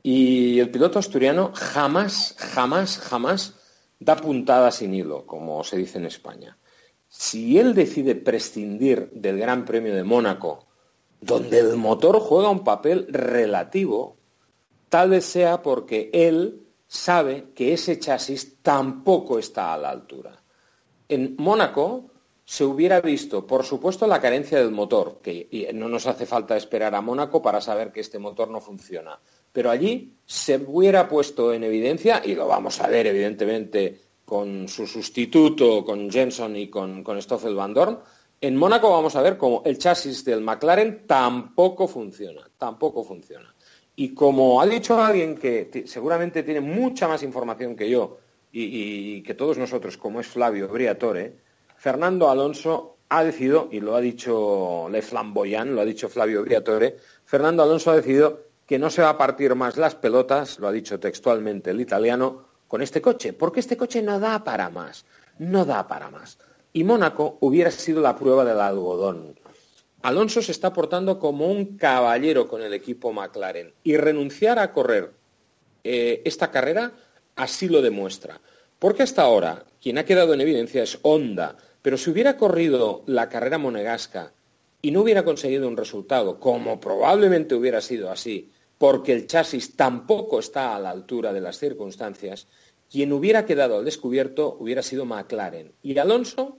Y 0.04 0.60
el 0.60 0.70
piloto 0.70 1.00
asturiano 1.00 1.52
jamás, 1.56 2.36
jamás, 2.38 3.00
jamás 3.00 3.56
da 4.00 4.16
puntada 4.16 4.70
sin 4.70 4.94
hilo, 4.94 5.26
como 5.26 5.64
se 5.64 5.78
dice 5.78 5.98
en 5.98 6.06
España. 6.06 6.58
Si 7.08 7.58
él 7.58 7.74
decide 7.74 8.14
prescindir 8.14 9.10
del 9.12 9.40
Gran 9.40 9.66
Premio 9.66 9.96
de 9.96 10.04
Mónaco 10.04 10.68
donde 11.22 11.60
el 11.60 11.78
motor 11.78 12.20
juega 12.20 12.50
un 12.50 12.64
papel 12.64 13.08
relativo, 13.10 14.18
tal 14.90 15.10
vez 15.10 15.26
sea 15.26 15.62
porque 15.62 16.10
él 16.14 16.68
sabe 16.88 17.52
que 17.56 17.74
ese 17.74 18.00
chasis 18.00 18.62
tampoco 18.62 19.40
está 19.40 19.74
a 19.74 19.78
la 19.78 19.90
altura. 19.90 20.44
En 21.08 21.36
Mónaco 21.38 22.12
se 22.46 22.64
hubiera 22.64 23.02
visto, 23.02 23.48
por 23.48 23.64
supuesto, 23.64 24.06
la 24.06 24.22
carencia 24.22 24.60
del 24.60 24.72
motor, 24.72 25.20
que 25.22 25.72
no 25.74 25.90
nos 25.90 26.06
hace 26.06 26.28
falta 26.28 26.56
esperar 26.56 26.94
a 26.94 27.02
Mónaco 27.02 27.42
para 27.42 27.60
saber 27.60 27.92
que 27.92 28.02
este 28.02 28.20
motor 28.20 28.50
no 28.50 28.62
funciona, 28.62 29.20
pero 29.52 29.72
allí 29.72 30.14
se 30.26 30.58
hubiera 30.58 31.08
puesto 31.10 31.52
en 31.54 31.64
evidencia, 31.64 32.22
y 32.24 32.36
lo 32.36 32.48
vamos 32.48 32.80
a 32.82 32.88
ver 32.88 33.08
evidentemente 33.08 34.00
con 34.26 34.68
su 34.68 34.86
sustituto, 34.86 35.84
con 35.84 36.10
Jenson 36.10 36.56
y 36.56 36.68
con, 36.70 37.04
Stoffel 37.22 37.56
Van 37.56 37.74
Dorn, 37.74 38.00
en 38.42 38.56
Mónaco 38.56 38.92
vamos 38.92 39.16
a 39.16 39.22
ver 39.22 39.38
cómo 39.38 39.62
el 39.66 39.78
chasis 39.78 40.24
del 40.26 40.42
McLaren 40.42 41.06
tampoco 41.08 41.88
funciona, 41.88 42.50
tampoco 42.58 43.04
funciona. 43.04 43.54
Y 43.96 44.14
como 44.14 44.62
ha 44.62 44.66
dicho 44.66 45.02
alguien 45.02 45.36
que 45.36 45.84
seguramente 45.86 46.44
tiene 46.44 46.62
mucha 46.62 47.08
más 47.08 47.24
información 47.24 47.76
que 47.76 47.90
yo 47.90 48.18
y, 48.52 49.22
que 49.24 49.34
todos 49.34 49.58
nosotros, 49.58 49.98
como 49.98 50.20
es 50.20 50.28
Flavio 50.28 50.68
Briatore, 50.68 51.36
Fernando 51.78 52.30
Alonso 52.30 52.98
ha 53.10 53.24
decidido, 53.24 53.70
y 53.72 53.80
lo 53.80 53.96
ha 53.96 54.02
dicho 54.02 54.88
Le 54.90 55.02
Flamboyant, 55.02 55.72
lo 55.72 55.82
ha 55.82 55.86
dicho 55.86 56.10
Flavio 56.10 56.42
Briatore, 56.42 56.98
Fernando 57.26 57.64
Alonso 57.64 57.92
ha 57.92 57.98
decidido 57.98 58.44
que 58.66 58.80
no 58.80 58.90
se 58.90 59.02
va 59.02 59.10
a 59.10 59.18
partir 59.18 59.54
más 59.56 59.78
las 59.78 59.96
pelotas, 59.96 60.60
lo 60.60 60.68
ha 60.68 60.72
dicho 60.72 61.00
textualmente 61.00 61.72
el 61.72 61.82
italiano, 61.82 62.46
con 62.68 62.82
este 62.82 63.02
coche, 63.02 63.34
porque 63.34 63.60
este 63.60 63.78
coche 63.78 64.02
no 64.02 64.20
da 64.20 64.44
para 64.44 64.70
más, 64.70 65.06
no 65.38 65.66
da 65.66 65.88
para 65.88 66.10
más. 66.10 66.38
Y 66.76 66.84
Mónaco 66.84 67.38
hubiera 67.40 67.72
sido 67.72 68.02
la 68.02 68.18
prueba 68.18 68.44
del 68.44 68.60
algodón. 68.60 69.40
Alonso 70.02 70.42
se 70.42 70.52
está 70.52 70.74
portando 70.74 71.20
como 71.20 71.48
un 71.48 71.78
caballero 71.78 72.50
con 72.50 72.62
el 72.62 72.74
equipo 72.74 73.14
McLaren 73.14 73.74
y 73.82 73.96
renunciar 73.96 74.60
a 74.60 74.74
correr 74.74 75.14
eh, 75.86 76.22
esta 76.26 76.52
carrera 76.52 76.92
así 77.38 77.70
lo 77.70 77.82
demuestra. 77.82 78.42
Porque 78.78 79.04
hasta 79.04 79.22
ahora 79.22 79.64
quien 79.82 79.98
ha 79.98 80.04
quedado 80.04 80.34
en 80.34 80.42
evidencia 80.42 80.84
es 80.84 81.00
Honda, 81.04 81.56
pero 81.82 81.96
si 81.96 82.10
hubiera 82.10 82.36
corrido 82.36 83.04
la 83.06 83.30
carrera 83.30 83.58
monegasca 83.58 84.34
y 84.82 84.92
no 84.92 85.00
hubiera 85.00 85.24
conseguido 85.24 85.70
un 85.70 85.78
resultado, 85.78 86.42
como 86.42 86.82
probablemente 86.82 87.56
hubiera 87.56 87.80
sido 87.80 88.12
así, 88.12 88.52
porque 88.78 89.14
el 89.14 89.28
chasis 89.28 89.78
tampoco 89.78 90.40
está 90.40 90.76
a 90.76 90.80
la 90.82 90.90
altura 90.90 91.32
de 91.32 91.40
las 91.40 91.58
circunstancias, 91.58 92.48
quien 92.92 93.14
hubiera 93.14 93.46
quedado 93.46 93.78
al 93.78 93.86
descubierto 93.86 94.58
hubiera 94.60 94.84
sido 94.84 95.06
McLaren. 95.06 95.72
Y 95.82 95.98
Alonso, 95.98 96.58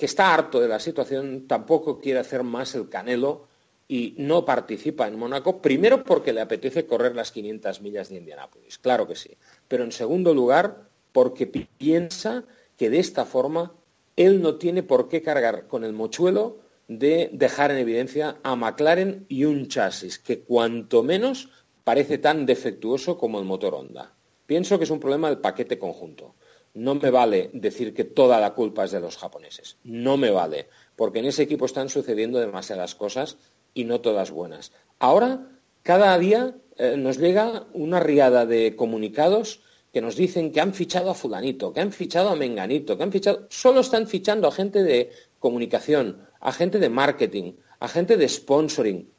que 0.00 0.06
está 0.06 0.32
harto 0.32 0.60
de 0.60 0.66
la 0.66 0.80
situación, 0.80 1.46
tampoco 1.46 2.00
quiere 2.00 2.20
hacer 2.20 2.42
más 2.42 2.74
el 2.74 2.88
canelo 2.88 3.48
y 3.86 4.14
no 4.16 4.46
participa 4.46 5.06
en 5.06 5.18
Mónaco, 5.18 5.60
primero 5.60 6.04
porque 6.04 6.32
le 6.32 6.40
apetece 6.40 6.86
correr 6.86 7.14
las 7.14 7.30
500 7.32 7.82
millas 7.82 8.08
de 8.08 8.16
Indianápolis, 8.16 8.78
claro 8.78 9.06
que 9.06 9.14
sí, 9.14 9.36
pero 9.68 9.84
en 9.84 9.92
segundo 9.92 10.32
lugar 10.32 10.88
porque 11.12 11.46
piensa 11.46 12.44
que 12.78 12.88
de 12.88 12.98
esta 12.98 13.26
forma 13.26 13.74
él 14.16 14.40
no 14.40 14.54
tiene 14.54 14.82
por 14.82 15.10
qué 15.10 15.20
cargar 15.20 15.66
con 15.66 15.84
el 15.84 15.92
mochuelo 15.92 16.60
de 16.88 17.28
dejar 17.34 17.70
en 17.70 17.76
evidencia 17.76 18.38
a 18.42 18.56
McLaren 18.56 19.26
y 19.28 19.44
un 19.44 19.68
chasis 19.68 20.18
que 20.18 20.40
cuanto 20.40 21.02
menos 21.02 21.50
parece 21.84 22.16
tan 22.16 22.46
defectuoso 22.46 23.18
como 23.18 23.38
el 23.38 23.44
motor 23.44 23.74
Honda. 23.74 24.14
Pienso 24.46 24.78
que 24.78 24.84
es 24.84 24.90
un 24.90 24.98
problema 24.98 25.28
del 25.28 25.40
paquete 25.40 25.78
conjunto. 25.78 26.36
No 26.74 26.94
me 26.94 27.10
vale 27.10 27.50
decir 27.52 27.92
que 27.94 28.04
toda 28.04 28.40
la 28.40 28.54
culpa 28.54 28.84
es 28.84 28.92
de 28.92 29.00
los 29.00 29.16
japoneses. 29.16 29.76
No 29.82 30.16
me 30.16 30.30
vale, 30.30 30.68
porque 30.96 31.18
en 31.18 31.26
ese 31.26 31.42
equipo 31.42 31.66
están 31.66 31.88
sucediendo 31.88 32.38
demasiadas 32.38 32.94
cosas 32.94 33.36
y 33.74 33.84
no 33.84 34.00
todas 34.00 34.30
buenas. 34.30 34.72
Ahora, 34.98 35.48
cada 35.82 36.16
día 36.18 36.54
eh, 36.76 36.96
nos 36.96 37.18
llega 37.18 37.66
una 37.72 38.00
riada 38.00 38.46
de 38.46 38.76
comunicados 38.76 39.62
que 39.92 40.00
nos 40.00 40.14
dicen 40.14 40.52
que 40.52 40.60
han 40.60 40.72
fichado 40.72 41.10
a 41.10 41.14
fulanito, 41.14 41.72
que 41.72 41.80
han 41.80 41.92
fichado 41.92 42.30
a 42.30 42.36
menganito, 42.36 42.96
que 42.96 43.02
han 43.02 43.10
fichado... 43.12 43.46
Solo 43.48 43.80
están 43.80 44.06
fichando 44.06 44.46
a 44.46 44.52
gente 44.52 44.84
de 44.84 45.10
comunicación, 45.40 46.22
a 46.40 46.52
gente 46.52 46.78
de 46.78 46.88
marketing, 46.88 47.54
a 47.80 47.88
gente 47.88 48.16
de 48.16 48.28
sponsoring. 48.28 49.10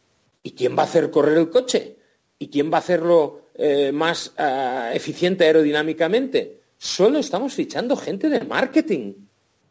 ¿Y 0.43 0.51
quién 0.51 0.77
va 0.77 0.83
a 0.83 0.85
hacer 0.85 1.11
correr 1.11 1.37
el 1.37 1.49
coche? 1.49 1.97
¿Y 2.39 2.47
quién 2.47 2.71
va 2.71 2.77
a 2.77 2.79
hacerlo 2.79 3.47
eh, 3.55 3.91
más 3.91 4.33
ah, 4.37 4.91
eficiente 4.93 5.45
aerodinámicamente? 5.45 6.60
Solo 6.83 7.19
estamos 7.19 7.53
fichando 7.53 7.95
gente 7.95 8.27
de 8.27 8.43
marketing. 8.43 9.13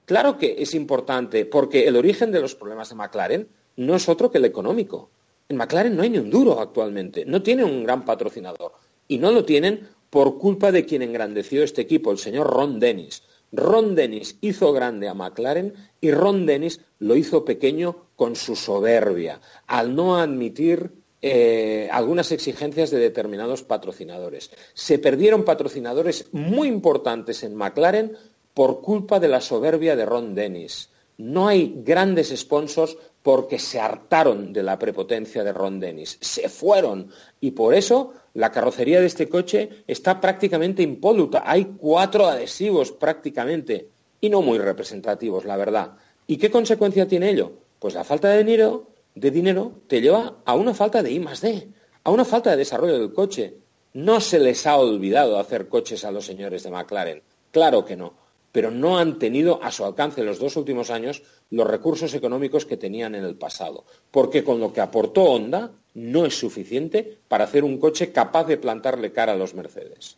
Claro 0.04 0.38
que 0.38 0.62
es 0.62 0.74
importante, 0.74 1.44
porque 1.44 1.88
el 1.88 1.96
origen 1.96 2.30
de 2.30 2.40
los 2.40 2.54
problemas 2.54 2.88
de 2.88 2.94
McLaren 2.94 3.48
no 3.74 3.96
es 3.96 4.08
otro 4.08 4.30
que 4.30 4.38
el 4.38 4.44
económico. 4.44 5.10
En 5.48 5.56
McLaren 5.56 5.96
no 5.96 6.04
hay 6.04 6.10
ni 6.10 6.18
un 6.18 6.30
duro 6.30 6.60
actualmente, 6.60 7.24
no 7.24 7.42
tiene 7.42 7.64
un 7.64 7.82
gran 7.82 8.04
patrocinador. 8.04 8.74
Y 9.08 9.18
no 9.18 9.32
lo 9.32 9.44
tienen 9.44 9.88
por 10.08 10.38
culpa 10.38 10.70
de 10.70 10.86
quien 10.86 11.02
engrandeció 11.02 11.64
este 11.64 11.82
equipo, 11.82 12.12
el 12.12 12.18
señor 12.18 12.46
Ron 12.46 12.78
Dennis. 12.78 13.24
Ron 13.50 13.96
Dennis 13.96 14.38
hizo 14.40 14.72
grande 14.72 15.08
a 15.08 15.14
McLaren 15.14 15.74
y 16.00 16.12
Ron 16.12 16.46
Dennis 16.46 16.80
lo 17.00 17.16
hizo 17.16 17.44
pequeño 17.44 18.06
con 18.14 18.36
su 18.36 18.54
soberbia, 18.54 19.40
al 19.66 19.96
no 19.96 20.16
admitir 20.16 20.92
eh, 21.22 21.88
algunas 21.92 22.32
exigencias 22.32 22.90
de 22.90 22.98
determinados 22.98 23.62
patrocinadores. 23.62 24.50
Se 24.74 24.98
perdieron 24.98 25.44
patrocinadores 25.44 26.26
muy 26.32 26.68
importantes 26.68 27.42
en 27.42 27.54
McLaren 27.54 28.16
por 28.54 28.80
culpa 28.80 29.20
de 29.20 29.28
la 29.28 29.40
soberbia 29.40 29.96
de 29.96 30.06
Ron 30.06 30.34
Dennis. 30.34 30.90
No 31.18 31.48
hay 31.48 31.74
grandes 31.84 32.34
sponsors 32.34 32.96
porque 33.22 33.58
se 33.58 33.78
hartaron 33.78 34.52
de 34.52 34.62
la 34.62 34.78
prepotencia 34.78 35.44
de 35.44 35.52
Ron 35.52 35.78
Dennis. 35.78 36.16
Se 36.20 36.48
fueron. 36.48 37.10
Y 37.40 37.50
por 37.50 37.74
eso 37.74 38.14
la 38.34 38.50
carrocería 38.50 39.00
de 39.00 39.06
este 39.06 39.28
coche 39.28 39.84
está 39.86 40.20
prácticamente 40.20 40.82
impoluta. 40.82 41.42
Hay 41.44 41.76
cuatro 41.76 42.26
adhesivos 42.26 42.92
prácticamente 42.92 43.88
y 44.20 44.30
no 44.30 44.40
muy 44.40 44.58
representativos, 44.58 45.44
la 45.44 45.56
verdad. 45.56 45.96
¿Y 46.26 46.36
qué 46.38 46.50
consecuencia 46.50 47.06
tiene 47.06 47.30
ello? 47.30 47.52
Pues 47.78 47.94
la 47.94 48.04
falta 48.04 48.28
de 48.28 48.38
dinero, 48.38 48.88
de 49.14 49.30
dinero 49.30 49.72
te 49.86 50.00
lleva 50.00 50.36
a 50.44 50.54
una 50.54 50.74
falta 50.74 51.02
de 51.02 51.10
I 51.10 51.20
más 51.20 51.40
D, 51.40 51.68
a 52.04 52.10
una 52.10 52.24
falta 52.24 52.50
de 52.50 52.56
desarrollo 52.56 52.98
del 52.98 53.12
coche. 53.12 53.56
No 53.92 54.20
se 54.20 54.38
les 54.38 54.66
ha 54.66 54.76
olvidado 54.76 55.38
hacer 55.38 55.68
coches 55.68 56.04
a 56.04 56.12
los 56.12 56.24
señores 56.24 56.62
de 56.62 56.70
McLaren. 56.70 57.22
Claro 57.50 57.84
que 57.84 57.96
no 57.96 58.14
pero 58.52 58.70
no 58.70 58.98
han 58.98 59.18
tenido 59.18 59.62
a 59.62 59.70
su 59.70 59.84
alcance 59.84 60.20
en 60.20 60.26
los 60.26 60.38
dos 60.38 60.56
últimos 60.56 60.90
años 60.90 61.22
los 61.50 61.66
recursos 61.66 62.14
económicos 62.14 62.66
que 62.66 62.76
tenían 62.76 63.14
en 63.14 63.24
el 63.24 63.36
pasado, 63.36 63.84
porque 64.10 64.44
con 64.44 64.60
lo 64.60 64.72
que 64.72 64.80
aportó 64.80 65.24
Honda 65.24 65.70
no 65.94 66.26
es 66.26 66.38
suficiente 66.38 67.18
para 67.28 67.44
hacer 67.44 67.64
un 67.64 67.78
coche 67.78 68.12
capaz 68.12 68.44
de 68.44 68.56
plantarle 68.56 69.12
cara 69.12 69.32
a 69.32 69.36
los 69.36 69.54
Mercedes. 69.54 70.16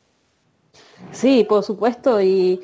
Sí, 1.11 1.45
por 1.45 1.63
supuesto, 1.63 2.21
y, 2.21 2.63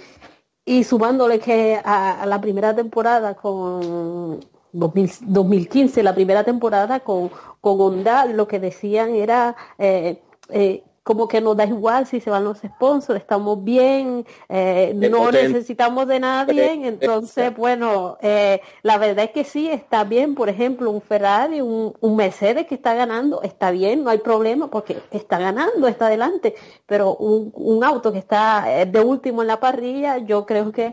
sumándole 0.85 1.39
que 1.39 1.81
a, 1.83 2.25
la 2.27 2.41
primera 2.41 2.75
temporada 2.75 3.35
con 3.35 4.41
2015, 4.73 6.03
la 6.03 6.15
primera 6.15 6.45
temporada 6.45 7.01
con, 7.01 7.31
con 7.61 7.81
Honda, 7.81 8.27
lo 8.27 8.47
que 8.49 8.61
decían 8.61 9.15
era 9.15 9.57
eh, 9.79 10.21
eh, 10.51 10.83
como 11.09 11.27
que 11.27 11.41
nos 11.41 11.57
da 11.57 11.65
igual 11.65 12.07
si 12.07 12.21
se 12.21 12.29
van 12.29 12.45
los 12.45 12.59
sponsors, 12.59 13.19
estamos 13.19 13.65
bien, 13.65 14.27
eh, 14.51 14.93
no 14.95 15.33
necesitamos 15.33 16.07
de 16.07 16.21
nadie, 16.21 16.87
entonces, 16.87 17.57
bueno, 17.57 18.19
eh, 18.21 18.61
la 18.83 18.99
verdad 18.99 19.25
es 19.25 19.31
que 19.31 19.45
sí, 19.45 19.71
está 19.71 20.05
bien, 20.05 20.35
por 20.35 20.51
ejemplo, 20.51 20.91
un 20.91 21.01
Ferrari, 21.01 21.63
un, 21.63 21.95
Mercedes 22.15 22.67
que 22.67 22.75
está 22.75 22.93
ganando, 22.93 23.41
está 23.41 23.71
bien, 23.71 24.05
no 24.05 24.11
hay 24.11 24.19
problema 24.19 24.69
porque 24.71 24.99
está 25.11 25.39
ganando, 25.39 25.89
está 25.89 26.09
adelante, 26.09 26.55
pero 26.85 27.17
un, 27.17 27.83
auto 27.83 28.13
que 28.13 28.19
está 28.19 28.83
eh, 28.83 28.85
de 28.85 29.01
último 29.01 29.41
en 29.41 29.49
la 29.49 29.61
parrilla, 29.61 30.19
yo 30.19 30.45
creo 30.45 30.73
que 30.73 30.93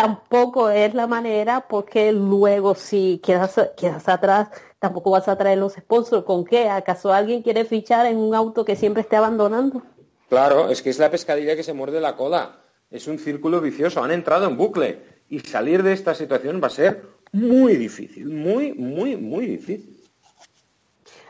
tampoco 0.00 0.70
es 0.70 0.94
la 0.94 1.06
manera 1.06 1.66
porque 1.68 2.12
luego 2.12 2.74
si 2.74 3.20
quedas, 3.22 3.60
quedas 3.76 4.08
atrás, 4.08 4.48
tampoco 4.78 5.10
vas 5.10 5.26
a 5.26 5.36
traer 5.36 5.58
los 5.58 5.72
sponsors. 5.72 6.24
¿Con 6.24 6.44
qué? 6.44 6.68
¿Acaso 6.68 7.12
alguien 7.12 7.42
quiere 7.42 7.64
fichar 7.64 8.06
en 8.06 8.16
un 8.16 8.34
auto 8.34 8.64
que 8.64 8.76
siempre 8.76 9.02
esté 9.02 9.16
abandonando? 9.16 9.82
Claro, 10.28 10.68
es 10.68 10.82
que 10.82 10.90
es 10.90 10.98
la 10.98 11.10
pescadilla 11.10 11.56
que 11.56 11.64
se 11.64 11.72
muerde 11.72 12.00
la 12.00 12.16
cola. 12.16 12.60
Es 12.90 13.08
un 13.08 13.18
círculo 13.18 13.60
vicioso. 13.60 14.02
Han 14.02 14.12
entrado 14.12 14.46
en 14.46 14.56
bucle. 14.56 15.18
Y 15.30 15.40
salir 15.40 15.82
de 15.82 15.92
esta 15.92 16.14
situación 16.14 16.60
va 16.62 16.68
a 16.68 16.70
ser 16.70 17.02
muy 17.32 17.76
difícil. 17.76 18.30
Muy, 18.30 18.72
muy, 18.74 19.16
muy 19.16 19.46
difícil. 19.46 19.97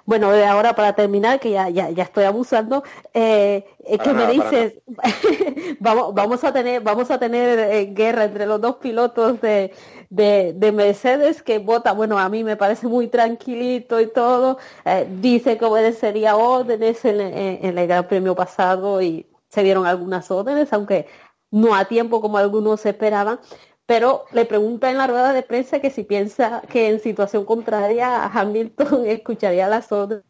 Bueno, 0.08 0.30
ahora 0.30 0.74
para 0.74 0.94
terminar, 0.94 1.38
que 1.38 1.50
ya, 1.50 1.68
ya, 1.68 1.90
ya 1.90 2.04
estoy 2.04 2.24
abusando, 2.24 2.82
eh, 3.12 3.62
que 4.02 4.14
me 4.14 4.26
dices, 4.28 4.80
vamos, 5.80 6.14
vamos 6.14 6.42
a 6.44 6.50
tener, 6.50 6.80
vamos 6.80 7.10
a 7.10 7.18
tener 7.18 7.58
eh, 7.58 7.84
guerra 7.92 8.24
entre 8.24 8.46
los 8.46 8.58
dos 8.58 8.76
pilotos 8.76 9.38
de, 9.42 9.74
de, 10.08 10.72
Mercedes 10.72 11.42
que 11.42 11.58
vota, 11.58 11.92
bueno, 11.92 12.18
a 12.18 12.30
mí 12.30 12.42
me 12.42 12.56
parece 12.56 12.86
muy 12.86 13.08
tranquilito 13.08 14.00
y 14.00 14.06
todo, 14.10 14.56
eh, 14.86 15.06
dice 15.20 15.58
que 15.58 15.66
obedecería 15.66 16.36
órdenes 16.36 17.04
en, 17.04 17.20
en, 17.20 17.76
el 17.76 17.86
Gran 17.86 18.08
Premio 18.08 18.34
pasado 18.34 19.02
y 19.02 19.26
se 19.50 19.62
dieron 19.62 19.84
algunas 19.84 20.30
órdenes, 20.30 20.72
aunque 20.72 21.06
no 21.50 21.74
a 21.74 21.84
tiempo 21.84 22.22
como 22.22 22.38
algunos 22.38 22.86
esperaban, 22.86 23.40
pero 23.88 24.26
le 24.32 24.44
pregunta 24.44 24.90
en 24.90 24.98
la 24.98 25.06
rueda 25.06 25.32
de 25.32 25.42
prensa 25.42 25.80
que 25.80 25.88
si 25.88 26.04
piensa 26.04 26.60
que 26.70 26.88
en 26.90 27.00
situación 27.00 27.46
contraria 27.46 28.22
a 28.22 28.26
Hamilton 28.26 29.06
escucharía 29.06 29.66
las 29.66 29.90
órdenes. 29.90 30.24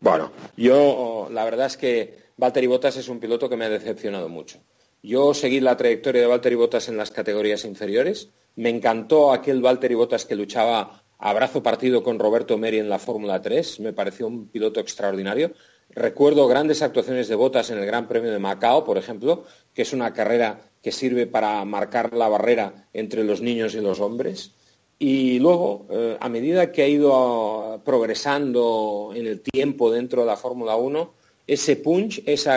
Bueno, 0.00 0.32
yo 0.56 1.28
la 1.30 1.44
verdad 1.44 1.66
es 1.66 1.76
que 1.76 2.18
Valtteri 2.36 2.66
Bottas 2.66 2.96
es 2.96 3.08
un 3.08 3.20
piloto 3.20 3.48
que 3.48 3.56
me 3.56 3.66
ha 3.66 3.68
decepcionado 3.68 4.28
mucho. 4.28 4.58
Yo 5.00 5.32
seguí 5.32 5.60
la 5.60 5.76
trayectoria 5.76 6.22
de 6.22 6.26
Valtteri 6.26 6.56
Bottas 6.56 6.88
en 6.88 6.96
las 6.96 7.12
categorías 7.12 7.64
inferiores. 7.64 8.30
Me 8.56 8.68
encantó 8.68 9.32
aquel 9.32 9.62
Valtteri 9.62 9.94
Bottas 9.94 10.24
que 10.24 10.34
luchaba 10.34 11.04
a 11.16 11.32
brazo 11.34 11.62
partido 11.62 12.02
con 12.02 12.18
Roberto 12.18 12.58
Meri 12.58 12.80
en 12.80 12.88
la 12.88 12.98
Fórmula 12.98 13.40
3. 13.40 13.78
Me 13.78 13.92
pareció 13.92 14.26
un 14.26 14.48
piloto 14.48 14.80
extraordinario. 14.80 15.52
Recuerdo 15.90 16.48
grandes 16.48 16.82
actuaciones 16.82 17.28
de 17.28 17.36
botas 17.36 17.70
en 17.70 17.78
el 17.78 17.86
Gran 17.86 18.08
Premio 18.08 18.32
de 18.32 18.40
Macao, 18.40 18.82
por 18.82 18.98
ejemplo, 18.98 19.44
que 19.72 19.82
es 19.82 19.92
una 19.92 20.12
carrera 20.12 20.73
que 20.84 20.92
sirve 20.92 21.26
para 21.26 21.64
marcar 21.64 22.12
la 22.12 22.28
barrera 22.28 22.86
entre 22.92 23.24
los 23.24 23.40
niños 23.40 23.74
y 23.74 23.80
los 23.80 24.00
hombres. 24.00 24.52
Y 24.98 25.38
luego, 25.38 25.86
eh, 25.90 26.18
a 26.20 26.28
medida 26.28 26.70
que 26.70 26.82
ha 26.82 26.88
ido 26.88 27.80
progresando 27.86 29.10
en 29.14 29.26
el 29.26 29.40
tiempo 29.40 29.90
dentro 29.90 30.20
de 30.20 30.26
la 30.26 30.36
Fórmula 30.36 30.76
1, 30.76 31.14
ese 31.46 31.76
punch, 31.76 32.22
esa, 32.26 32.56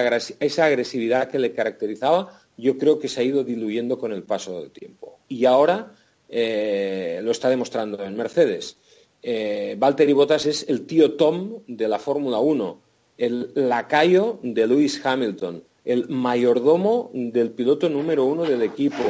agresividad 0.66 1.30
que 1.30 1.40
le 1.40 1.54
caracterizaba, 1.54 2.42
yo 2.58 2.78
creo 2.78 3.00
que 3.00 3.08
se 3.08 3.22
ha 3.22 3.24
ido 3.24 3.46
diluyendo 3.46 3.98
con 3.98 4.12
el 4.12 4.24
paso 4.24 4.60
del 4.60 4.72
tiempo. 4.72 5.20
Y 5.30 5.46
ahora 5.46 5.96
eh, 6.28 7.22
lo 7.24 7.32
está 7.32 7.50
demostrando 7.50 8.04
en 8.04 8.18
Mercedes. 8.18 8.76
Eh, 9.24 9.78
Valtteri 9.80 10.12
Bottas 10.12 10.46
es 10.46 10.66
el 10.68 10.86
tío 10.86 11.14
Tom 11.14 11.62
de 11.66 11.88
la 11.88 11.98
Fórmula 11.98 12.40
1, 12.40 12.82
el 13.20 13.52
lacayo 13.56 14.40
de 14.44 14.68
Lewis 14.68 15.04
Hamilton, 15.06 15.64
el 15.88 16.10
mayordomo 16.10 17.10
del 17.14 17.52
piloto 17.52 17.88
número 17.88 18.26
uno 18.26 18.44
del 18.44 18.62
equipo, 18.62 19.04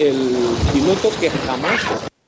el 0.00 0.16
piloto 0.72 1.10
que 1.20 1.30
jamás 1.30 1.80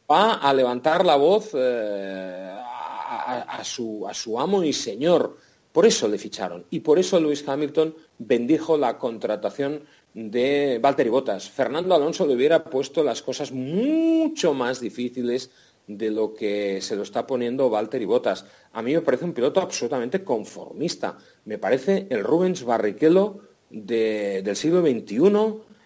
va 0.09 0.35
a 0.35 0.55
levantar 0.55 1.05
la 1.05 1.17
voz 1.17 1.51
eh, 1.55 2.55
a, 2.55 3.61
su, 3.65 4.07
a 4.09 4.15
su 4.15 4.39
amo 4.39 4.63
y 4.63 4.73
señor. 4.73 5.37
Por 5.73 5.87
eso 5.87 6.07
le 6.07 6.19
ficharon 6.19 6.65
y 6.71 6.81
por 6.81 7.01
eso 7.01 7.19
Lewis 7.19 7.47
Hamilton 7.47 7.95
bendijo 8.19 8.79
la 8.79 8.97
contratación 8.97 9.83
de 10.15 10.79
Valtteri 10.81 11.11
Bottas. 11.11 11.51
Fernando 11.51 11.95
Alonso 11.95 12.27
le 12.27 12.35
hubiera 12.35 12.63
puesto 12.65 13.03
las 13.03 13.23
cosas 13.23 13.51
mucho 13.51 14.55
más 14.55 14.81
difíciles 14.81 15.51
de 15.89 16.11
lo 16.11 16.33
que 16.33 16.81
se 16.81 16.95
lo 16.95 17.03
está 17.03 17.27
poniendo 17.27 17.71
Valtteri 17.71 18.05
Bottas. 18.05 18.47
A 18.73 18.83
mí 18.83 18.95
me 18.95 19.01
parece 19.01 19.25
un 19.25 19.33
piloto 19.33 19.61
absolutamente 19.61 20.23
conformista. 20.23 21.19
Me 21.45 21.59
parece 21.59 22.07
el 22.11 22.23
Rubens 22.23 22.63
Barrichello 22.65 23.50
del 23.71 24.57
siglo 24.57 24.83
XXI, 24.83 25.17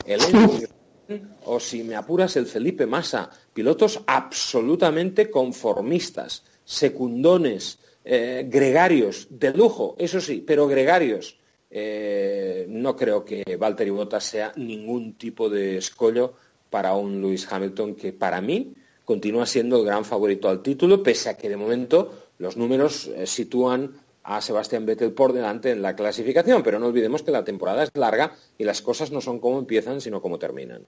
el 0.06 0.20
o 1.44 1.60
si 1.60 1.84
me 1.84 1.96
apuras 1.96 2.36
el 2.36 2.46
Felipe 2.46 2.86
Massa, 2.86 3.30
pilotos 3.52 4.00
absolutamente 4.06 5.30
conformistas, 5.30 6.44
secundones, 6.64 7.78
eh, 8.04 8.46
gregarios, 8.48 9.26
de 9.30 9.52
lujo, 9.52 9.94
eso 9.98 10.20
sí, 10.20 10.42
pero 10.46 10.66
gregarios. 10.66 11.38
Eh, 11.70 12.66
no 12.68 12.94
creo 12.94 13.24
que 13.24 13.56
Valtteri 13.56 13.90
Bottas 13.90 14.24
sea 14.24 14.52
ningún 14.56 15.14
tipo 15.14 15.50
de 15.50 15.76
escollo 15.78 16.34
para 16.70 16.94
un 16.94 17.20
Lewis 17.20 17.50
Hamilton 17.50 17.96
que 17.96 18.12
para 18.12 18.40
mí 18.40 18.74
continúa 19.04 19.44
siendo 19.44 19.78
el 19.78 19.84
gran 19.84 20.04
favorito 20.04 20.48
al 20.48 20.62
título, 20.62 21.02
pese 21.02 21.30
a 21.30 21.36
que 21.36 21.48
de 21.48 21.56
momento 21.56 22.30
los 22.38 22.56
números 22.56 23.08
eh, 23.08 23.26
sitúan 23.26 23.92
a 24.24 24.40
Sebastián 24.40 24.86
Vettel 24.86 25.12
por 25.12 25.32
delante 25.32 25.70
en 25.70 25.82
la 25.82 25.94
clasificación, 25.94 26.62
pero 26.62 26.78
no 26.78 26.86
olvidemos 26.86 27.22
que 27.22 27.30
la 27.30 27.44
temporada 27.44 27.84
es 27.84 27.90
larga 27.94 28.32
y 28.58 28.64
las 28.64 28.82
cosas 28.82 29.12
no 29.12 29.20
son 29.20 29.38
como 29.38 29.58
empiezan, 29.58 30.00
sino 30.00 30.20
como 30.20 30.38
terminan. 30.38 30.82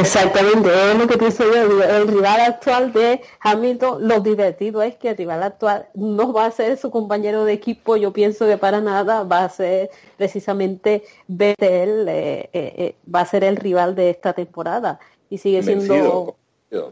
Exactamente, 0.00 0.70
es 0.90 0.96
lo 0.96 1.06
que 1.06 1.18
pienso 1.18 1.44
yo, 1.44 1.82
el 1.82 2.08
rival 2.08 2.40
actual 2.40 2.90
de 2.94 3.20
Hamilton, 3.40 4.08
lo 4.08 4.20
divertido 4.20 4.80
es 4.80 4.96
que 4.96 5.10
el 5.10 5.16
rival 5.18 5.42
actual 5.42 5.88
no 5.94 6.32
va 6.32 6.46
a 6.46 6.50
ser 6.50 6.78
su 6.78 6.90
compañero 6.90 7.44
de 7.44 7.52
equipo, 7.52 7.96
yo 7.96 8.12
pienso 8.14 8.46
que 8.46 8.56
para 8.56 8.80
nada 8.80 9.24
va 9.24 9.44
a 9.44 9.48
ser 9.50 9.90
precisamente 10.16 11.04
Vettel, 11.26 12.08
eh, 12.08 12.48
eh, 12.50 12.74
eh, 12.78 12.94
va 13.14 13.20
a 13.20 13.26
ser 13.26 13.44
el 13.44 13.56
rival 13.56 13.94
de 13.94 14.08
esta 14.08 14.32
temporada 14.32 14.98
y 15.28 15.36
sigue 15.36 15.62
siendo... 15.62 16.34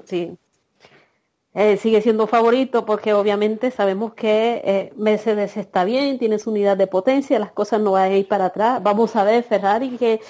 Sí, 0.05 0.37
eh, 1.59 1.79
sigue 1.79 2.03
siendo 2.03 2.27
favorito 2.27 2.85
porque 2.85 3.15
obviamente 3.15 3.71
sabemos 3.71 4.13
que 4.13 4.61
eh, 4.63 4.93
Mercedes 4.95 5.57
está 5.57 5.85
bien, 5.85 6.19
tiene 6.19 6.39
su 6.39 6.51
unidad 6.51 6.77
de 6.77 6.87
potencia, 6.87 7.39
las 7.39 7.51
cosas 7.51 7.81
no 7.81 7.93
van 7.93 8.13
a 8.13 8.15
ir 8.15 8.29
para 8.29 8.47
atrás. 8.47 8.83
Vamos 8.83 9.17
a 9.17 9.25
ver 9.25 9.43
Ferrari 9.43 9.97
que, 9.97 10.21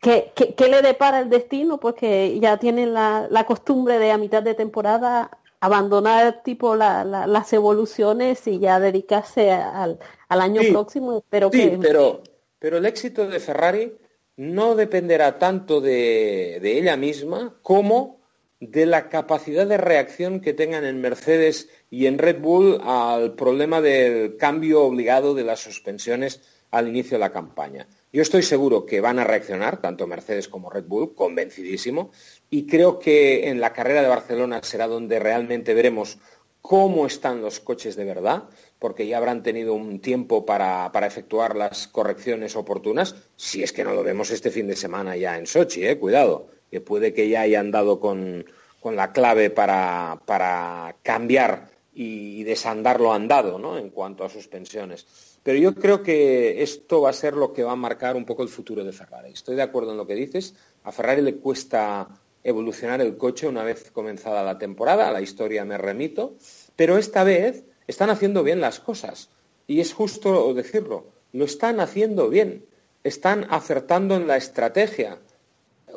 que, 0.00 0.68
le 0.70 0.80
depara 0.80 1.20
el 1.20 1.28
destino, 1.28 1.78
porque 1.78 2.40
ya 2.40 2.56
tienen 2.56 2.94
la, 2.94 3.44
costumbre 3.46 3.98
de 3.98 4.10
a 4.10 4.16
mitad 4.16 4.42
de 4.42 4.54
temporada 4.54 5.30
abandonar 5.60 6.42
tipo 6.44 6.74
las 6.74 7.52
evoluciones 7.52 8.46
y 8.46 8.58
ya 8.58 8.80
dedicarse 8.80 9.50
al, 9.50 9.98
año 10.30 10.62
próximo. 10.70 11.22
Pero 11.28 11.50
sí, 11.52 11.76
pero, 11.78 12.22
pero 12.58 12.78
el 12.78 12.86
éxito 12.86 13.28
de 13.28 13.38
Ferrari 13.38 13.98
no 14.36 14.76
dependerá 14.76 15.38
tanto 15.38 15.82
de, 15.82 16.58
de 16.62 16.78
ella 16.78 16.96
misma 16.96 17.58
como 17.60 18.19
de 18.60 18.84
la 18.84 19.08
capacidad 19.08 19.66
de 19.66 19.78
reacción 19.78 20.40
que 20.40 20.52
tengan 20.52 20.84
en 20.84 21.00
Mercedes 21.00 21.70
y 21.88 22.06
en 22.06 22.18
Red 22.18 22.40
Bull 22.40 22.78
al 22.82 23.34
problema 23.34 23.80
del 23.80 24.36
cambio 24.36 24.82
obligado 24.82 25.34
de 25.34 25.44
las 25.44 25.60
suspensiones 25.60 26.42
al 26.70 26.86
inicio 26.86 27.16
de 27.16 27.20
la 27.20 27.32
campaña. 27.32 27.88
Yo 28.12 28.20
estoy 28.20 28.42
seguro 28.42 28.84
que 28.84 29.00
van 29.00 29.18
a 29.18 29.24
reaccionar, 29.24 29.80
tanto 29.80 30.06
Mercedes 30.06 30.46
como 30.46 30.68
Red 30.68 30.84
Bull, 30.84 31.14
convencidísimo, 31.14 32.10
y 32.50 32.66
creo 32.66 32.98
que 32.98 33.48
en 33.48 33.60
la 33.60 33.72
carrera 33.72 34.02
de 34.02 34.08
Barcelona 34.08 34.60
será 34.62 34.86
donde 34.86 35.18
realmente 35.18 35.74
veremos 35.74 36.18
cómo 36.60 37.06
están 37.06 37.40
los 37.40 37.60
coches 37.60 37.96
de 37.96 38.04
verdad, 38.04 38.44
porque 38.78 39.06
ya 39.06 39.16
habrán 39.16 39.42
tenido 39.42 39.72
un 39.72 40.00
tiempo 40.00 40.44
para, 40.44 40.90
efectuar 41.06 41.56
las 41.56 41.88
correcciones 41.88 42.54
oportunas, 42.56 43.16
si 43.36 43.62
es 43.62 43.72
que 43.72 43.84
no 43.84 43.94
lo 43.94 44.02
vemos 44.02 44.30
este 44.30 44.50
fin 44.50 44.68
de 44.68 44.76
semana 44.76 45.16
ya 45.16 45.38
en 45.38 45.46
Sochi, 45.46 45.86
eh, 45.86 45.98
cuidado 45.98 46.59
que 46.70 46.80
puede 46.80 47.12
que 47.12 47.28
ya 47.28 47.42
hayan 47.42 47.70
dado 47.70 48.00
con, 48.00 48.44
la 48.84 49.12
clave 49.12 49.50
para, 49.50 50.20
para, 50.24 50.96
cambiar 51.02 51.70
y 51.92 52.44
desandar 52.44 53.00
lo 53.00 53.12
andado 53.12 53.58
¿no? 53.58 53.76
en 53.76 53.90
cuanto 53.90 54.24
a 54.24 54.28
suspensiones. 54.28 55.06
Pero 55.42 55.58
yo 55.58 55.74
creo 55.74 56.02
que 56.02 56.62
esto 56.62 57.00
va 57.02 57.10
a 57.10 57.14
ser 57.14 57.34
lo 57.34 57.52
que 57.52 57.64
va 57.64 57.72
a 57.72 57.76
marcar 57.76 58.16
un 58.16 58.24
poco 58.24 58.42
el 58.42 58.48
futuro 58.48 58.84
de 58.84 58.92
Ferrari. 58.92 59.32
Estoy 59.32 59.56
de 59.56 59.62
acuerdo 59.62 59.92
en 59.92 59.96
lo 59.96 60.06
que 60.06 60.14
dices. 60.14 60.54
A 60.84 60.92
Ferrari 60.92 61.22
le 61.22 61.36
cuesta 61.36 62.08
evolucionar 62.42 63.00
el 63.00 63.16
coche 63.16 63.46
una 63.46 63.64
vez 63.64 63.90
comenzada 63.90 64.42
la 64.42 64.58
temporada, 64.58 65.08
a 65.08 65.12
la 65.12 65.20
historia 65.20 65.64
me 65.64 65.78
remito, 65.78 66.36
pero 66.76 66.98
esta 66.98 67.24
vez 67.24 67.64
están 67.86 68.10
haciendo 68.10 68.42
bien 68.42 68.60
las 68.60 68.80
cosas. 68.80 69.30
Y 69.66 69.80
es 69.80 69.92
justo 69.92 70.52
decirlo, 70.54 71.06
lo 71.32 71.44
están 71.44 71.80
haciendo 71.80 72.28
bien, 72.28 72.64
están 73.04 73.46
acertando 73.50 74.16
en 74.16 74.26
la 74.26 74.36
estrategia, 74.36 75.18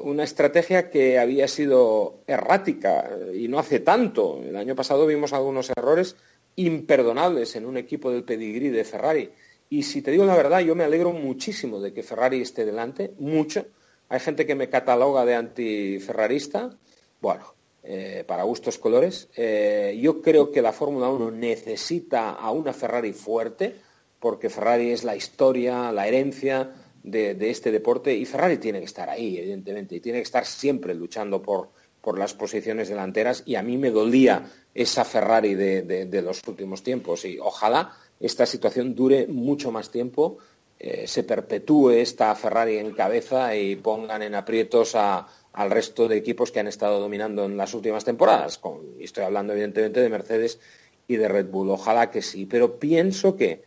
una 0.02 0.24
estrategia 0.24 0.90
que 0.90 1.20
había 1.20 1.48
sido 1.48 2.22
errática 2.28 3.10
y 3.34 3.48
no 3.48 3.60
hace 3.60 3.80
tanto. 3.80 4.42
El 4.44 4.56
año 4.56 4.76
pasado 4.76 5.06
vimos 5.06 5.34
algunos 5.34 5.70
errores 5.70 6.16
imperdonables 6.56 7.56
en 7.56 7.66
un 7.66 7.78
equipo 7.78 8.12
del 8.12 8.24
pedigrí 8.24 8.70
de 8.70 8.84
Ferrari. 8.84 9.32
Y 9.70 9.84
si 9.84 10.02
te 10.02 10.12
digo 10.12 10.26
la 10.26 10.36
verdad, 10.36 10.60
yo 10.60 10.76
me 10.76 10.84
alegro 10.84 11.14
muchísimo 11.14 11.80
de 11.80 11.94
que 11.94 12.04
Ferrari 12.04 12.42
esté 12.42 12.66
delante, 12.66 13.14
mucho. 13.18 13.66
Hay 14.10 14.20
gente 14.20 14.46
que 14.46 14.56
me 14.56 14.70
cataloga 14.70 15.26
de 15.26 15.36
antiferrarista. 15.36 16.78
Bueno, 17.20 17.54
eh, 17.86 18.24
para 18.26 18.44
gustos 18.44 18.78
colores. 18.78 19.28
Eh, 19.36 20.00
yo 20.02 20.22
creo 20.22 20.52
que 20.52 20.62
la 20.62 20.72
Fórmula 20.72 21.10
1 21.10 21.32
necesita 21.32 22.30
a 22.30 22.50
una 22.52 22.72
Ferrari 22.72 23.12
fuerte, 23.12 23.76
porque 24.20 24.50
Ferrari 24.50 24.92
es 24.92 25.04
la 25.04 25.18
historia, 25.18 25.92
la 25.92 26.08
herencia, 26.08 26.72
de, 27.04 27.50
este 27.50 27.72
deporte 27.72 28.14
y 28.16 28.26
Ferrari 28.26 28.58
tiene 28.58 28.80
que 28.80 28.86
estar 28.86 29.10
ahí, 29.10 29.38
evidentemente, 29.38 29.96
y 29.96 30.00
tiene 30.00 30.20
que 30.20 30.24
estar 30.24 30.46
siempre 30.46 30.96
luchando 30.96 31.42
por, 31.42 31.70
por 32.02 32.18
las 32.18 32.34
posiciones 32.34 32.90
delanteras 32.90 33.44
y 33.46 33.56
a 33.56 33.64
mí 33.64 33.78
me 33.78 33.92
dolía 33.92 34.50
esa 34.74 35.06
Ferrari 35.06 35.54
de, 35.56 36.22
los 36.24 36.42
últimos 36.48 36.82
tiempos 36.82 37.26
y 37.26 37.38
ojalá 37.40 37.96
esta 38.20 38.46
situación 38.46 38.96
dure 38.96 39.28
mucho 39.28 39.72
más 39.72 39.92
tiempo, 39.92 40.38
eh, 40.80 41.06
se 41.08 41.24
perpetúe 41.24 41.92
esta 41.92 42.34
Ferrari 42.36 42.78
en 42.78 42.92
cabeza 42.94 43.56
y 43.56 43.76
pongan 43.76 44.22
en 44.22 44.36
aprietos 44.36 44.96
al 44.96 45.72
resto 45.72 46.08
de 46.08 46.18
equipos 46.18 46.52
que 46.52 46.62
han 46.62 46.68
estado 46.68 47.00
dominando 47.00 47.46
en 47.46 47.58
las 47.58 47.74
últimas 47.74 48.06
temporadas. 48.06 48.60
y 48.98 49.04
estoy 49.04 49.26
hablando 49.26 49.54
evidentemente 49.54 50.02
de 50.02 50.10
Mercedes 50.10 50.60
y 51.08 51.18
de 51.18 51.28
Red 51.28 51.48
Bull. 51.48 51.70
Ojalá 51.70 52.10
que 52.10 52.22
sí, 52.22 52.46
pero 52.46 52.80
pienso 52.80 53.36
que 53.36 53.64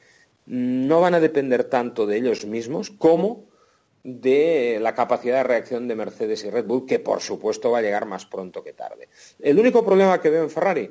no 0.46 1.00
van 1.00 1.14
a 1.14 1.20
depender 1.20 1.64
tanto 1.64 2.06
de 2.06 2.16
ellos 2.16 2.46
mismos 2.46 2.90
como 2.90 3.46
de 4.04 4.78
la 4.80 4.94
capacidad 4.94 5.38
de 5.38 5.42
reacción 5.42 5.88
de 5.88 5.96
Mercedes 5.96 6.44
y 6.44 6.50
Red 6.50 6.66
Bull, 6.66 6.86
que 6.86 7.00
por 7.00 7.20
supuesto 7.20 7.72
va 7.72 7.78
a 7.78 7.82
llegar 7.82 8.06
más 8.06 8.24
pronto 8.24 8.62
que 8.62 8.72
tarde. 8.72 9.08
El 9.40 9.58
único 9.58 9.84
problema 9.84 10.20
que 10.20 10.30
veo 10.30 10.44
en 10.44 10.50
Ferrari, 10.50 10.90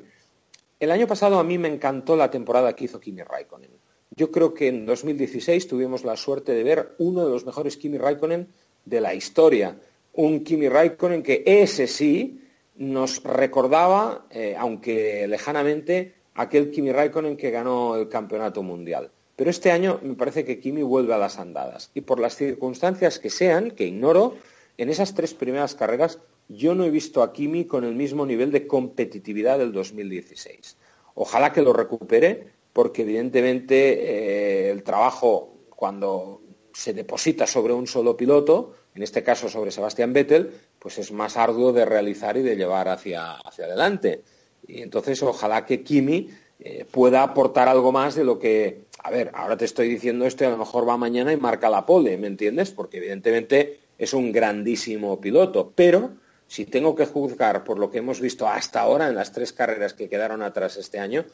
el 0.78 0.90
año 0.90 1.06
pasado 1.06 1.38
a 1.38 1.44
mí 1.44 1.56
me 1.56 1.68
encantó 1.68 2.14
la 2.14 2.30
temporada 2.30 2.76
que 2.76 2.84
hizo 2.84 3.00
Kimi 3.00 3.22
Raikkonen. 3.22 3.70
Yo 4.10 4.30
creo 4.30 4.52
que 4.52 4.68
en 4.68 4.84
2016 4.84 5.66
tuvimos 5.66 6.04
la 6.04 6.16
suerte 6.16 6.52
de 6.52 6.62
ver 6.62 6.94
uno 6.98 7.24
de 7.24 7.30
los 7.30 7.46
mejores 7.46 7.78
Kimi 7.78 7.96
Raikkonen 7.96 8.48
de 8.84 9.00
la 9.00 9.14
historia. 9.14 9.78
Un 10.12 10.44
Kimi 10.44 10.68
Raikkonen 10.68 11.22
que 11.22 11.42
ese 11.46 11.86
sí 11.86 12.42
nos 12.76 13.22
recordaba, 13.22 14.26
eh, 14.30 14.54
aunque 14.58 15.26
lejanamente, 15.26 16.14
aquel 16.34 16.70
Kimi 16.70 16.92
Raikkonen 16.92 17.38
que 17.38 17.50
ganó 17.50 17.96
el 17.96 18.10
campeonato 18.10 18.62
mundial. 18.62 19.10
Pero 19.36 19.50
este 19.50 19.70
año 19.70 20.00
me 20.02 20.14
parece 20.14 20.44
que 20.44 20.58
Kimi 20.58 20.82
vuelve 20.82 21.14
a 21.14 21.18
las 21.18 21.38
andadas. 21.38 21.90
Y 21.94 22.00
por 22.00 22.18
las 22.18 22.36
circunstancias 22.36 23.18
que 23.18 23.30
sean, 23.30 23.70
que 23.70 23.84
ignoro, 23.84 24.34
en 24.78 24.88
esas 24.88 25.14
tres 25.14 25.34
primeras 25.34 25.74
carreras 25.74 26.18
yo 26.48 26.74
no 26.74 26.84
he 26.84 26.90
visto 26.90 27.22
a 27.22 27.32
Kimi 27.32 27.66
con 27.66 27.84
el 27.84 27.94
mismo 27.94 28.24
nivel 28.24 28.50
de 28.50 28.66
competitividad 28.66 29.58
del 29.58 29.72
2016. 29.72 30.76
Ojalá 31.14 31.52
que 31.52 31.62
lo 31.62 31.72
recupere, 31.72 32.46
porque 32.72 33.02
evidentemente 33.02 34.66
eh, 34.66 34.70
el 34.70 34.82
trabajo 34.82 35.54
cuando 35.70 36.42
se 36.72 36.92
deposita 36.92 37.46
sobre 37.46 37.72
un 37.72 37.86
solo 37.86 38.16
piloto, 38.16 38.74
en 38.94 39.02
este 39.02 39.22
caso 39.22 39.48
sobre 39.48 39.70
Sebastián 39.70 40.12
Vettel, 40.12 40.52
pues 40.78 40.98
es 40.98 41.10
más 41.12 41.36
arduo 41.36 41.72
de 41.72 41.84
realizar 41.84 42.36
y 42.36 42.42
de 42.42 42.56
llevar 42.56 42.88
hacia, 42.88 43.32
hacia 43.32 43.66
adelante. 43.66 44.22
Y 44.66 44.82
entonces 44.82 45.22
ojalá 45.22 45.66
que 45.66 45.82
Kimi 45.82 46.28
eh, 46.58 46.86
pueda 46.90 47.22
aportar 47.22 47.68
algo 47.68 47.92
más 47.92 48.14
de 48.14 48.24
lo 48.24 48.38
que, 48.38 48.85
a 49.06 49.10
ver, 49.10 49.30
ahora 49.34 49.56
te 49.56 49.64
estoy 49.64 49.88
diciendo 49.88 50.26
esto 50.26 50.42
y 50.42 50.48
a 50.48 50.50
lo 50.50 50.56
mejor 50.56 50.88
va 50.88 50.96
mañana 50.96 51.32
y 51.32 51.36
marca 51.36 51.70
la 51.70 51.86
pole, 51.86 52.16
¿me 52.16 52.26
entiendes? 52.26 52.72
Porque 52.72 52.96
evidentemente 52.96 53.78
es 53.96 54.12
un 54.12 54.32
grandísimo 54.32 55.20
piloto, 55.20 55.72
pero 55.72 56.10
si 56.48 56.64
tengo 56.64 56.96
que 56.96 57.06
juzgar 57.06 57.62
por 57.62 57.78
lo 57.78 57.88
que 57.88 57.98
hemos 57.98 58.20
visto 58.20 58.48
hasta 58.48 58.80
ahora 58.80 59.06
en 59.06 59.14
las 59.14 59.30
tres 59.30 59.52
carreras 59.52 59.94
que 59.94 60.08
quedaron 60.08 60.42
atrás 60.42 60.76
este 60.76 60.98
año, 60.98 61.24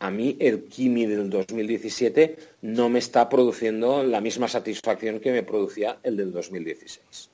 a 0.00 0.10
mí 0.10 0.36
el 0.38 0.64
Kimi 0.64 1.06
del 1.06 1.30
2017 1.30 2.36
no 2.60 2.90
me 2.90 2.98
está 2.98 3.26
produciendo 3.30 4.02
la 4.02 4.20
misma 4.20 4.46
satisfacción 4.46 5.18
que 5.18 5.32
me 5.32 5.42
producía 5.42 6.00
el 6.02 6.18
del 6.18 6.30
2016. 6.30 7.30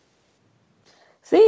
Sí, 1.20 1.42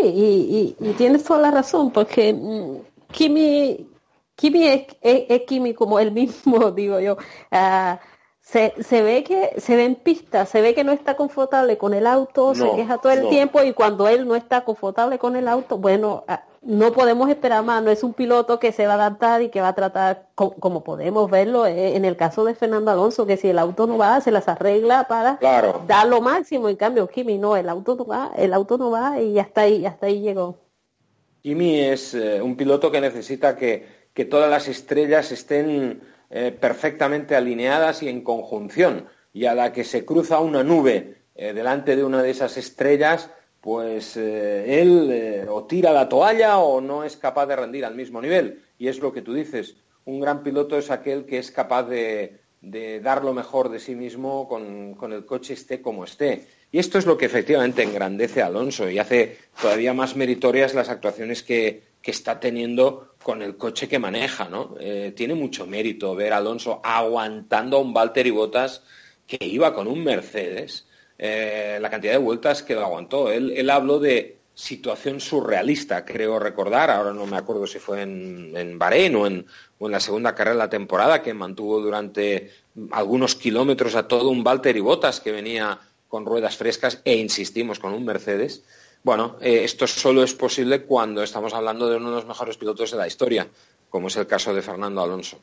y, 0.80 0.92
tienes 0.98 1.22
toda 1.22 1.42
la 1.42 1.52
razón, 1.52 1.92
porque 1.92 2.32
mm, 2.32 3.06
Kimi, 3.12 3.86
Kimi 4.34 4.66
es, 4.66 5.42
Kimi 5.46 5.74
como 5.74 6.00
él 6.00 6.10
mismo, 6.10 6.70
digo 6.72 6.98
yo. 6.98 7.16
Ah, 7.52 8.00
se, 8.42 8.74
se, 8.82 9.02
ve 9.02 9.22
que 9.22 9.60
se 9.60 9.76
ve 9.76 9.84
en 9.84 9.94
pista, 9.94 10.46
se 10.46 10.60
ve 10.60 10.74
que 10.74 10.82
no 10.82 10.92
está 10.92 11.16
confortable 11.16 11.78
con 11.78 11.94
el 11.94 12.08
auto, 12.08 12.54
se 12.56 12.68
queja 12.74 12.98
todo 12.98 13.12
el 13.12 13.28
tiempo 13.28 13.62
y 13.62 13.72
cuando 13.72 14.08
él 14.08 14.26
no 14.26 14.34
está 14.34 14.64
confortable 14.64 15.18
con 15.18 15.36
el 15.36 15.46
auto, 15.46 15.78
bueno, 15.78 16.24
ah, 16.26 16.42
no 16.60 16.92
podemos 16.92 17.30
esperar 17.30 17.64
más, 17.64 17.82
no 17.84 17.90
es 17.92 18.02
un 18.02 18.14
piloto 18.14 18.58
que 18.58 18.72
se 18.72 18.86
va 18.86 18.94
a 18.94 18.96
adaptar 18.96 19.42
y 19.42 19.48
que 19.48 19.60
va 19.60 19.68
a 19.68 19.74
tratar, 19.74 20.26
como, 20.34 20.82
podemos 20.82 21.30
verlo 21.30 21.66
eh, 21.66 21.96
en 21.96 22.04
el 22.04 22.16
caso 22.16 22.44
de 22.44 22.56
Fernando 22.56 22.90
Alonso, 22.90 23.26
que 23.26 23.36
si 23.36 23.48
el 23.48 23.60
auto 23.60 23.86
no 23.86 23.96
va, 23.96 24.20
se 24.20 24.32
las 24.32 24.48
arregla 24.48 25.06
para 25.08 25.38
dar 25.86 26.08
lo 26.08 26.20
máximo, 26.20 26.68
en 26.68 26.76
cambio 26.76 27.06
Kimi 27.06 27.38
no, 27.38 27.56
el 27.56 27.68
auto 27.68 27.94
no 27.94 28.04
va, 28.04 28.32
el 28.36 28.52
auto 28.54 28.76
no 28.76 28.90
va 28.90 29.20
y 29.20 29.38
hasta 29.38 29.62
ahí, 29.62 29.86
hasta 29.86 30.06
ahí 30.06 30.20
llegó. 30.20 30.58
Kimi 31.42 31.80
es 31.80 32.14
eh, 32.14 32.42
un 32.42 32.56
piloto 32.56 32.90
que 32.90 33.00
necesita 33.00 33.56
que, 33.56 33.86
que 34.12 34.24
todas 34.24 34.50
las 34.50 34.66
estrellas 34.66 35.30
estén 35.30 36.11
eh, 36.32 36.50
perfectamente 36.50 37.36
alineadas 37.36 38.02
y 38.02 38.08
en 38.08 38.22
conjunción, 38.22 39.06
y 39.32 39.44
a 39.46 39.54
la 39.54 39.72
que 39.72 39.84
se 39.84 40.04
cruza 40.04 40.40
una 40.40 40.64
nube 40.64 41.18
delante 41.34 41.96
de 41.96 42.04
una 42.04 42.22
de 42.22 42.30
esas 42.30 42.58
estrellas, 42.58 43.30
pues 43.62 44.16
eh, 44.16 44.82
él 44.82 45.08
eh, 45.12 45.46
o 45.48 45.64
tira 45.64 45.92
la 45.92 46.08
toalla 46.08 46.58
o 46.58 46.80
no 46.80 47.04
es 47.04 47.16
capaz 47.16 47.46
de 47.46 47.54
rendir 47.56 47.84
al 47.84 47.94
mismo 47.94 48.20
nivel. 48.20 48.60
Y 48.76 48.88
es 48.88 48.98
lo 48.98 49.12
que 49.12 49.22
tú 49.22 49.32
dices, 49.32 49.76
un 50.04 50.20
gran 50.20 50.42
piloto 50.42 50.76
es 50.76 50.90
aquel 50.90 51.24
que 51.24 51.38
es 51.38 51.52
capaz 51.52 51.84
de, 51.84 52.40
dar 52.60 53.24
lo 53.24 53.32
mejor 53.32 53.68
de 53.68 53.78
sí 53.78 53.94
mismo 53.94 54.48
con, 54.48 55.12
el 55.12 55.24
coche 55.24 55.54
esté 55.54 55.80
como 55.80 56.02
esté. 56.02 56.44
Y 56.72 56.80
esto 56.80 56.98
es 56.98 57.06
lo 57.06 57.16
que 57.16 57.26
efectivamente 57.26 57.84
engrandece 57.84 58.42
a 58.42 58.46
Alonso 58.46 58.90
y 58.90 58.98
hace 58.98 59.38
todavía 59.60 59.94
más 59.94 60.16
meritorias 60.16 60.74
las 60.74 60.88
actuaciones 60.88 61.42
que, 61.42 61.90
está 62.02 62.40
teniendo 62.40 63.11
con 63.22 63.42
el 63.42 63.56
coche 63.56 63.88
que 63.88 63.98
maneja. 63.98 64.48
¿no? 64.48 64.76
Eh, 64.80 65.12
tiene 65.16 65.34
mucho 65.34 65.66
mérito 65.66 66.14
ver 66.14 66.32
a 66.32 66.38
Alonso 66.38 66.80
aguantando 66.82 67.76
a 67.76 67.80
un 67.80 67.94
Valtteri 67.94 68.30
Bottas 68.30 68.82
que 69.26 69.38
iba 69.40 69.74
con 69.74 69.86
un 69.86 70.02
Mercedes 70.04 70.86
eh, 71.24 71.78
la 71.80 71.88
cantidad 71.88 72.14
de 72.14 72.18
vueltas 72.18 72.64
que 72.64 72.74
lo 72.74 72.80
aguantó. 72.80 73.30
Él, 73.30 73.70
habló 73.70 74.00
de 74.00 74.38
situación 74.54 75.20
surrealista, 75.20 76.04
creo 76.04 76.40
recordar, 76.40 76.90
ahora 76.90 77.12
no 77.12 77.26
me 77.26 77.36
acuerdo 77.36 77.64
si 77.64 77.78
fue 77.78 78.02
en, 78.02 78.52
en 78.56 78.76
Bahrein 78.76 79.14
o 79.14 79.26
en, 79.28 79.46
la 79.78 80.00
segunda 80.00 80.34
carrera 80.34 80.54
de 80.54 80.58
la 80.58 80.68
temporada, 80.68 81.22
que 81.22 81.32
mantuvo 81.32 81.80
durante 81.80 82.50
algunos 82.90 83.36
kilómetros 83.36 83.94
a 83.94 84.08
todo 84.08 84.30
un 84.30 84.44
Walter 84.44 84.76
y 84.76 84.80
Botas 84.80 85.20
que 85.20 85.30
venía 85.30 85.78
con 86.08 86.26
ruedas 86.26 86.56
frescas 86.56 87.00
e 87.04 87.14
insistimos 87.14 87.78
con 87.78 87.92
un 87.92 88.04
Mercedes. 88.04 88.64
Bueno, 89.04 89.36
eh, 89.40 89.64
esto 89.64 89.86
solo 89.86 90.22
es 90.22 90.32
posible 90.34 90.84
cuando 90.84 91.22
estamos 91.22 91.52
hablando 91.54 91.88
de 91.88 91.96
uno 91.96 92.10
de 92.10 92.16
los 92.16 92.26
mejores 92.26 92.56
pilotos 92.56 92.92
de 92.92 92.98
la 92.98 93.06
historia, 93.06 93.48
como 93.90 94.08
es 94.08 94.16
el 94.16 94.26
caso 94.26 94.54
de 94.54 94.62
Fernando 94.62 95.02
Alonso. 95.02 95.38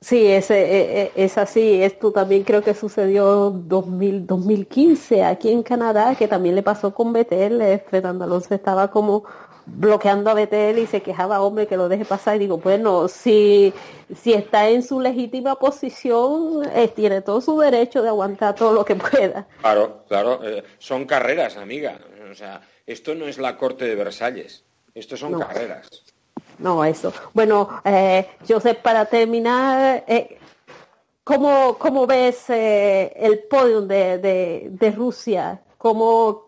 Sí, 0.00 0.24
es, 0.26 0.50
e, 0.50 1.02
e, 1.02 1.12
es, 1.16 1.36
así. 1.36 1.82
Esto 1.82 2.12
también 2.12 2.44
creo 2.44 2.62
que 2.62 2.74
sucedió 2.74 3.48
en 3.48 3.68
2015 3.68 5.24
aquí 5.24 5.50
en 5.50 5.62
Canadá, 5.62 6.14
que 6.14 6.28
también 6.28 6.54
le 6.54 6.62
pasó 6.62 6.94
con 6.94 7.12
Betel. 7.12 7.60
Eh, 7.60 7.84
Fernando 7.90 8.24
Alonso 8.24 8.54
estaba 8.54 8.90
como 8.90 9.24
bloqueando 9.66 10.30
a 10.30 10.34
Betel 10.34 10.78
y 10.78 10.86
se 10.86 11.02
quejaba, 11.02 11.42
hombre, 11.42 11.66
que 11.66 11.76
lo 11.76 11.88
deje 11.88 12.04
pasar. 12.04 12.36
Y 12.36 12.40
digo, 12.40 12.58
bueno, 12.58 13.08
si, 13.08 13.72
si 14.14 14.32
está 14.32 14.68
en 14.68 14.82
su 14.82 15.00
legítima 15.00 15.56
posición, 15.56 16.62
eh, 16.74 16.88
tiene 16.88 17.20
todo 17.20 17.40
su 17.40 17.58
derecho 17.58 18.02
de 18.02 18.08
aguantar 18.08 18.54
todo 18.54 18.72
lo 18.72 18.84
que 18.84 18.96
pueda. 18.96 19.46
Claro, 19.60 20.04
claro. 20.08 20.40
Eh, 20.42 20.64
son 20.78 21.04
carreras, 21.04 21.56
amiga. 21.56 21.98
O 22.30 22.34
sea, 22.34 22.62
esto 22.86 23.14
no 23.14 23.26
es 23.26 23.38
la 23.38 23.56
corte 23.56 23.84
de 23.84 23.94
Versalles. 23.94 24.64
Esto 24.94 25.16
son 25.16 25.38
carreras 25.38 25.88
no, 26.58 26.84
eso. 26.84 27.12
Bueno, 27.34 27.68
eh, 27.84 28.26
Joseph, 28.48 28.78
para 28.78 29.04
terminar, 29.06 30.04
eh, 30.06 30.38
¿cómo, 31.24 32.06
ves 32.06 32.48
eh, 32.50 33.12
el 33.16 33.40
podium 33.40 33.86
de, 33.86 34.70
de, 34.70 34.90
Rusia? 34.90 35.60
¿Cómo 35.78 36.45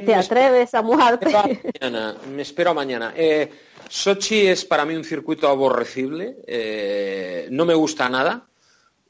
te, 0.00 0.14
atreves 0.14 0.74
a 0.74 0.82
mojarte? 0.82 1.30
Mañana, 1.80 2.16
me 2.34 2.42
espero 2.42 2.74
mañana. 2.74 3.12
Eh, 3.16 3.50
Sochi 3.88 4.46
es 4.46 4.64
para 4.64 4.84
mí 4.84 4.94
un 4.94 5.04
circuito 5.04 5.48
aborrecible, 5.48 6.36
eh, 6.46 7.48
no 7.50 7.64
me 7.64 7.74
gusta 7.74 8.08
nada. 8.08 8.46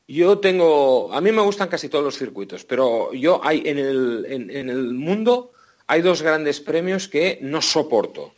Yo 0.06 0.38
tengo, 0.38 1.12
a 1.12 1.20
mí 1.20 1.32
me 1.32 1.40
gustan 1.40 1.68
casi 1.68 1.88
todos 1.88 2.04
los 2.04 2.18
circuitos, 2.18 2.64
pero 2.64 3.12
yo 3.14 3.40
hay 3.42 3.62
en 3.64 3.78
el, 3.78 4.26
en 4.28 4.68
el 4.68 4.92
mundo 4.92 5.52
hay 5.86 6.02
dos 6.02 6.22
grandes 6.22 6.60
premios 6.60 7.08
que 7.08 7.38
no 7.40 7.62
soporto. 7.62 8.32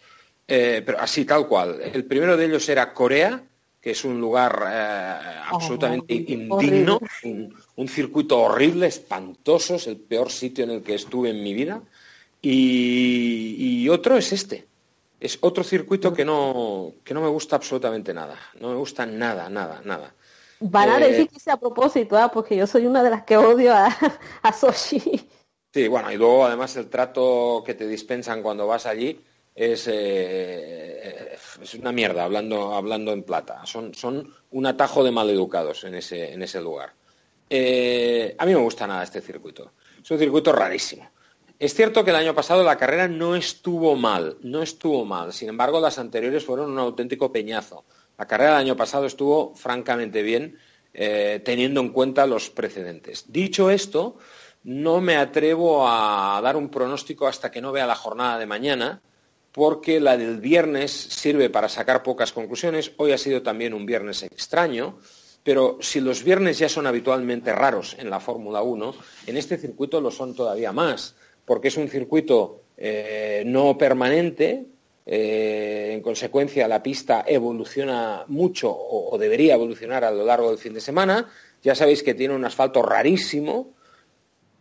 Eh, 0.49 0.83
pero 0.85 1.01
así 1.01 1.25
tal 1.25 1.49
cual. 1.49 1.81
El 1.81 2.05
primero 2.05 2.37
de 2.37 2.47
ellos 2.47 2.69
era 2.69 2.93
Corea, 2.93 3.43
que 3.81 3.91
es 3.91 4.05
un 4.05 4.21
lugar 4.21 4.65
eh, 4.71 5.19
oh, 5.51 5.57
absolutamente 5.57 6.15
indigno, 6.15 7.01
un, 7.75 7.89
circuito 7.89 8.39
horrible, 8.39 8.87
espantoso, 8.87 9.77
es 9.77 9.87
el 9.87 9.97
peor 9.97 10.31
sitio 10.31 10.65
en 10.65 10.71
el 10.71 10.83
que 10.83 10.95
estuve 10.95 11.31
en 11.31 11.43
mi 11.43 11.53
vida. 11.53 11.83
Y, 12.43 13.89
otro 13.89 14.17
es 14.17 14.33
este. 14.33 14.67
Es 15.19 15.39
otro 15.41 15.65
circuito 15.65 16.13
que 16.13 16.25
no, 16.25 16.93
que 17.03 17.15
no 17.15 17.21
me 17.21 17.29
gusta 17.29 17.57
absolutamente 17.57 18.13
nada. 18.13 18.37
No 18.61 18.69
me 18.71 18.77
gusta 18.77 19.07
nada, 19.07 19.49
nada, 19.49 19.81
nada. 19.85 20.15
Van 20.61 20.89
a 20.89 20.99
decir 20.99 21.29
que 21.29 21.51
a 21.51 21.57
propósito, 21.57 22.17
¿ah? 22.17 22.31
porque 22.31 22.57
yo 22.57 22.67
soy 22.67 22.87
una 22.87 23.03
de 23.03 23.11
las 23.11 23.25
que 23.25 23.37
odio 23.37 23.73
a, 23.73 23.87
a 24.43 24.53
Sochi. 24.53 25.29
Sí, 25.73 25.89
bueno, 25.89 26.11
y 26.11 26.17
luego 26.17 26.47
además 26.47 26.77
el 26.77 26.89
trato 26.89 27.63
que 27.65 27.75
te 27.75 27.87
dispensan 27.87 28.43
cuando 28.43 28.67
vas 28.67 28.87
allí, 28.87 29.21
es, 29.55 29.89
eh, 29.91 31.37
es 31.63 31.75
una 31.75 31.93
mierda, 31.93 32.25
hablando, 32.25 32.75
hablando 32.75 33.13
en 33.13 33.23
plata. 33.23 33.65
Son, 33.65 33.95
son 33.95 34.33
un 34.51 34.67
atajo 34.67 35.03
de 35.03 35.11
maleducados 35.11 35.85
en 35.85 35.95
ese, 35.95 36.33
en 36.33 36.43
ese 36.43 36.61
lugar. 36.61 36.93
Eh, 37.49 38.35
a 38.39 38.45
mí 38.45 38.53
me 38.53 38.61
gusta 38.61 38.87
nada 38.87 39.03
este 39.03 39.21
circuito. 39.21 39.73
Es 40.03 40.11
un 40.11 40.19
circuito 40.19 40.53
rarísimo. 40.53 41.11
Es 41.59 41.73
cierto 41.75 42.05
que 42.05 42.11
el 42.11 42.17
año 42.17 42.35
pasado 42.35 42.63
la 42.63 42.77
carrera 42.77 43.09
no 43.09 43.35
estuvo 43.35 43.97
mal, 43.97 44.37
no 44.43 44.63
estuvo 44.63 45.07
mal. 45.07 45.33
Sin 45.33 45.49
embargo, 45.49 45.81
las 45.81 45.99
anteriores 45.99 46.45
fueron 46.45 46.71
un 46.71 46.79
auténtico 46.79 47.33
peñazo. 47.33 47.85
La 48.19 48.27
carrera 48.27 48.51
del 48.51 48.61
año 48.61 48.77
pasado 48.77 49.07
estuvo 49.07 49.55
francamente 49.55 50.23
bien, 50.23 50.59
eh, 50.93 51.41
teniendo 51.43 51.81
en 51.81 51.91
cuenta 51.91 52.27
los 52.27 52.51
precedentes. 52.51 53.33
Dicho 53.33 53.71
esto, 53.71 54.19
no 54.65 55.01
me 55.01 55.17
atrevo 55.17 55.89
a 55.89 56.39
dar 56.43 56.57
un 56.57 56.69
pronóstico 56.69 57.27
hasta 57.27 57.51
que 57.51 57.63
no 57.63 57.73
vea 57.73 57.87
la 57.87 57.95
jornada 57.95 58.39
de 58.39 58.45
mañana, 58.45 59.01
porque 59.51 59.99
la 59.99 60.19
del 60.19 60.41
viernes 60.41 60.93
sirve 60.93 61.49
para 61.49 61.71
sacar 61.71 62.03
pocas 62.03 62.33
conclusiones. 62.33 62.93
Hoy 62.99 63.13
ha 63.13 63.19
sido 63.19 63.43
también 63.43 63.73
un 63.73 63.87
viernes 63.87 64.23
extraño, 64.23 64.99
pero 65.43 65.79
si 65.81 66.01
los 66.01 66.23
viernes 66.23 66.59
ya 66.59 66.69
son 66.69 66.87
habitualmente 66.87 67.55
raros 67.55 67.97
en 67.99 68.11
la 68.11 68.21
Fórmula 68.21 68.61
1, 68.61 68.95
en 69.29 69.37
este 69.39 69.57
circuito 69.57 70.03
lo 70.03 70.11
son 70.11 70.35
todavía 70.35 70.73
más, 70.73 71.15
porque 71.47 71.69
es 71.69 71.77
un 71.79 71.89
circuito 71.89 72.65
eh, 72.77 73.43
no 73.47 73.79
permanente, 73.79 74.67
eh, 75.09 75.93
en 75.93 76.03
consecuencia, 76.03 76.67
la 76.67 76.83
pista 76.83 77.25
evoluciona 77.27 78.25
mucho 78.27 78.77
o, 78.77 79.17
debería 79.17 79.55
evolucionar 79.55 80.05
a 80.05 80.11
lo 80.11 80.25
largo 80.25 80.51
del 80.51 80.59
fin 80.59 80.75
de 80.75 80.81
semana. 80.81 81.31
Ya 81.63 81.77
sabéis 81.77 82.03
que 82.03 82.15
tiene 82.15 82.35
un 82.35 82.45
asfalto 82.45 82.83
rarísimo, 82.83 83.73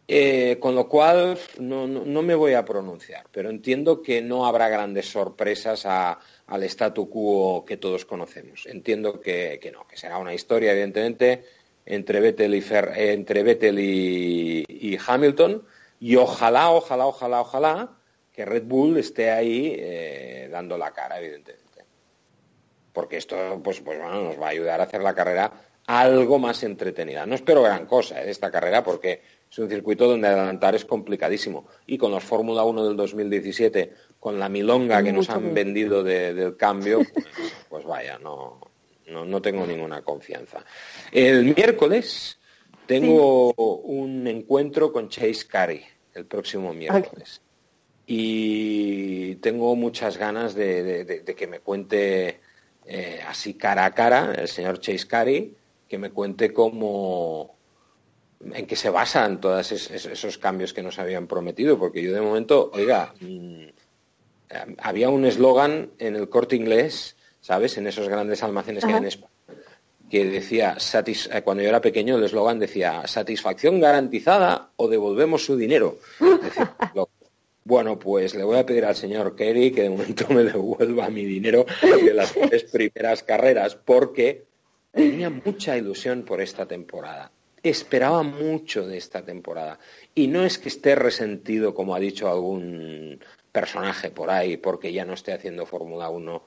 eh, 0.07 0.57
con 0.59 0.75
lo 0.75 0.87
cual 0.87 1.35
no, 1.59 1.87
me 1.87 2.35
voy 2.35 2.53
a 2.53 2.63
pronunciar, 2.63 3.25
pero 3.31 3.49
entiendo 3.49 4.03
que 4.03 4.21
no 4.21 4.45
habrá 4.45 4.69
grandes 4.69 5.07
sorpresas 5.07 5.83
al 5.87 6.63
statu 6.63 7.09
quo 7.09 7.65
que 7.65 7.77
todos 7.77 8.05
conocemos. 8.05 8.67
Entiendo 8.67 9.19
que, 9.19 9.59
no, 9.73 9.87
que 9.87 9.97
será 9.97 10.19
una 10.19 10.35
historia, 10.35 10.73
evidentemente, 10.73 11.43
entre 11.87 12.19
Vettel 12.19 12.53
y, 12.53 12.63
entre 12.97 13.41
Vettel 13.41 13.79
y, 13.79 14.97
Hamilton, 15.07 15.63
y 15.99 16.15
ojalá, 16.15 16.71
ojalá, 16.71 17.05
ojalá, 17.05 17.41
ojalá 17.41 17.89
que 18.31 18.45
Red 18.45 18.63
Bull 18.63 18.97
esté 18.97 19.31
ahí 19.31 19.75
eh, 19.77 20.49
dando 20.51 20.77
la 20.77 20.91
cara, 20.91 21.19
evidentemente. 21.19 21.85
porque 22.91 23.17
esto 23.17 23.35
pues, 23.63 23.81
pues 23.81 23.97
bueno, 23.97 24.23
nos 24.23 24.39
va 24.39 24.47
a 24.47 24.49
ayudar 24.49 24.81
a 24.81 24.83
hacer 24.83 25.01
la 25.01 25.13
carrera 25.13 25.51
algo 25.87 26.39
más 26.39 26.63
entretenida. 26.63 27.25
No 27.25 27.35
espero 27.35 27.61
gran 27.61 27.85
cosa 27.85 28.19
de 28.19 28.31
esta 28.31 28.51
carrera 28.51 28.83
porque 28.83 29.21
es 29.49 29.59
un 29.59 29.69
circuito 29.69 30.07
donde 30.07 30.27
adelantar 30.27 30.75
es 30.75 30.85
complicadísimo. 30.85 31.67
Y 31.85 31.97
con 31.97 32.11
los 32.11 32.23
Fórmula 32.23 32.63
1 32.63 32.87
del 32.87 32.97
2017, 32.97 33.93
con 34.19 34.39
la 34.39 34.49
milonga 34.49 35.03
que 35.03 35.13
nos 35.13 35.29
han 35.29 35.53
vendido 35.53 36.03
del 36.03 36.57
cambio, 36.57 37.01
pues, 37.13 37.53
pues, 37.69 37.85
vaya, 37.85 38.17
no, 38.17 38.59
no, 39.07 39.41
tengo 39.41 39.65
ninguna 39.65 40.01
confianza. 40.01 40.65
El 41.11 41.55
miércoles 41.55 42.39
tengo 42.85 43.53
un 43.53 44.27
encuentro 44.27 44.91
con 44.91 45.09
Chase 45.09 45.47
Carey, 45.47 45.83
el 46.13 46.25
próximo 46.25 46.73
miércoles. 46.73 47.41
Y 48.07 49.35
tengo 49.35 49.75
muchas 49.75 50.17
ganas 50.17 50.53
de, 50.53 51.23
que 51.35 51.47
me 51.47 51.59
cuente 51.59 52.39
eh, 52.85 53.19
así 53.27 53.55
cara 53.55 53.85
a 53.85 53.93
cara 53.93 54.33
el 54.37 54.47
señor 54.47 54.79
Chase 54.79 55.07
Carey, 55.07 55.55
que 55.87 55.97
me 55.97 56.11
cuente 56.11 56.53
cómo, 56.53 57.55
en 58.53 58.65
qué 58.67 58.75
se 58.75 58.89
basan 58.89 59.41
todos 59.41 59.71
esos 59.71 60.37
cambios 60.37 60.73
que 60.73 60.83
nos 60.83 60.99
habían 60.99 61.27
prometido, 61.27 61.79
porque 61.79 62.03
yo 62.03 62.13
de 62.13 62.21
momento, 62.21 62.69
oiga, 62.73 63.13
mm, 63.19 63.65
había 64.77 65.09
un 65.09 65.25
eslogan 65.25 65.91
en 65.99 66.15
el 66.15 66.29
corte 66.29 66.55
inglés, 66.55 67.15
¿sabes? 67.41 67.77
En 67.77 67.87
esos 67.87 68.07
grandes 68.07 68.43
almacenes 68.43 68.85
que 68.85 68.91
hay 68.91 68.97
en 68.97 69.05
España, 69.05 69.34
que 70.09 70.25
decía, 70.25 70.77
eh, 70.77 71.41
cuando 71.43 71.63
yo 71.63 71.69
era 71.69 71.81
pequeño, 71.81 72.17
el 72.17 72.23
eslogan 72.23 72.59
decía, 72.59 73.07
satisfacción 73.07 73.79
garantizada 73.79 74.69
o 74.75 74.87
devolvemos 74.87 75.45
su 75.45 75.57
dinero. 75.57 75.97
bueno, 77.63 77.97
pues 77.97 78.35
le 78.35 78.43
voy 78.43 78.57
a 78.57 78.65
pedir 78.65 78.85
al 78.85 78.95
señor 78.95 79.35
Kerry 79.35 79.71
que 79.71 79.83
de 79.83 79.89
momento 79.89 80.27
me 80.29 80.43
devuelva 80.43 81.09
mi 81.09 81.25
dinero 81.25 81.65
de 81.81 82.13
las 82.13 82.33
tres 82.49 82.63
primeras 82.65 83.23
carreras, 83.23 83.75
porque 83.75 84.45
tenía 84.91 85.29
mucha 85.29 85.77
ilusión 85.77 86.23
por 86.23 86.41
esta 86.41 86.65
temporada 86.65 87.31
esperaba 87.69 88.23
mucho 88.23 88.87
de 88.87 88.97
esta 88.97 89.23
temporada. 89.23 89.79
Y 90.13 90.27
no 90.27 90.43
es 90.43 90.57
que 90.57 90.69
esté 90.69 90.95
resentido, 90.95 91.73
como 91.73 91.95
ha 91.95 91.99
dicho 91.99 92.29
algún 92.29 93.19
personaje 93.51 94.11
por 94.11 94.29
ahí, 94.29 94.57
porque 94.57 94.93
ya 94.93 95.05
no 95.05 95.13
estoy 95.13 95.33
haciendo 95.33 95.65
Fórmula 95.65 96.09
1. 96.09 96.43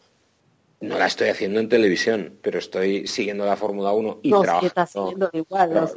No 0.81 0.97
la 0.97 1.07
estoy 1.07 1.29
haciendo 1.29 1.59
en 1.59 1.69
televisión, 1.69 2.39
pero 2.41 2.61
estoy 2.61 3.09
siguiendo 3.09 3.45
la 3.45 3.57
Fórmula 3.57 3.93
1 3.93 4.21
y 4.23 4.31
trabajando. 4.31 5.31
Igual, 5.33 5.91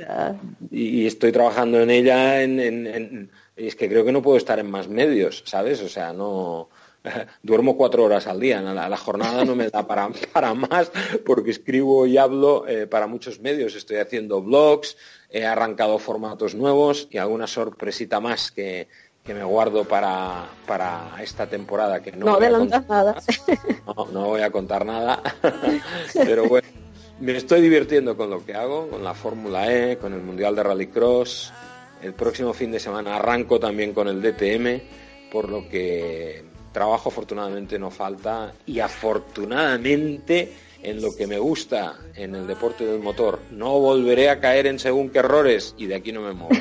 y, 0.71 1.05
estoy 1.05 1.31
trabajando 1.31 1.79
en 1.81 1.91
ella 1.91 2.41
en, 2.41 3.29
y 3.55 3.67
es 3.67 3.75
que 3.75 3.87
creo 3.87 4.03
que 4.03 4.11
no 4.11 4.23
puedo 4.23 4.37
estar 4.37 4.57
en 4.57 4.71
más 4.71 4.87
medios, 4.87 5.43
¿sabes? 5.45 5.81
O 5.83 5.89
sea, 5.89 6.13
no 6.13 6.69
duermo 7.43 7.77
cuatro 7.77 8.03
horas 8.05 8.25
al 8.25 8.39
día, 8.39 8.59
la, 8.61 8.97
jornada 8.97 9.45
no 9.45 9.55
me 9.55 9.69
da 9.69 9.85
para, 9.85 10.09
para 10.33 10.55
más 10.55 10.91
porque 11.25 11.51
escribo 11.51 12.07
y 12.07 12.17
hablo 12.17 12.67
eh, 12.67 12.87
para 12.87 13.05
muchos 13.05 13.39
medios, 13.39 13.75
estoy 13.75 13.97
haciendo 13.97 14.41
blogs, 14.41 14.97
he 15.29 15.45
arrancado 15.45 15.99
formatos 15.99 16.55
nuevos 16.55 17.07
y 17.11 17.19
alguna 17.19 17.45
sorpresita 17.45 18.19
más 18.19 18.51
que, 18.51 18.87
me 19.33 19.43
guardo 19.43 19.85
para, 19.85 20.49
esta 21.21 21.47
temporada 21.47 22.01
que 22.01 22.11
no, 22.11 22.25
no 22.25 22.35
adelantas 22.35 22.87
nada. 22.87 23.15
No, 23.85 24.07
no 24.11 24.25
voy 24.27 24.41
a 24.41 24.51
contar 24.51 24.85
nada, 24.85 25.21
pero 26.13 26.47
bueno, 26.47 26.67
me 27.19 27.35
estoy 27.35 27.61
divirtiendo 27.61 28.17
con 28.17 28.29
lo 28.29 28.45
que 28.45 28.53
hago, 28.53 28.89
con 28.89 29.03
la 29.03 29.13
Fórmula 29.13 29.71
E, 29.71 29.97
con 29.97 30.13
el 30.13 30.21
Mundial 30.21 30.55
de 30.55 30.63
Rallycross. 30.63 31.53
El 32.01 32.13
próximo 32.13 32.53
fin 32.53 32.71
de 32.71 32.79
semana 32.79 33.17
arranco 33.17 33.59
también 33.59 33.93
con 33.93 34.07
el 34.07 34.21
DTM, 34.21 35.29
por 35.31 35.49
lo 35.49 35.69
que 35.69 36.43
trabajo 36.71 37.09
afortunadamente 37.09 37.77
no 37.77 37.91
falta 37.91 38.53
y 38.65 38.79
afortunadamente 38.79 40.53
en 40.81 41.01
lo 41.01 41.15
que 41.15 41.27
me 41.27 41.37
gusta 41.37 41.99
en 42.15 42.33
el 42.33 42.47
deporte 42.47 42.85
del 42.85 43.01
motor 43.01 43.39
no 43.51 43.79
volveré 43.79 44.29
a 44.29 44.39
caer 44.39 44.65
en 44.67 44.79
según 44.79 45.09
qué 45.09 45.19
errores 45.19 45.75
y 45.77 45.85
de 45.85 45.95
aquí 45.95 46.11
no 46.11 46.21
me 46.21 46.33
muevo. 46.33 46.55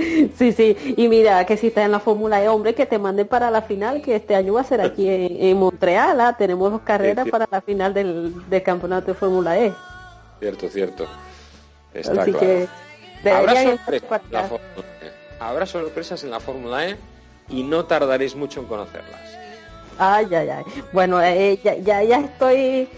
Sí, 0.36 0.52
sí, 0.52 0.76
y 0.96 1.08
mira 1.08 1.44
que 1.44 1.56
si 1.56 1.68
estás 1.68 1.84
en 1.84 1.92
la 1.92 2.00
Fórmula 2.00 2.42
E, 2.42 2.48
hombre, 2.48 2.74
que 2.74 2.86
te 2.86 2.98
manden 2.98 3.26
para 3.26 3.50
la 3.50 3.62
final, 3.62 4.00
que 4.00 4.16
este 4.16 4.34
año 4.34 4.54
va 4.54 4.62
a 4.62 4.64
ser 4.64 4.80
aquí 4.80 5.06
en, 5.08 5.56
Montreal, 5.56 6.20
¿ah? 6.20 6.36
tenemos 6.36 6.70
dos 6.70 6.80
carreras 6.82 7.28
para 7.28 7.46
la 7.50 7.60
final 7.60 7.92
del, 7.92 8.34
campeonato 8.64 9.08
de 9.08 9.14
Fórmula 9.14 9.58
E. 9.58 9.72
Cierto, 10.38 10.68
cierto. 10.68 11.06
Está 11.92 12.22
Así 12.22 12.32
que 12.32 12.68
¿Habrá 13.30 13.62
sorpresas, 13.62 14.20
e. 14.32 15.10
¿Habrá 15.38 15.66
sorpresas 15.66 16.24
en 16.24 16.30
la 16.30 16.40
Fórmula 16.40 16.88
E? 16.88 16.96
y 17.50 17.62
no 17.62 17.84
tardaréis 17.84 18.34
mucho 18.34 18.60
en 18.60 18.66
conocerlas. 18.66 19.20
Ay, 19.98 20.26
ay, 20.34 20.48
ay. 20.48 20.64
Bueno, 20.92 21.22
eh, 21.22 21.58
ya, 21.62 22.02
ya, 22.02 22.20
estoy 22.20 22.88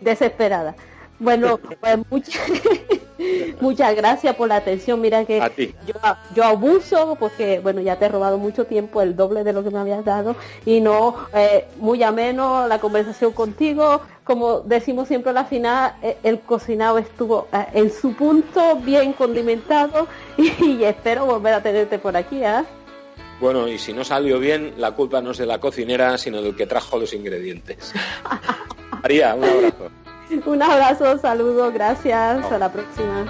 desesperada. 0.00 0.74
Bueno, 1.18 1.58
pues 1.80 1.98
muchas, 2.10 2.40
muchas 3.60 3.94
gracias 3.94 4.34
por 4.36 4.48
la 4.48 4.56
atención. 4.56 5.00
Mira 5.00 5.24
que 5.24 5.38
Yo, 5.86 5.94
yo 6.34 6.44
abuso 6.44 7.16
porque, 7.18 7.60
bueno, 7.60 7.80
ya 7.80 7.96
te 7.98 8.06
he 8.06 8.08
robado 8.08 8.38
mucho 8.38 8.64
tiempo, 8.64 9.02
el 9.02 9.16
doble 9.16 9.44
de 9.44 9.52
lo 9.52 9.62
que 9.62 9.70
me 9.70 9.78
habías 9.78 10.04
dado, 10.04 10.36
y 10.64 10.80
no, 10.80 11.16
eh, 11.34 11.66
muy 11.76 12.02
ameno 12.02 12.66
la 12.66 12.78
conversación 12.78 13.32
contigo. 13.32 14.00
Como 14.24 14.60
decimos 14.60 15.08
siempre 15.08 15.30
a 15.30 15.34
la 15.34 15.44
final, 15.44 15.94
eh, 16.02 16.16
el 16.22 16.40
cocinado 16.40 16.98
estuvo 16.98 17.48
en 17.72 17.90
su 17.90 18.14
punto, 18.14 18.76
bien 18.76 19.12
condimentado, 19.12 20.06
y, 20.36 20.84
espero 20.84 21.26
volver 21.26 21.54
a 21.54 21.62
tenerte 21.62 21.98
por 21.98 22.16
aquí. 22.16 22.42
¿eh? 22.42 22.62
Bueno, 23.40 23.66
y 23.66 23.78
si 23.78 23.92
no 23.92 24.04
salió 24.04 24.38
bien, 24.38 24.74
la 24.76 24.92
culpa 24.92 25.20
no 25.20 25.32
es 25.32 25.38
de 25.38 25.46
la 25.46 25.58
cocinera, 25.58 26.16
sino 26.18 26.40
del 26.40 26.54
que 26.54 26.66
trajo 26.66 26.98
los 26.98 27.12
ingredientes. 27.12 27.92
María, 29.02 29.34
un 29.34 29.44
abrazo. 29.44 30.01
Un 30.46 30.62
abrazo, 30.62 31.18
saludo, 31.18 31.72
gracias, 31.72 32.50
a 32.50 32.58
la 32.58 32.70
próxima. 32.70 33.26